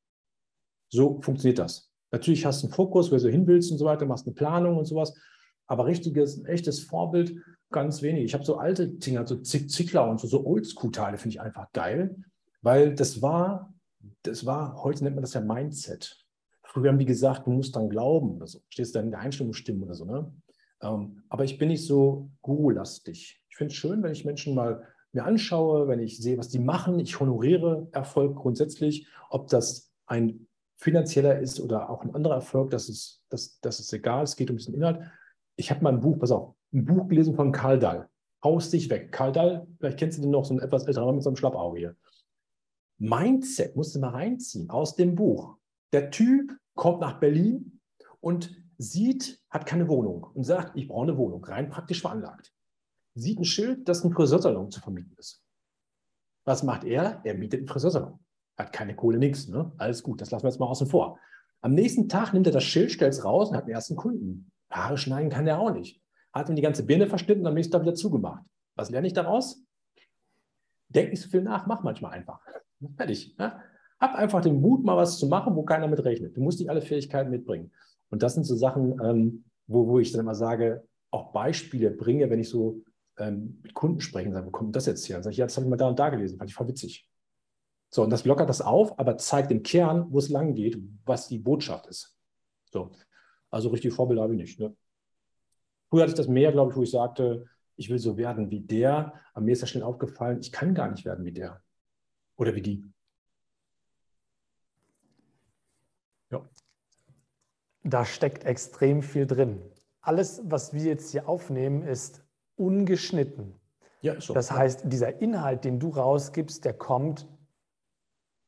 So 0.87 1.19
funktioniert 1.19 1.59
das. 1.59 1.91
Natürlich 2.11 2.45
hast 2.45 2.63
du 2.63 2.67
einen 2.67 2.75
Fokus, 2.75 3.11
wo 3.11 3.17
du 3.17 3.29
hin 3.29 3.45
willst 3.45 3.73
und 3.73 3.77
so 3.77 3.83
weiter, 3.83 4.05
machst 4.05 4.25
eine 4.25 4.35
Planung 4.35 4.77
und 4.77 4.85
sowas, 4.85 5.13
aber 5.67 5.85
richtiges, 5.85 6.45
echtes 6.45 6.79
Vorbild, 6.79 7.35
ganz 7.71 8.01
wenig. 8.01 8.23
Ich 8.23 8.33
habe 8.33 8.45
so 8.45 8.55
alte 8.55 8.87
Dinger, 8.87 9.27
so 9.27 9.35
Zickler 9.35 10.09
und 10.09 10.21
so, 10.21 10.27
so 10.27 10.45
Oldschool-Teile 10.45 11.17
finde 11.17 11.33
ich 11.33 11.41
einfach 11.41 11.73
geil, 11.73 12.15
weil 12.61 12.95
das 12.95 13.21
war 13.21 13.72
das 14.23 14.45
war, 14.45 14.83
heute 14.83 15.03
nennt 15.03 15.15
man 15.15 15.23
das 15.23 15.33
ja 15.33 15.41
Mindset. 15.41 16.17
Früher 16.63 16.89
haben 16.89 16.99
die 16.99 17.05
gesagt, 17.05 17.45
du 17.45 17.51
musst 17.51 17.75
dann 17.75 17.89
glauben 17.89 18.35
oder 18.37 18.47
so. 18.47 18.59
Stehst 18.69 18.95
dann 18.95 19.05
in 19.05 19.11
der 19.11 19.19
Einstellung 19.19 19.53
stimmen 19.53 19.83
oder 19.83 19.93
so. 19.93 20.05
Ne? 20.05 20.33
Ähm, 20.81 21.23
aber 21.29 21.43
ich 21.43 21.57
bin 21.57 21.69
nicht 21.69 21.85
so 21.85 22.29
guru-lastig. 22.41 23.41
Ich 23.49 23.55
finde 23.55 23.71
es 23.71 23.77
schön, 23.77 24.01
wenn 24.03 24.11
ich 24.11 24.25
Menschen 24.25 24.55
mal 24.55 24.83
mir 25.11 25.25
anschaue, 25.25 25.87
wenn 25.87 25.99
ich 25.99 26.17
sehe, 26.17 26.37
was 26.37 26.49
die 26.49 26.59
machen. 26.59 26.99
Ich 26.99 27.19
honoriere 27.19 27.87
Erfolg 27.91 28.35
grundsätzlich. 28.35 29.07
Ob 29.29 29.47
das 29.47 29.91
ein 30.07 30.47
finanzieller 30.77 31.39
ist 31.39 31.59
oder 31.59 31.89
auch 31.89 32.03
ein 32.03 32.13
anderer 32.15 32.35
Erfolg, 32.35 32.71
das 32.71 32.89
ist, 32.89 33.23
das, 33.29 33.59
das 33.61 33.79
ist 33.79 33.93
egal. 33.93 34.23
Es 34.23 34.35
geht 34.35 34.49
um 34.49 34.57
diesen 34.57 34.73
Inhalt. 34.73 34.99
Ich 35.55 35.69
habe 35.69 35.83
mal 35.83 35.93
ein 35.93 36.01
Buch, 36.01 36.17
pass 36.17 36.31
auf, 36.31 36.55
ein 36.73 36.85
Buch 36.85 37.07
gelesen 37.07 37.35
von 37.35 37.51
Karl 37.51 37.77
Dahl. 37.77 38.09
Haus 38.43 38.71
dich 38.71 38.89
weg. 38.89 39.11
Karl 39.11 39.31
Dahl, 39.31 39.67
vielleicht 39.79 39.99
kennst 39.99 40.17
du 40.17 40.23
den 40.23 40.31
noch, 40.31 40.45
so 40.45 40.55
ein 40.55 40.59
etwas 40.59 40.85
älterer 40.85 41.05
Mann 41.05 41.15
mit 41.15 41.23
so 41.23 41.29
einem 41.29 41.37
Schlappauge 41.37 41.77
hier. 41.77 41.95
Mindset 43.03 43.75
musst 43.75 43.93
du 43.93 43.99
mal 43.99 44.11
reinziehen 44.11 44.69
aus 44.69 44.95
dem 44.95 45.15
Buch. 45.15 45.57
Der 45.91 46.09
Typ 46.09 46.57
kommt 46.73 47.01
nach 47.01 47.19
Berlin 47.19 47.81
und 48.21 48.55
sieht, 48.77 49.43
hat 49.49 49.65
keine 49.65 49.89
Wohnung 49.89 50.23
und 50.33 50.45
sagt, 50.45 50.77
ich 50.77 50.87
brauche 50.87 51.03
eine 51.03 51.17
Wohnung, 51.17 51.43
rein 51.43 51.69
praktisch 51.69 51.99
veranlagt. 51.99 52.53
Sieht 53.13 53.39
ein 53.39 53.43
Schild, 53.43 53.89
dass 53.89 54.05
ein 54.05 54.13
Friseursalon 54.13 54.71
zu 54.71 54.79
vermieten 54.79 55.13
ist. 55.17 55.43
Was 56.45 56.63
macht 56.63 56.85
er? 56.85 57.19
Er 57.25 57.33
mietet 57.33 57.59
einen 57.59 57.67
Friseursalon. 57.67 58.19
Hat 58.57 58.71
keine 58.71 58.95
Kohle, 58.95 59.17
nichts. 59.17 59.49
Ne? 59.49 59.73
Alles 59.77 60.01
gut, 60.01 60.21
das 60.21 60.31
lassen 60.31 60.45
wir 60.45 60.49
jetzt 60.51 60.61
mal 60.61 60.67
außen 60.67 60.87
vor. 60.87 61.19
Am 61.59 61.73
nächsten 61.73 62.07
Tag 62.07 62.31
nimmt 62.31 62.47
er 62.47 62.53
das 62.53 62.63
Schild, 62.63 62.89
stellt 62.89 63.11
es 63.11 63.25
raus 63.25 63.49
und 63.49 63.57
hat 63.57 63.67
den 63.67 63.73
ersten 63.73 63.97
Kunden. 63.97 64.49
Haare 64.71 64.97
schneiden 64.97 65.29
kann 65.29 65.45
er 65.45 65.59
auch 65.59 65.73
nicht. 65.73 66.01
Hat 66.31 66.47
ihm 66.47 66.55
die 66.55 66.61
ganze 66.61 66.85
Birne 66.85 67.07
verschnitten 67.07 67.41
und 67.41 67.47
am 67.47 67.53
nächsten 67.53 67.73
Tag 67.73 67.81
wieder 67.81 67.95
zugemacht. 67.95 68.45
Was 68.75 68.91
lerne 68.91 69.07
ich 69.07 69.13
daraus? 69.13 69.61
Denk 70.87 71.09
nicht 71.09 71.21
so 71.21 71.27
viel 71.27 71.41
nach, 71.41 71.67
mach 71.67 71.83
manchmal 71.83 72.13
einfach. 72.13 72.39
Fertig. 72.95 73.35
Ja? 73.37 73.61
Hab 73.99 74.15
einfach 74.15 74.41
den 74.41 74.59
Mut, 74.59 74.83
mal 74.83 74.97
was 74.97 75.17
zu 75.17 75.27
machen, 75.27 75.55
wo 75.55 75.63
keiner 75.63 75.87
mit 75.87 76.03
rechnet. 76.03 76.35
Du 76.35 76.41
musst 76.41 76.59
nicht 76.59 76.69
alle 76.69 76.81
Fähigkeiten 76.81 77.29
mitbringen. 77.29 77.71
Und 78.09 78.23
das 78.23 78.33
sind 78.33 78.43
so 78.43 78.55
Sachen, 78.55 78.99
ähm, 79.03 79.45
wo, 79.67 79.87
wo 79.87 79.99
ich 79.99 80.11
dann 80.11 80.21
immer 80.21 80.35
sage, 80.35 80.83
auch 81.11 81.31
Beispiele 81.31 81.91
bringe, 81.91 82.29
wenn 82.29 82.39
ich 82.39 82.49
so 82.49 82.81
ähm, 83.17 83.59
mit 83.63 83.73
Kunden 83.73 84.01
spreche 84.01 84.27
und 84.27 84.33
sage, 84.33 84.47
wo 84.47 84.51
kommt 84.51 84.75
das 84.75 84.85
jetzt 84.85 85.07
her? 85.07 85.17
Dann 85.17 85.23
sage 85.23 85.33
ich, 85.33 85.37
ja, 85.37 85.45
das 85.45 85.55
habe 85.55 85.65
ich 85.65 85.69
mal 85.69 85.77
da 85.77 85.87
und 85.87 85.99
da 85.99 86.09
gelesen, 86.09 86.37
fand 86.37 86.49
ich 86.49 86.55
voll 86.55 86.67
witzig. 86.67 87.07
So, 87.89 88.03
und 88.03 88.09
das 88.09 88.25
lockert 88.25 88.49
das 88.49 88.61
auf, 88.61 88.97
aber 88.99 89.17
zeigt 89.17 89.51
im 89.51 89.61
Kern, 89.61 90.07
wo 90.09 90.17
es 90.17 90.29
lang 90.29 90.55
geht, 90.55 90.79
was 91.05 91.27
die 91.27 91.37
Botschaft 91.37 91.87
ist. 91.87 92.17
So, 92.71 92.91
also 93.51 93.69
richtig 93.69 93.93
Vorbild 93.93 94.19
habe 94.19 94.33
ich 94.33 94.41
nicht. 94.41 94.59
Ne? 94.59 94.75
Früher 95.89 96.01
hatte 96.01 96.11
ich 96.11 96.17
das 96.17 96.27
mehr, 96.27 96.51
glaube 96.51 96.71
ich, 96.71 96.77
wo 96.77 96.81
ich 96.81 96.91
sagte, 96.91 97.45
ich 97.75 97.89
will 97.89 97.99
so 97.99 98.17
werden 98.17 98.49
wie 98.49 98.61
der. 98.61 99.13
Aber 99.33 99.45
mir 99.45 99.51
ist 99.51 99.61
ja 99.61 99.67
schnell 99.67 99.83
aufgefallen, 99.83 100.39
ich 100.39 100.51
kann 100.51 100.73
gar 100.73 100.89
nicht 100.89 101.05
werden 101.05 101.23
wie 101.23 101.31
der. 101.31 101.62
Oder 102.37 102.55
wie 102.55 102.61
die? 102.61 102.83
Ja. 106.31 106.41
Da 107.83 108.05
steckt 108.05 108.45
extrem 108.45 109.01
viel 109.01 109.27
drin. 109.27 109.61
Alles, 110.01 110.41
was 110.45 110.73
wir 110.73 110.83
jetzt 110.83 111.11
hier 111.11 111.29
aufnehmen, 111.29 111.83
ist 111.83 112.23
ungeschnitten. 112.55 113.59
Ja, 114.01 114.19
so. 114.19 114.33
Das 114.33 114.51
heißt, 114.51 114.83
dieser 114.85 115.21
Inhalt, 115.21 115.63
den 115.63 115.79
du 115.79 115.89
rausgibst, 115.89 116.65
der 116.65 116.73
kommt 116.73 117.27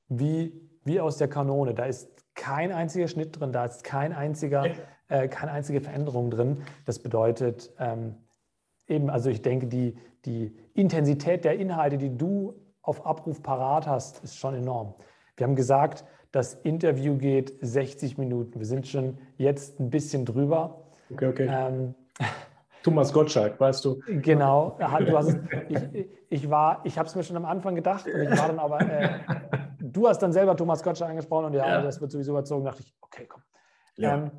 wie, 0.09 0.69
wie 0.83 0.99
aus 0.99 1.17
der 1.17 1.29
Kanone. 1.29 1.73
Da 1.73 1.85
ist 1.85 2.09
kein 2.35 2.71
einziger 2.71 3.07
Schnitt 3.07 3.39
drin, 3.39 3.53
da 3.53 3.65
ist 3.65 3.83
kein 3.83 4.11
einziger, 4.11 4.69
äh, 5.07 5.29
keine 5.29 5.51
einzige 5.51 5.79
Veränderung 5.79 6.29
drin. 6.29 6.63
Das 6.85 6.99
bedeutet, 6.99 7.73
ähm, 7.79 8.15
eben, 8.87 9.09
also 9.09 9.29
ich 9.29 9.41
denke, 9.41 9.67
die, 9.67 9.97
die 10.25 10.55
Intensität 10.73 11.45
der 11.45 11.57
Inhalte, 11.57 11.97
die 11.97 12.15
du 12.15 12.53
auf 12.87 13.05
Abruf 13.05 13.41
parat 13.41 13.87
hast, 13.87 14.23
ist 14.23 14.37
schon 14.37 14.55
enorm. 14.55 14.95
Wir 15.37 15.45
haben 15.45 15.55
gesagt, 15.55 16.05
das 16.31 16.53
Interview 16.53 17.17
geht 17.17 17.57
60 17.61 18.17
Minuten. 18.17 18.59
Wir 18.59 18.65
sind 18.65 18.87
schon 18.87 19.17
jetzt 19.37 19.79
ein 19.79 19.89
bisschen 19.89 20.25
drüber. 20.25 20.85
Okay, 21.11 21.27
okay. 21.27 21.47
Ähm, 21.49 21.95
Thomas 22.83 23.11
Gottschalk, 23.11 23.59
weißt 23.59 23.83
du? 23.85 23.99
Genau. 24.05 24.77
Du 24.79 25.17
hast, 25.17 25.39
ich, 25.69 26.07
ich 26.29 26.49
war, 26.49 26.81
ich 26.83 26.97
habe 26.97 27.07
es 27.07 27.15
mir 27.15 27.23
schon 27.23 27.37
am 27.37 27.45
Anfang 27.45 27.73
gedacht 27.73 28.05
und 28.05 28.21
ich 28.21 28.37
war 28.37 28.47
dann 28.47 28.59
aber, 28.59 28.81
äh, 28.81 29.19
du 29.79 30.07
hast 30.07 30.19
dann 30.19 30.31
selber 30.31 30.55
Thomas 30.55 30.83
Gottschalk 30.83 31.09
angesprochen 31.09 31.45
und 31.45 31.53
ja, 31.53 31.67
ja. 31.67 31.81
das 31.81 31.99
wird 31.99 32.11
sowieso 32.11 32.33
überzogen. 32.33 32.63
Da 32.63 32.71
dachte 32.71 32.83
ich, 32.83 32.93
okay, 33.01 33.25
komm. 33.27 33.41
Ja. 33.95 34.15
Ähm, 34.15 34.31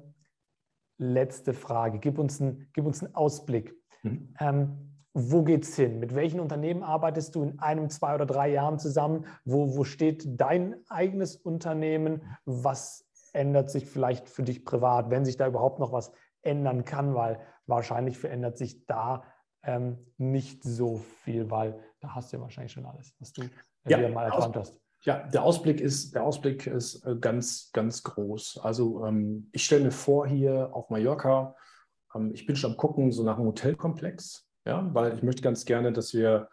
letzte 0.99 1.53
Frage. 1.53 1.99
Gib 1.99 2.19
uns, 2.19 2.41
ein, 2.41 2.69
gib 2.73 2.87
uns 2.87 3.03
einen 3.03 3.15
Ausblick. 3.15 3.75
Mhm. 4.03 4.35
Ähm, 4.39 4.86
wo 5.19 5.47
es 5.47 5.75
hin? 5.75 5.99
Mit 5.99 6.15
welchen 6.15 6.41
Unternehmen 6.41 6.83
arbeitest 6.83 7.35
du 7.35 7.43
in 7.43 7.59
einem, 7.59 7.89
zwei 7.89 8.15
oder 8.15 8.27
drei 8.27 8.51
Jahren 8.51 8.79
zusammen? 8.79 9.25
Wo, 9.47 9.75
wo 9.75 9.85
steht 9.85 10.39
dein 10.39 10.77
eigenes 10.91 11.37
Unternehmen? 11.37 12.21
Was 12.45 13.09
ändert 13.33 13.71
sich 13.71 13.87
vielleicht 13.87 14.29
für 14.29 14.43
dich 14.43 14.67
privat, 14.67 15.09
wenn 15.09 15.25
sich 15.25 15.39
da 15.39 15.47
überhaupt 15.47 15.79
noch 15.79 15.91
was 15.91 16.13
ändern 16.43 16.85
kann? 16.85 17.15
Weil 17.15 17.41
wahrscheinlich 17.67 18.19
verändert 18.19 18.59
sich 18.59 18.85
da 18.85 19.25
ähm, 19.63 19.97
nicht 20.19 20.63
so 20.63 20.99
viel, 21.25 21.51
weil 21.51 21.81
da 22.01 22.15
hast 22.15 22.31
du 22.31 22.37
ja 22.37 22.43
wahrscheinlich 22.43 22.73
schon 22.73 22.85
alles, 22.85 23.15
was 23.19 23.33
du 23.33 23.45
ja, 23.89 24.07
mal 24.11 24.27
erkannt 24.27 24.55
hast. 24.57 24.79
Ja, 25.01 25.27
der 25.29 25.45
Ausblick 25.45 25.81
ist, 25.81 26.15
der 26.15 26.25
Ausblick 26.25 26.67
ist 26.67 27.07
äh, 27.07 27.17
ganz, 27.19 27.71
ganz 27.73 28.03
groß. 28.03 28.61
Also 28.63 29.07
ähm, 29.07 29.49
ich 29.53 29.65
stelle 29.65 29.85
mir 29.85 29.93
vor, 29.93 30.27
hier 30.27 30.69
auf 30.75 30.91
Mallorca, 30.91 31.57
ähm, 32.15 32.33
ich 32.35 32.45
bin 32.45 32.55
schon 32.55 32.73
am 32.73 32.77
gucken, 32.77 33.13
so 33.13 33.23
nach 33.23 33.39
einem 33.39 33.47
Hotelkomplex, 33.47 34.46
ja, 34.67 34.91
weil 34.93 35.15
ich 35.15 35.23
möchte 35.23 35.43
ganz 35.43 35.65
gerne, 35.65 35.93
dass 35.93 36.13
wir 36.13 36.49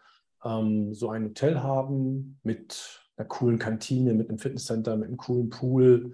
ähm, 0.45 0.93
so 0.93 1.09
ein 1.09 1.25
Hotel 1.25 1.61
haben 1.61 2.39
mit 2.43 3.01
einer 3.17 3.27
coolen 3.27 3.59
Kantine, 3.59 4.13
mit 4.13 4.29
einem 4.29 4.37
Fitnesscenter, 4.37 4.95
mit 4.95 5.07
einem 5.07 5.17
coolen 5.17 5.49
Pool, 5.49 6.13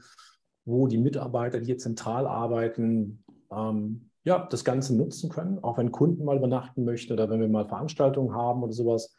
wo 0.66 0.88
die 0.88 0.98
Mitarbeiter, 0.98 1.60
die 1.60 1.66
hier 1.66 1.78
zentral 1.78 2.26
arbeiten, 2.26 3.24
ähm, 3.52 4.10
ja, 4.24 4.48
das 4.50 4.64
Ganze 4.64 4.96
nutzen 4.96 5.30
können, 5.30 5.60
auch 5.64 5.78
wenn 5.78 5.92
Kunden 5.92 6.26
mal 6.26 6.38
übernachten 6.38 6.84
möchten 6.84 7.14
oder 7.14 7.30
wenn 7.30 7.40
wir 7.40 7.48
mal 7.48 7.68
Veranstaltungen 7.68 8.34
haben 8.34 8.64
oder 8.64 8.74
sowas. 8.74 9.16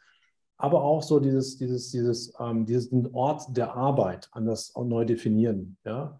Aber 0.57 0.83
auch 0.83 1.01
so 1.01 1.19
dieses, 1.19 1.57
dieses, 1.57 1.89
dieses, 1.89 2.33
ähm, 2.39 2.65
diesen 2.65 3.13
Ort 3.13 3.57
der 3.57 3.75
Arbeit 3.75 4.29
anders 4.31 4.73
neu 4.75 5.05
definieren. 5.05 5.77
Ja? 5.83 6.19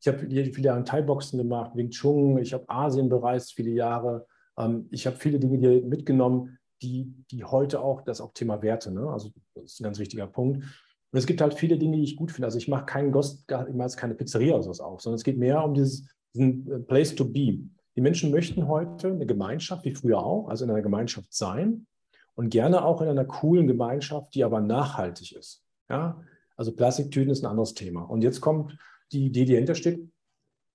Ich 0.00 0.08
habe 0.08 0.18
viele 0.18 0.60
Jahre 0.60 0.84
Thai-Boxen 0.84 1.38
gemacht, 1.38 1.72
Wing 1.74 1.90
Chun, 1.90 2.38
ich 2.38 2.52
habe 2.52 2.64
Asien 2.68 3.08
bereist 3.08 3.52
viele 3.54 3.70
Jahre. 3.70 4.26
Ähm, 4.58 4.86
ich 4.90 5.06
habe 5.06 5.16
viele 5.16 5.38
Dinge 5.38 5.58
hier 5.58 5.82
mitgenommen, 5.82 6.58
die, 6.82 7.12
die 7.30 7.44
heute 7.44 7.80
auch, 7.80 8.02
das 8.02 8.20
auch 8.20 8.32
Thema 8.32 8.62
Werte, 8.62 8.90
ne? 8.90 9.08
also 9.10 9.30
das 9.54 9.64
ist 9.64 9.80
ein 9.80 9.84
ganz 9.84 9.98
wichtiger 9.98 10.26
Punkt. 10.26 10.64
Und 11.12 11.18
es 11.18 11.26
gibt 11.26 11.40
halt 11.40 11.54
viele 11.54 11.76
Dinge, 11.76 11.96
die 11.96 12.04
ich 12.04 12.16
gut 12.16 12.30
finde. 12.30 12.46
Also 12.46 12.58
ich 12.58 12.68
mache 12.68 12.86
keinen 12.86 13.12
Ghost, 13.12 13.44
ich 13.68 13.74
mache 13.74 13.96
keine 13.96 14.14
Pizzeria 14.14 14.54
oder 14.54 14.62
sowas 14.62 14.80
auf, 14.80 15.00
sondern 15.00 15.16
es 15.16 15.24
geht 15.24 15.38
mehr 15.38 15.62
um 15.64 15.74
dieses, 15.74 16.08
diesen 16.34 16.70
äh, 16.70 16.78
Place 16.78 17.14
to 17.14 17.24
be. 17.24 17.58
Die 17.96 18.00
Menschen 18.00 18.30
möchten 18.30 18.68
heute 18.68 19.08
eine 19.08 19.26
Gemeinschaft, 19.26 19.84
wie 19.84 19.94
früher 19.94 20.20
auch, 20.20 20.48
also 20.48 20.64
in 20.64 20.70
einer 20.70 20.82
Gemeinschaft 20.82 21.34
sein 21.34 21.86
und 22.34 22.48
gerne 22.50 22.84
auch 22.84 23.02
in 23.02 23.08
einer 23.08 23.24
coolen 23.24 23.66
Gemeinschaft, 23.66 24.34
die 24.34 24.44
aber 24.44 24.60
nachhaltig 24.60 25.32
ist. 25.32 25.64
Ja? 25.88 26.22
Also 26.56 26.72
Plastiktüten 26.72 27.30
ist 27.30 27.42
ein 27.42 27.50
anderes 27.50 27.74
Thema. 27.74 28.02
Und 28.02 28.22
jetzt 28.22 28.40
kommt 28.40 28.78
die 29.12 29.26
Idee, 29.26 29.44
die 29.44 29.52
dahinter 29.52 29.74
steht. 29.74 30.08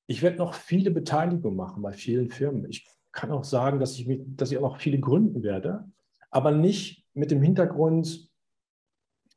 Ich 0.07 0.21
werde 0.21 0.37
noch 0.37 0.53
viele 0.53 0.91
Beteiligungen 0.91 1.55
machen 1.55 1.81
bei 1.81 1.93
vielen 1.93 2.29
Firmen. 2.29 2.69
Ich 2.69 2.85
kann 3.15 3.31
auch 3.31 3.43
sagen, 3.43 3.79
dass 3.79 3.93
ich, 3.93 4.05
mich, 4.05 4.21
dass 4.27 4.51
ich 4.51 4.57
auch 4.57 4.73
noch 4.73 4.79
viele 4.79 4.99
gründen 4.99 5.41
werde, 5.41 5.89
aber 6.29 6.51
nicht 6.51 7.07
mit 7.13 7.31
dem 7.31 7.41
Hintergrund, 7.41 8.29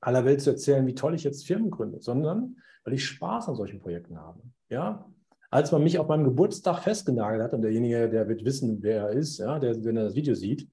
aller 0.00 0.24
Welt 0.24 0.42
zu 0.42 0.50
erzählen, 0.50 0.86
wie 0.86 0.94
toll 0.94 1.14
ich 1.14 1.24
jetzt 1.24 1.46
Firmen 1.46 1.70
gründe, 1.70 2.00
sondern 2.00 2.56
weil 2.84 2.94
ich 2.94 3.06
Spaß 3.06 3.48
an 3.48 3.56
solchen 3.56 3.80
Projekten 3.80 4.18
habe. 4.18 4.42
Ja? 4.68 5.08
Als 5.50 5.72
man 5.72 5.82
mich 5.82 5.98
auf 5.98 6.08
meinem 6.08 6.24
Geburtstag 6.24 6.82
festgenagelt 6.82 7.42
hat, 7.42 7.54
und 7.54 7.62
derjenige, 7.62 8.08
der 8.08 8.28
wird 8.28 8.44
wissen, 8.44 8.82
wer 8.82 9.04
er 9.04 9.10
ist, 9.10 9.38
ja, 9.38 9.58
der, 9.58 9.82
wenn 9.84 9.96
er 9.96 10.04
das 10.04 10.14
Video 10.14 10.34
sieht, 10.34 10.68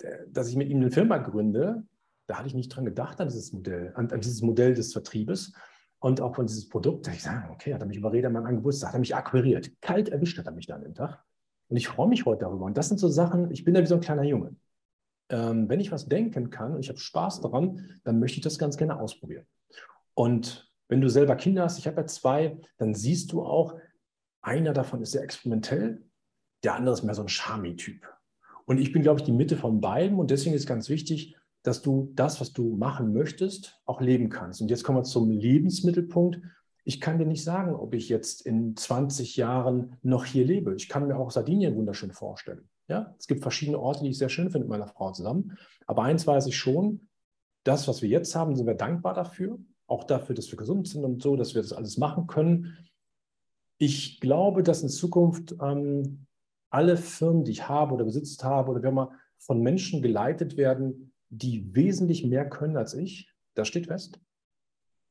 der, 0.00 0.26
dass 0.26 0.48
ich 0.48 0.56
mit 0.56 0.68
ihm 0.68 0.78
eine 0.78 0.90
Firma 0.90 1.18
gründe, 1.18 1.84
da 2.26 2.38
hatte 2.38 2.48
ich 2.48 2.54
nicht 2.54 2.68
dran 2.68 2.84
gedacht, 2.84 3.20
an 3.20 3.28
dieses 3.28 3.52
Modell, 3.52 3.92
an, 3.94 4.10
an 4.10 4.20
dieses 4.20 4.42
Modell 4.42 4.74
des 4.74 4.92
Vertriebes 4.92 5.52
und 5.98 6.20
auch 6.20 6.34
von 6.34 6.46
dieses 6.46 6.68
Produkt. 6.68 7.06
Da 7.06 7.12
ich 7.12 7.22
sage, 7.22 7.50
okay, 7.50 7.74
hat 7.74 7.80
er 7.80 7.86
mich 7.86 7.98
überredet 7.98 8.26
an 8.26 8.32
meinem 8.32 8.56
Geburtstag, 8.56 8.88
hat 8.88 8.96
er 8.96 9.00
mich 9.00 9.14
akquiriert. 9.14 9.70
Kalt 9.80 10.08
erwischt 10.08 10.38
hat 10.38 10.46
er 10.46 10.52
mich 10.52 10.66
dann 10.66 10.84
an 10.84 10.94
Tag. 10.94 11.22
Und 11.72 11.78
ich 11.78 11.88
freue 11.88 12.06
mich 12.06 12.26
heute 12.26 12.40
darüber. 12.40 12.66
Und 12.66 12.76
das 12.76 12.88
sind 12.88 13.00
so 13.00 13.08
Sachen, 13.08 13.50
ich 13.50 13.64
bin 13.64 13.72
da 13.72 13.80
wie 13.80 13.86
so 13.86 13.94
ein 13.94 14.02
kleiner 14.02 14.24
Junge. 14.24 14.54
Ähm, 15.30 15.70
wenn 15.70 15.80
ich 15.80 15.90
was 15.90 16.06
denken 16.06 16.50
kann 16.50 16.74
und 16.74 16.80
ich 16.80 16.90
habe 16.90 16.98
Spaß 16.98 17.40
daran, 17.40 17.98
dann 18.04 18.18
möchte 18.18 18.36
ich 18.36 18.44
das 18.44 18.58
ganz 18.58 18.76
gerne 18.76 19.00
ausprobieren. 19.00 19.46
Und 20.12 20.70
wenn 20.88 21.00
du 21.00 21.08
selber 21.08 21.34
Kinder 21.34 21.62
hast, 21.62 21.78
ich 21.78 21.86
habe 21.86 22.02
ja 22.02 22.06
zwei, 22.06 22.60
dann 22.76 22.94
siehst 22.94 23.32
du 23.32 23.42
auch, 23.42 23.78
einer 24.42 24.74
davon 24.74 25.00
ist 25.00 25.12
sehr 25.12 25.22
experimentell, 25.22 26.04
der 26.62 26.74
andere 26.74 26.92
ist 26.92 27.04
mehr 27.04 27.14
so 27.14 27.22
ein 27.22 27.30
Charmy-Typ. 27.30 28.06
Und 28.66 28.76
ich 28.76 28.92
bin, 28.92 29.00
glaube 29.00 29.20
ich, 29.20 29.24
die 29.24 29.32
Mitte 29.32 29.56
von 29.56 29.80
beiden. 29.80 30.18
Und 30.18 30.30
deswegen 30.30 30.54
ist 30.54 30.66
ganz 30.66 30.90
wichtig, 30.90 31.38
dass 31.62 31.80
du 31.80 32.12
das, 32.14 32.38
was 32.38 32.52
du 32.52 32.76
machen 32.76 33.14
möchtest, 33.14 33.80
auch 33.86 34.02
leben 34.02 34.28
kannst. 34.28 34.60
Und 34.60 34.68
jetzt 34.68 34.84
kommen 34.84 34.98
wir 34.98 35.04
zum 35.04 35.30
Lebensmittelpunkt. 35.30 36.38
Ich 36.84 37.00
kann 37.00 37.18
dir 37.18 37.26
nicht 37.26 37.44
sagen, 37.44 37.74
ob 37.74 37.94
ich 37.94 38.08
jetzt 38.08 38.44
in 38.44 38.76
20 38.76 39.36
Jahren 39.36 39.96
noch 40.02 40.24
hier 40.24 40.44
lebe. 40.44 40.74
Ich 40.74 40.88
kann 40.88 41.06
mir 41.06 41.16
auch 41.16 41.30
Sardinien 41.30 41.76
wunderschön 41.76 42.12
vorstellen. 42.12 42.68
Ja, 42.88 43.14
es 43.18 43.26
gibt 43.26 43.42
verschiedene 43.42 43.78
Orte, 43.78 44.02
die 44.02 44.10
ich 44.10 44.18
sehr 44.18 44.28
schön 44.28 44.50
finde 44.50 44.66
mit 44.66 44.70
meiner 44.70 44.88
Frau 44.88 45.12
zusammen. 45.12 45.56
Aber 45.86 46.02
eins 46.02 46.26
weiß 46.26 46.46
ich 46.46 46.56
schon, 46.56 47.08
das, 47.64 47.86
was 47.86 48.02
wir 48.02 48.08
jetzt 48.08 48.34
haben, 48.34 48.56
sind 48.56 48.66
wir 48.66 48.74
dankbar 48.74 49.14
dafür 49.14 49.58
auch 49.92 50.04
dafür, 50.04 50.34
dass 50.34 50.50
wir 50.50 50.56
gesund 50.56 50.88
sind 50.88 51.04
und 51.04 51.22
so, 51.22 51.36
dass 51.36 51.54
wir 51.54 51.62
das 51.62 51.74
alles 51.74 51.98
machen 51.98 52.26
können. 52.26 52.78
Ich 53.76 54.20
glaube, 54.20 54.62
dass 54.62 54.82
in 54.82 54.88
Zukunft 54.88 55.54
ähm, 55.60 56.26
alle 56.70 56.96
Firmen, 56.96 57.44
die 57.44 57.52
ich 57.52 57.68
habe 57.68 57.94
oder 57.94 58.04
besitzt 58.04 58.42
habe 58.42 58.70
oder 58.70 58.82
wir 58.82 58.90
mal 58.90 59.10
von 59.36 59.60
Menschen 59.60 60.00
geleitet 60.00 60.56
werden, 60.56 61.12
die 61.28 61.74
wesentlich 61.74 62.24
mehr 62.24 62.48
können 62.48 62.76
als 62.76 62.94
ich. 62.94 63.30
Das 63.54 63.68
steht 63.68 63.88
fest. 63.88 64.18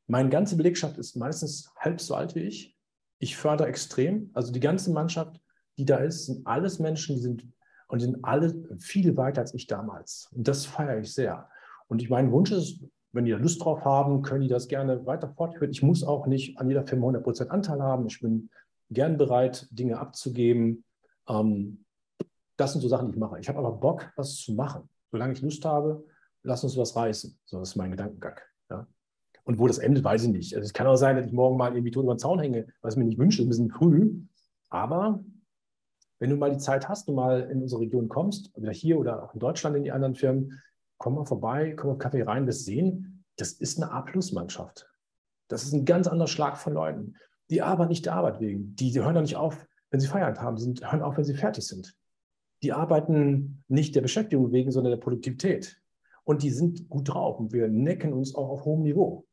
Meine 0.08 0.30
ganze 0.30 0.58
Belegschaft 0.58 0.97
ist 0.97 1.16
meistens 1.16 1.72
halb 1.78 2.02
so 2.02 2.16
alt 2.16 2.36
wie 2.36 2.41
ich. 2.41 2.78
Ich 3.20 3.38
fördere 3.38 3.68
extrem. 3.68 4.32
Also 4.34 4.52
die 4.52 4.60
ganze 4.60 4.91
Mannschaft, 4.91 5.39
die 5.78 5.86
da 5.86 5.97
ist, 5.97 6.26
sind 6.26 6.45
alles 6.45 6.80
Menschen, 6.80 7.16
die 7.16 7.22
sind 7.22 7.47
und 7.88 7.99
sind 7.99 8.24
alle 8.24 8.54
viel 8.80 9.18
weiter 9.18 9.41
als 9.41 9.54
ich 9.54 9.68
damals. 9.68 10.30
Und 10.34 10.47
das 10.47 10.66
feiere 10.66 10.99
ich 10.99 11.14
sehr. 11.14 11.49
Und 11.88 12.02
ich 12.02 12.10
mein 12.10 12.32
Wunsch 12.32 12.52
ist, 12.52 12.82
wenn 13.12 13.26
die 13.26 13.32
da 13.32 13.38
Lust 13.38 13.64
drauf 13.64 13.84
haben, 13.84 14.22
können 14.22 14.41
die 14.41 14.47
das 14.47 14.70
gerne 14.70 15.06
weiter 15.06 15.30
fortführen. 15.30 15.72
Ich 15.72 15.84
muss 15.84 16.04
auch 16.04 16.26
nicht 16.26 16.58
an 16.58 16.70
jeder 16.70 16.88
Firma 16.88 17.08
100% 17.08 17.47
Anteil 17.47 17.82
haben. 17.82 18.08
Ich 18.08 18.22
bin 18.22 18.49
gern 18.89 19.18
bereit, 19.18 19.68
Dinge 19.72 19.99
abzugeben. 19.99 20.86
Ähm, 21.28 21.84
das 22.56 22.72
sind 22.72 22.82
so 22.82 22.88
Sachen, 22.88 23.08
die 23.08 23.14
ich 23.16 23.20
mache. 23.20 23.39
Ich 23.39 23.49
habe 23.49 23.60
aber 23.60 23.74
Bock, 23.74 24.12
was 24.16 24.38
zu 24.38 24.54
machen. 24.54 24.88
Solange 25.12 25.34
ich 25.34 25.41
Lust 25.41 25.66
habe, 25.66 26.06
lass 26.43 26.64
uns 26.64 26.78
was 26.78 26.95
reißen. 26.95 27.38
So 27.43 27.60
das 27.60 27.70
ist 27.70 27.76
mein 27.76 27.91
Gedankengang. 27.91 28.39
Ja. 28.70 28.88
Und 29.43 29.59
wo 29.59 29.67
das 29.67 29.79
endet, 29.79 30.03
weiß 30.03 30.23
ich 30.23 30.29
nicht. 30.29 30.55
Also 30.55 30.65
es 30.65 30.73
kann 30.73 30.87
auch 30.87 30.95
sein, 30.95 31.15
dass 31.15 31.25
ich 31.25 31.33
morgen 31.33 31.57
mal 31.57 31.73
irgendwie 31.73 31.91
tot 31.91 32.03
über 32.03 32.13
den 32.13 32.19
Zaun 32.19 32.39
hänge, 32.39 32.67
was 32.81 32.93
ich 32.93 32.99
mir 32.99 33.05
nicht 33.05 33.17
wünsche, 33.17 33.41
ein 33.41 33.49
bisschen 33.49 33.71
früh. 33.71 34.13
Aber 34.69 35.23
wenn 36.19 36.29
du 36.29 36.35
mal 36.35 36.51
die 36.51 36.59
Zeit 36.59 36.87
hast 36.87 37.09
und 37.09 37.15
mal 37.15 37.41
in 37.49 37.61
unsere 37.61 37.81
Region 37.81 38.07
kommst, 38.07 38.55
oder 38.55 38.71
hier 38.71 38.99
oder 38.99 39.23
auch 39.23 39.33
in 39.33 39.39
Deutschland 39.39 39.75
in 39.75 39.83
die 39.83 39.91
anderen 39.91 40.15
Firmen, 40.15 40.61
komm 40.97 41.15
mal 41.15 41.25
vorbei, 41.25 41.73
komm 41.75 41.91
mal 41.91 41.97
Kaffee 41.97 42.21
rein, 42.21 42.45
wirst 42.45 42.65
sehen, 42.65 43.23
das 43.37 43.53
ist 43.53 43.81
eine 43.81 43.91
A-Plus-Mannschaft. 43.91 44.87
Das 45.47 45.63
ist 45.63 45.73
ein 45.73 45.83
ganz 45.83 46.07
anderer 46.07 46.27
Schlag 46.27 46.57
von 46.57 46.73
Leuten. 46.73 47.15
Die 47.49 47.63
arbeiten 47.63 47.89
nicht 47.89 48.05
der 48.05 48.13
Arbeit 48.13 48.39
wegen. 48.39 48.75
Die, 48.75 48.91
die 48.91 49.01
hören 49.01 49.15
doch 49.15 49.21
nicht 49.21 49.35
auf, 49.35 49.67
wenn 49.89 49.99
sie 49.99 50.07
Feierabend 50.07 50.41
haben. 50.41 50.57
Sind, 50.57 50.89
hören 50.89 51.01
auf, 51.01 51.17
wenn 51.17 51.25
sie 51.25 51.33
fertig 51.33 51.65
sind. 51.65 51.97
Die 52.61 52.71
arbeiten 52.71 53.63
nicht 53.67 53.95
der 53.95 54.01
Beschäftigung 54.01 54.51
wegen, 54.51 54.71
sondern 54.71 54.91
der 54.91 54.99
Produktivität. 54.99 55.81
Und 56.23 56.43
die 56.43 56.51
sind 56.51 56.87
gut 56.87 57.09
drauf. 57.09 57.39
Und 57.39 57.51
wir 57.51 57.67
necken 57.67 58.13
uns 58.13 58.35
auch 58.35 58.49
auf 58.49 58.63
hohem 58.63 58.83
Niveau. 58.83 59.25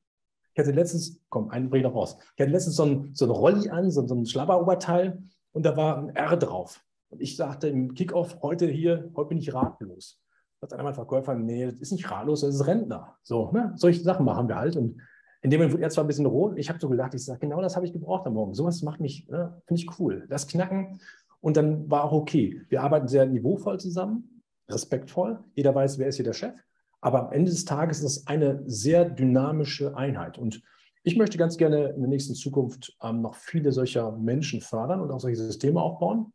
Ich 0.58 0.66
hatte 0.66 0.72
letztens, 0.72 1.20
komm, 1.28 1.50
einen 1.50 1.70
bring 1.70 1.84
noch 1.84 1.94
raus. 1.94 2.16
Ich 2.34 2.42
hatte 2.42 2.50
letztens 2.50 2.74
so 2.74 2.84
ein, 2.84 3.10
so 3.14 3.26
ein 3.26 3.30
Rolli 3.30 3.70
an, 3.70 3.92
so, 3.92 4.04
so 4.08 4.14
ein 4.16 4.26
Schlabberoberteil 4.26 5.22
und 5.52 5.64
da 5.64 5.76
war 5.76 5.98
ein 5.98 6.16
R 6.16 6.36
drauf. 6.36 6.84
Und 7.10 7.22
ich 7.22 7.36
sagte 7.36 7.68
im 7.68 7.94
Kickoff, 7.94 8.38
heute 8.42 8.66
hier, 8.66 9.08
heute 9.14 9.28
bin 9.28 9.38
ich 9.38 9.54
ratlos 9.54 10.20
sagt 10.60 10.72
einer 10.72 10.82
meiner 10.82 10.94
Verkäufer, 10.94 11.36
nee, 11.36 11.66
das 11.66 11.76
ist 11.76 11.92
nicht 11.92 12.10
ratlos, 12.10 12.40
das 12.40 12.56
ist 12.56 12.66
Rentner. 12.66 13.16
So, 13.22 13.52
ne? 13.52 13.72
Solche 13.76 14.02
Sachen 14.02 14.24
machen 14.24 14.48
wir 14.48 14.56
halt. 14.56 14.76
Und 14.76 15.00
in 15.40 15.50
dem 15.50 15.60
Moment 15.60 15.74
wurde 15.74 15.84
er 15.84 15.90
zwar 15.90 16.02
ein 16.02 16.08
bisschen 16.08 16.26
rot. 16.26 16.58
Ich 16.58 16.68
habe 16.68 16.80
so 16.80 16.88
gedacht, 16.88 17.14
ich 17.14 17.24
sage, 17.24 17.38
genau 17.38 17.60
das 17.60 17.76
habe 17.76 17.86
ich 17.86 17.92
gebraucht 17.92 18.26
am 18.26 18.34
Morgen. 18.34 18.54
Sowas 18.54 18.82
macht 18.82 19.00
mich, 19.00 19.28
ne, 19.28 19.62
finde 19.66 19.80
ich 19.80 20.00
cool. 20.00 20.26
Das 20.28 20.48
Knacken. 20.48 21.00
Und 21.40 21.56
dann 21.56 21.88
war 21.88 22.02
auch 22.02 22.12
okay. 22.12 22.62
Wir 22.68 22.82
arbeiten 22.82 23.06
sehr 23.06 23.26
niveauvoll 23.26 23.78
zusammen, 23.78 24.42
respektvoll. 24.68 25.38
Jeder 25.54 25.72
weiß, 25.72 25.98
wer 25.98 26.08
ist 26.08 26.16
hier 26.16 26.24
der 26.24 26.32
Chef. 26.32 26.54
Aber 27.00 27.26
am 27.26 27.32
Ende 27.32 27.50
des 27.50 27.64
Tages 27.64 27.98
ist 27.98 28.04
es 28.04 28.26
eine 28.26 28.62
sehr 28.66 29.04
dynamische 29.08 29.96
Einheit. 29.96 30.38
Und 30.38 30.62
ich 31.02 31.16
möchte 31.16 31.38
ganz 31.38 31.56
gerne 31.56 31.90
in 31.90 32.00
der 32.00 32.08
nächsten 32.08 32.34
Zukunft 32.34 32.96
ähm, 33.02 33.22
noch 33.22 33.34
viele 33.34 33.72
solcher 33.72 34.12
Menschen 34.12 34.60
fördern 34.60 35.00
und 35.00 35.10
auch 35.10 35.20
solche 35.20 35.36
Systeme 35.36 35.80
aufbauen. 35.80 36.32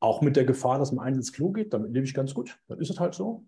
Auch 0.00 0.20
mit 0.20 0.36
der 0.36 0.44
Gefahr, 0.44 0.78
dass 0.78 0.92
man 0.92 1.06
eins 1.06 1.16
ins 1.16 1.32
Klo 1.32 1.50
geht, 1.52 1.72
damit 1.72 1.92
lebe 1.92 2.04
ich 2.04 2.14
ganz 2.14 2.34
gut. 2.34 2.58
Dann 2.68 2.80
ist 2.80 2.90
es 2.90 2.98
halt 2.98 3.14
so. 3.14 3.44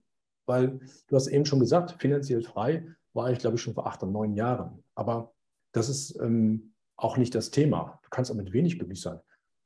Weil 0.46 0.78
du 1.08 1.16
hast 1.16 1.26
eben 1.26 1.46
schon 1.46 1.58
gesagt, 1.58 1.96
finanziell 1.98 2.42
frei 2.42 2.86
war 3.12 3.30
ich, 3.30 3.38
glaube 3.38 3.56
ich, 3.56 3.62
schon 3.62 3.74
vor 3.74 3.86
acht 3.86 4.02
und 4.02 4.12
neun 4.12 4.34
Jahren. 4.34 4.82
Aber 4.94 5.32
das 5.72 5.88
ist 5.88 6.18
ähm, 6.20 6.74
auch 6.96 7.16
nicht 7.16 7.34
das 7.34 7.50
Thema. 7.50 7.98
Du 8.02 8.10
kannst 8.10 8.30
auch 8.30 8.36
mit 8.36 8.52
wenig 8.52 8.78
glücklich 8.78 9.00
sein. 9.00 9.18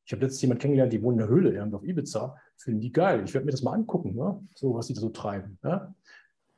Ich 0.05 0.13
habe 0.13 0.23
letztens 0.23 0.41
jemanden 0.43 0.63
kennengelernt, 0.63 0.93
die 0.93 1.03
wohnt 1.03 1.15
in 1.15 1.19
der 1.19 1.29
Höhle 1.29 1.53
irgendwo 1.53 1.77
auf 1.77 1.85
Ibiza. 1.85 2.37
Finden 2.57 2.81
die 2.81 2.93
geil. 2.93 3.23
Ich 3.25 3.35
werde 3.35 3.45
mir 3.45 3.53
das 3.53 3.63
mal 3.63 3.75
angucken, 3.75 4.15
ne? 4.15 4.41
so 4.55 4.75
was 4.75 4.87
die 4.87 4.95
da 4.95 5.01
so 5.01 5.11
treiben. 5.11 5.59
Ja? 5.63 5.95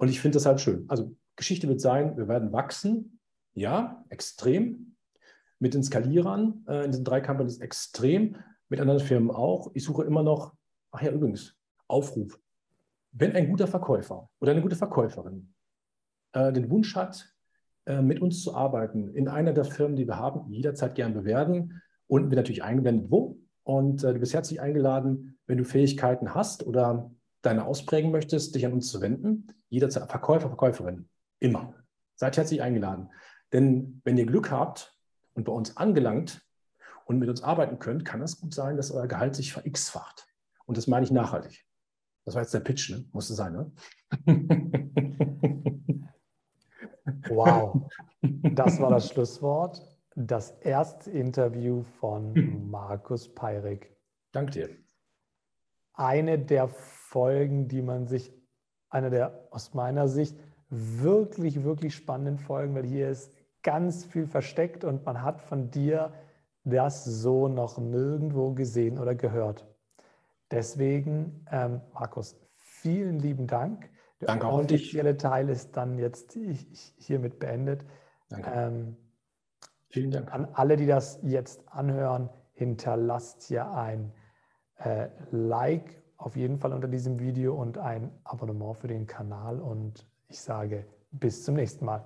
Und 0.01 0.09
ich 0.09 0.19
finde 0.19 0.37
das 0.37 0.47
halt 0.47 0.63
schön. 0.63 0.87
Also 0.89 1.15
Geschichte 1.37 1.69
wird 1.69 1.83
sein, 1.83 2.17
wir 2.17 2.27
werden 2.27 2.53
wachsen. 2.55 3.21
Ja, 3.53 4.03
extrem. 4.09 4.97
Mit 5.59 5.75
den 5.75 5.83
Skalierern 5.83 6.65
äh, 6.67 6.87
in 6.87 6.91
diesen 6.91 7.05
drei 7.05 7.21
Companies 7.21 7.59
extrem. 7.59 8.37
Mit 8.71 8.81
anderen 8.81 9.01
Firmen 9.01 9.31
auch. 9.31 9.71
Ich 9.75 9.85
suche 9.85 10.05
immer 10.05 10.23
noch, 10.23 10.55
ach 10.91 11.03
ja, 11.03 11.13
übrigens, 11.13 11.55
Aufruf. 11.87 12.41
Wenn 13.13 13.33
ein 13.33 13.51
guter 13.51 13.67
Verkäufer 13.67 14.31
oder 14.41 14.53
eine 14.53 14.63
gute 14.63 14.77
Verkäuferin 14.77 15.53
äh, 16.33 16.51
den 16.51 16.71
Wunsch 16.71 16.97
hat, 16.97 17.35
äh, 17.85 18.01
mit 18.01 18.23
uns 18.23 18.43
zu 18.43 18.55
arbeiten 18.55 19.11
in 19.15 19.29
einer 19.29 19.53
der 19.53 19.67
Firmen, 19.67 19.97
die 19.97 20.07
wir 20.07 20.17
haben, 20.17 20.51
jederzeit 20.51 20.95
gern 20.95 21.13
bewerben. 21.13 21.83
Unten 22.07 22.31
wird 22.31 22.39
natürlich 22.39 22.65
eingeblendet, 22.65 23.11
wo. 23.11 23.39
Und 23.65 24.03
äh, 24.03 24.15
du 24.15 24.19
bist 24.19 24.33
herzlich 24.33 24.63
eingeladen, 24.63 25.39
wenn 25.47 25.59
du 25.59 25.65
Fähigkeiten 25.65 26.35
hast 26.35 26.67
oder 26.67 27.11
deine 27.43 27.65
ausprägen 27.65 28.11
möchtest, 28.11 28.55
dich 28.55 28.67
an 28.67 28.73
uns 28.73 28.89
zu 28.89 29.01
wenden. 29.01 29.49
Jederzeit 29.69 30.11
Verkäufer, 30.11 30.49
Verkäuferin. 30.49 31.09
Immer. 31.39 31.75
Seid 32.17 32.37
herzlich 32.37 32.63
eingeladen. 32.63 33.11
Denn 33.53 34.01
wenn 34.05 34.19
ihr 34.19 34.27
Glück 34.27 34.51
habt 34.51 34.97
und 35.35 35.45
bei 35.45 35.53
uns 35.53 35.77
angelangt 35.77 36.47
und 37.07 37.19
mit 37.19 37.29
uns 37.29 37.43
arbeiten 37.43 37.79
könnt, 37.79 38.05
kann 38.05 38.23
es 38.23 38.41
gut 38.41 38.55
sein, 38.55 38.77
dass 38.77 38.91
euer 38.91 39.07
Gehalt 39.09 39.35
sich 39.35 39.53
ver-x-facht. 39.53 40.27
Und 40.67 40.77
das 40.77 40.87
meine 40.87 41.05
ich 41.05 41.11
nachhaltig. 41.11 41.67
Das 42.25 42.35
war 42.35 42.43
jetzt 42.43 42.55
der 42.55 42.61
Pitch, 42.61 42.91
ne? 42.91 43.05
Musste 43.13 43.35
sein, 43.35 43.53
ne? 43.53 43.73
Wow, 47.29 47.89
das 48.23 48.81
war 48.81 48.91
das 48.91 49.09
Schlusswort. 49.09 49.83
Das 50.17 50.51
erste 50.61 51.11
Interview 51.11 51.83
von 51.83 52.69
Markus 52.71 53.33
Peirik. 53.33 53.97
Danke 54.33 54.53
dir. 54.53 54.69
Eine 55.95 56.39
der 56.39 56.69
Folgen, 57.11 57.67
die 57.67 57.83
man 57.83 58.07
sich, 58.07 58.33
eine 58.89 59.11
der 59.11 59.49
aus 59.51 59.75
meiner 59.75 60.07
Sicht 60.07 60.39
wirklich, 60.69 61.65
wirklich 61.65 61.97
spannenden 61.97 62.39
Folgen, 62.39 62.77
weil 62.77 62.87
hier 62.87 63.09
ist 63.09 63.33
ganz 63.65 64.05
viel 64.05 64.27
versteckt 64.27 64.85
und 64.85 65.05
man 65.05 65.21
hat 65.23 65.41
von 65.41 65.73
dir 65.73 66.13
das 66.63 67.05
so 67.05 67.49
noch 67.49 67.79
nirgendwo 67.79 68.53
gesehen 68.53 68.97
oder 68.99 69.17
gehört. 69.17 69.67
Deswegen, 70.53 71.45
ähm, 71.51 71.81
Markus, 71.93 72.41
vielen 72.55 73.19
lieben 73.19 73.49
Dank. 73.49 73.91
Der 74.21 74.29
Danke 74.29 74.47
auch 74.47 74.61
offizielle 74.61 75.17
Teil 75.17 75.49
ist 75.49 75.77
dann 75.77 75.99
jetzt 75.99 76.39
hiermit 76.97 77.41
beendet. 77.41 77.85
Danke. 78.29 78.51
Ähm, 78.55 78.97
Vielen 79.89 80.13
Dank. 80.13 80.33
An 80.33 80.45
alle, 80.53 80.77
die 80.77 80.87
das 80.87 81.19
jetzt 81.23 81.69
anhören, 81.69 82.31
hinterlasst 82.53 83.43
hier 83.43 83.69
ein 83.73 84.13
äh, 84.77 85.09
Like 85.33 86.00
auf 86.21 86.37
jeden 86.37 86.59
Fall 86.59 86.73
unter 86.73 86.89
diesem 86.89 87.19
Video 87.19 87.55
und 87.55 87.79
ein 87.79 88.11
Abonnement 88.25 88.77
für 88.77 88.89
den 88.89 89.07
Kanal. 89.07 89.59
Und 89.59 90.07
ich 90.29 90.41
sage 90.41 90.87
bis 91.11 91.45
zum 91.45 91.55
nächsten 91.55 91.85
Mal. 91.85 92.05